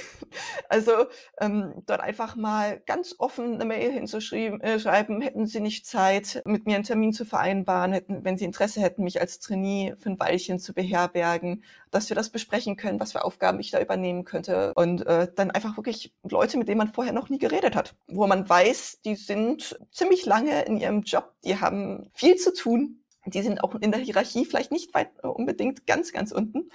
Also 0.70 0.92
ähm, 1.38 1.74
dort 1.84 2.00
einfach 2.00 2.36
mal 2.36 2.80
ganz 2.86 3.14
offen 3.18 3.56
eine 3.56 3.66
Mail 3.66 3.92
hinzuschreiben, 3.92 4.62
äh, 4.62 4.80
schreiben, 4.80 5.20
hätten 5.20 5.46
Sie 5.46 5.60
nicht 5.60 5.84
Zeit, 5.84 6.40
mit 6.46 6.64
mir 6.64 6.76
einen 6.76 6.84
Termin 6.84 7.12
zu 7.12 7.26
vereinbaren, 7.26 7.92
hätten, 7.92 8.24
wenn 8.24 8.38
Sie 8.38 8.46
Interesse 8.46 8.80
hätten, 8.80 9.04
mich 9.04 9.20
als 9.20 9.40
Trainee 9.40 9.94
für 10.00 10.08
ein 10.08 10.18
Weilchen 10.18 10.58
zu 10.58 10.72
beherbergen, 10.72 11.62
dass 11.90 12.08
wir 12.08 12.16
das 12.16 12.30
besprechen 12.30 12.76
können, 12.76 12.98
was 12.98 13.12
für 13.12 13.24
Aufgaben 13.24 13.60
ich 13.60 13.70
da 13.70 13.80
übernehmen 13.82 14.24
könnte. 14.24 14.72
Und 14.74 15.06
äh, 15.06 15.28
dann 15.36 15.50
einfach 15.50 15.76
wirklich 15.76 16.14
Leute, 16.22 16.56
mit 16.56 16.66
denen 16.66 16.78
man 16.78 16.94
vorher 16.94 17.12
noch 17.12 17.28
nie 17.28 17.38
geredet 17.38 17.76
hat, 17.76 17.94
wo 18.06 18.26
man 18.26 18.48
weiß, 18.48 19.00
die 19.04 19.16
sind 19.16 19.78
ziemlich 19.90 20.24
lange 20.24 20.62
in 20.62 20.78
ihrem 20.78 21.04
Job, 21.12 21.34
die 21.44 21.58
haben 21.60 22.10
viel 22.14 22.36
zu 22.36 22.54
tun, 22.54 23.02
die 23.26 23.42
sind 23.42 23.62
auch 23.62 23.74
in 23.76 23.92
der 23.92 24.00
Hierarchie 24.00 24.44
vielleicht 24.44 24.72
nicht 24.72 24.94
weit 24.94 25.10
äh, 25.22 25.28
unbedingt 25.28 25.86
ganz, 25.86 26.12
ganz 26.12 26.32
unten 26.32 26.70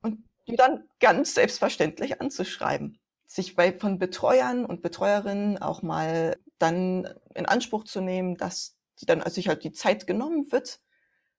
und 0.00 0.24
die 0.46 0.56
dann 0.56 0.84
ganz 1.00 1.34
selbstverständlich 1.34 2.20
anzuschreiben. 2.20 2.98
Sich 3.26 3.56
bei, 3.56 3.72
von 3.72 3.98
Betreuern 3.98 4.64
und 4.64 4.82
Betreuerinnen 4.82 5.58
auch 5.58 5.82
mal 5.82 6.36
dann 6.58 7.08
in 7.34 7.46
Anspruch 7.46 7.84
zu 7.84 8.00
nehmen, 8.00 8.36
dass 8.36 8.76
die 9.00 9.06
dann 9.06 9.22
also 9.22 9.34
sich 9.34 9.48
halt 9.48 9.64
die 9.64 9.72
Zeit 9.72 10.06
genommen 10.06 10.50
wird, 10.52 10.80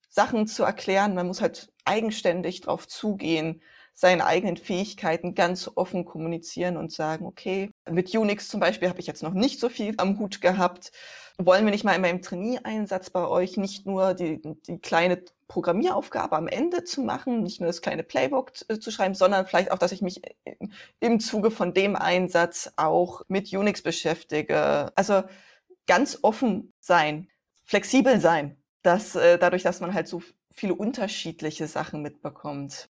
Sachen 0.09 0.47
zu 0.47 0.63
erklären. 0.63 1.15
Man 1.15 1.27
muss 1.27 1.41
halt 1.41 1.71
eigenständig 1.85 2.61
drauf 2.61 2.87
zugehen, 2.87 3.61
seine 3.93 4.25
eigenen 4.25 4.57
Fähigkeiten 4.57 5.35
ganz 5.35 5.69
offen 5.75 6.05
kommunizieren 6.05 6.75
und 6.77 6.91
sagen, 6.91 7.25
okay, 7.25 7.71
mit 7.89 8.13
Unix 8.15 8.47
zum 8.49 8.59
Beispiel 8.59 8.89
habe 8.89 8.99
ich 8.99 9.07
jetzt 9.07 9.23
noch 9.23 9.33
nicht 9.33 9.59
so 9.59 9.69
viel 9.69 9.93
am 9.97 10.19
Hut 10.19 10.41
gehabt. 10.41 10.91
Wollen 11.37 11.65
wir 11.65 11.71
nicht 11.71 11.83
mal 11.83 11.93
in 11.93 12.01
meinem 12.01 12.21
Trainee-Einsatz 12.21 13.09
bei 13.09 13.27
euch 13.27 13.57
nicht 13.57 13.85
nur 13.85 14.13
die, 14.13 14.41
die 14.41 14.79
kleine 14.79 15.21
Programmieraufgabe 15.47 16.35
am 16.35 16.47
Ende 16.47 16.83
zu 16.83 17.01
machen, 17.01 17.43
nicht 17.43 17.59
nur 17.59 17.67
das 17.67 17.81
kleine 17.81 18.03
Playbook 18.03 18.53
äh, 18.67 18.79
zu 18.79 18.89
schreiben, 18.91 19.15
sondern 19.15 19.45
vielleicht 19.45 19.71
auch, 19.71 19.77
dass 19.77 19.91
ich 19.91 20.01
mich 20.01 20.21
im 20.99 21.19
Zuge 21.19 21.51
von 21.51 21.73
dem 21.73 21.95
Einsatz 21.95 22.71
auch 22.77 23.21
mit 23.27 23.51
Unix 23.53 23.81
beschäftige. 23.81 24.91
Also 24.95 25.23
ganz 25.87 26.19
offen 26.21 26.73
sein, 26.79 27.29
flexibel 27.65 28.19
sein, 28.19 28.57
dass 28.81 29.15
äh, 29.15 29.37
dadurch, 29.37 29.63
dass 29.63 29.81
man 29.81 29.93
halt 29.93 30.07
so 30.07 30.21
viele 30.51 30.73
unterschiedliche 30.73 31.67
Sachen 31.67 32.01
mitbekommt. 32.01 32.89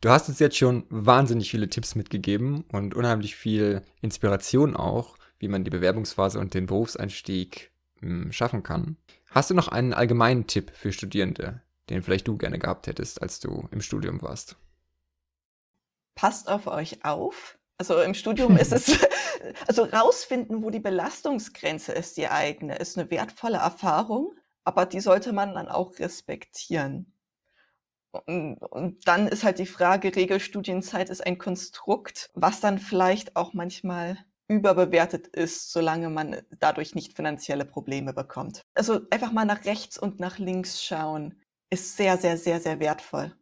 Du 0.00 0.08
hast 0.08 0.30
uns 0.30 0.38
jetzt 0.38 0.56
schon 0.56 0.86
wahnsinnig 0.88 1.50
viele 1.50 1.68
Tipps 1.68 1.94
mitgegeben 1.94 2.64
und 2.72 2.94
unheimlich 2.94 3.36
viel 3.36 3.82
Inspiration 4.00 4.74
auch, 4.74 5.18
wie 5.38 5.48
man 5.48 5.62
die 5.62 5.70
Bewerbungsphase 5.70 6.38
und 6.38 6.54
den 6.54 6.66
Berufseinstieg 6.66 7.70
hm, 8.00 8.32
schaffen 8.32 8.62
kann. 8.62 8.96
Hast 9.26 9.50
du 9.50 9.54
noch 9.54 9.68
einen 9.68 9.92
allgemeinen 9.92 10.46
Tipp 10.46 10.72
für 10.74 10.92
Studierende, 10.92 11.60
den 11.90 12.02
vielleicht 12.02 12.28
du 12.28 12.38
gerne 12.38 12.58
gehabt 12.58 12.86
hättest, 12.86 13.20
als 13.20 13.40
du 13.40 13.68
im 13.72 13.82
Studium 13.82 14.22
warst? 14.22 14.56
Passt 16.14 16.48
auf 16.48 16.66
euch 16.66 17.04
auf. 17.04 17.58
Also 17.76 18.00
im 18.00 18.14
Studium 18.14 18.56
ist 18.56 18.72
es, 18.72 18.98
also 19.68 19.84
rausfinden, 19.84 20.62
wo 20.62 20.70
die 20.70 20.80
Belastungsgrenze 20.80 21.92
ist, 21.92 22.16
die 22.16 22.28
eigene, 22.28 22.76
ist 22.76 22.98
eine 22.98 23.10
wertvolle 23.10 23.58
Erfahrung, 23.58 24.34
aber 24.64 24.86
die 24.86 25.00
sollte 25.00 25.34
man 25.34 25.54
dann 25.54 25.68
auch 25.68 25.98
respektieren. 25.98 27.12
Und, 28.12 28.98
dann 29.04 29.28
ist 29.28 29.44
halt 29.44 29.58
die 29.58 29.66
Frage, 29.66 30.14
Regelstudienzeit 30.14 31.10
ist 31.10 31.24
ein 31.24 31.38
Konstrukt, 31.38 32.30
was 32.34 32.60
dann 32.60 32.78
vielleicht 32.78 33.36
auch 33.36 33.52
manchmal 33.54 34.18
überbewertet 34.48 35.28
ist, 35.28 35.70
solange 35.70 36.10
man 36.10 36.36
dadurch 36.58 36.96
nicht 36.96 37.14
finanzielle 37.14 37.64
Probleme 37.64 38.12
bekommt. 38.12 38.62
Also 38.74 39.00
einfach 39.10 39.30
mal 39.30 39.44
nach 39.44 39.64
rechts 39.64 39.96
und 39.96 40.18
nach 40.18 40.38
links 40.38 40.82
schauen 40.82 41.40
ist 41.70 41.96
sehr, 41.96 42.18
sehr, 42.18 42.36
sehr, 42.36 42.60
sehr 42.60 42.80
wertvoll. 42.80 43.32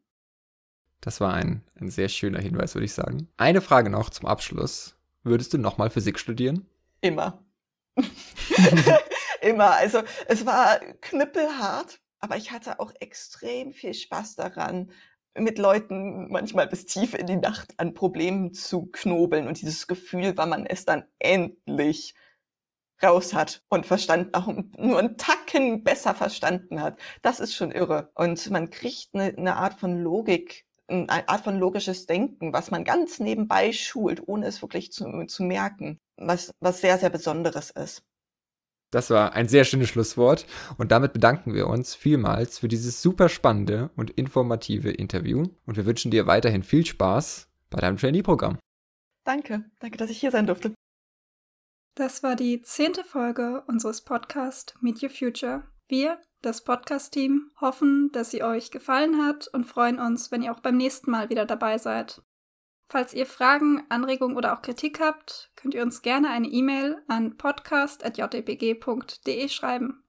Das 1.00 1.20
war 1.20 1.32
ein, 1.32 1.62
ein 1.80 1.90
sehr 1.90 2.08
schöner 2.08 2.40
Hinweis, 2.40 2.74
würde 2.74 2.84
ich 2.84 2.92
sagen. 2.92 3.28
Eine 3.38 3.62
Frage 3.62 3.88
noch 3.88 4.10
zum 4.10 4.26
Abschluss. 4.26 4.96
Würdest 5.22 5.54
du 5.54 5.58
nochmal 5.58 5.90
Physik 5.90 6.18
studieren? 6.18 6.66
Immer. 7.00 7.42
Immer. 9.40 9.70
Also 9.72 10.02
es 10.26 10.44
war 10.44 10.78
knüppelhart, 11.00 12.00
aber 12.20 12.36
ich 12.36 12.50
hatte 12.52 12.80
auch 12.80 12.92
extrem 13.00 13.72
viel 13.72 13.94
Spaß 13.94 14.36
daran, 14.36 14.90
mit 15.36 15.58
Leuten 15.58 16.28
manchmal 16.30 16.66
bis 16.66 16.86
tief 16.86 17.14
in 17.14 17.26
die 17.26 17.36
Nacht 17.36 17.74
an 17.78 17.94
Problemen 17.94 18.52
zu 18.52 18.86
knobeln 18.86 19.46
und 19.46 19.60
dieses 19.60 19.86
Gefühl, 19.86 20.36
weil 20.36 20.46
man 20.46 20.66
es 20.66 20.84
dann 20.84 21.04
endlich 21.18 22.14
raus 23.02 23.32
hat 23.34 23.62
und 23.68 23.86
verstanden, 23.86 24.34
auch 24.34 24.48
nur 24.48 24.98
einen 24.98 25.16
Tacken 25.16 25.84
besser 25.84 26.14
verstanden 26.14 26.82
hat. 26.82 26.98
Das 27.22 27.40
ist 27.40 27.54
schon 27.54 27.70
irre. 27.70 28.10
Und 28.14 28.50
man 28.50 28.70
kriegt 28.70 29.14
eine, 29.14 29.36
eine 29.36 29.56
Art 29.56 29.78
von 29.78 30.02
Logik, 30.02 30.66
eine 30.88 31.28
Art 31.28 31.44
von 31.44 31.58
logisches 31.58 32.06
Denken, 32.06 32.52
was 32.52 32.70
man 32.70 32.84
ganz 32.84 33.20
nebenbei 33.20 33.72
schult, 33.72 34.26
ohne 34.26 34.46
es 34.46 34.62
wirklich 34.62 34.90
zu, 34.90 35.26
zu 35.26 35.42
merken, 35.44 36.00
was, 36.16 36.50
was 36.60 36.80
sehr, 36.80 36.98
sehr 36.98 37.10
Besonderes 37.10 37.70
ist. 37.70 38.02
Das 38.90 39.10
war 39.10 39.34
ein 39.34 39.48
sehr 39.48 39.64
schönes 39.64 39.90
Schlusswort 39.90 40.46
und 40.78 40.90
damit 40.92 41.12
bedanken 41.12 41.52
wir 41.52 41.66
uns 41.66 41.94
vielmals 41.94 42.58
für 42.58 42.68
dieses 42.68 43.02
super 43.02 43.28
spannende 43.28 43.90
und 43.96 44.10
informative 44.10 44.90
Interview 44.90 45.44
und 45.66 45.76
wir 45.76 45.84
wünschen 45.84 46.10
dir 46.10 46.26
weiterhin 46.26 46.62
viel 46.62 46.86
Spaß 46.86 47.48
bei 47.68 47.80
deinem 47.80 47.98
Trainee-Programm. 47.98 48.58
Danke, 49.24 49.64
danke, 49.80 49.98
dass 49.98 50.08
ich 50.08 50.18
hier 50.18 50.30
sein 50.30 50.46
durfte. 50.46 50.72
Das 51.96 52.22
war 52.22 52.34
die 52.34 52.62
zehnte 52.62 53.04
Folge 53.04 53.62
unseres 53.66 54.02
Podcasts 54.02 54.72
Meet 54.80 55.02
Your 55.02 55.10
Future. 55.10 55.64
Wir, 55.88 56.18
das 56.40 56.64
Podcast-Team, 56.64 57.50
hoffen, 57.60 58.10
dass 58.12 58.30
sie 58.30 58.42
euch 58.42 58.70
gefallen 58.70 59.22
hat 59.26 59.48
und 59.48 59.64
freuen 59.64 59.98
uns, 59.98 60.30
wenn 60.30 60.42
ihr 60.42 60.52
auch 60.52 60.60
beim 60.60 60.76
nächsten 60.76 61.10
Mal 61.10 61.28
wieder 61.28 61.44
dabei 61.44 61.76
seid. 61.76 62.22
Falls 62.90 63.12
ihr 63.12 63.26
Fragen, 63.26 63.84
Anregungen 63.90 64.34
oder 64.36 64.54
auch 64.54 64.62
Kritik 64.62 65.00
habt, 65.00 65.50
könnt 65.56 65.74
ihr 65.74 65.82
uns 65.82 66.00
gerne 66.00 66.30
eine 66.30 66.48
E-Mail 66.48 67.02
an 67.06 67.36
podcast.jbg.de 67.36 69.48
schreiben. 69.48 70.02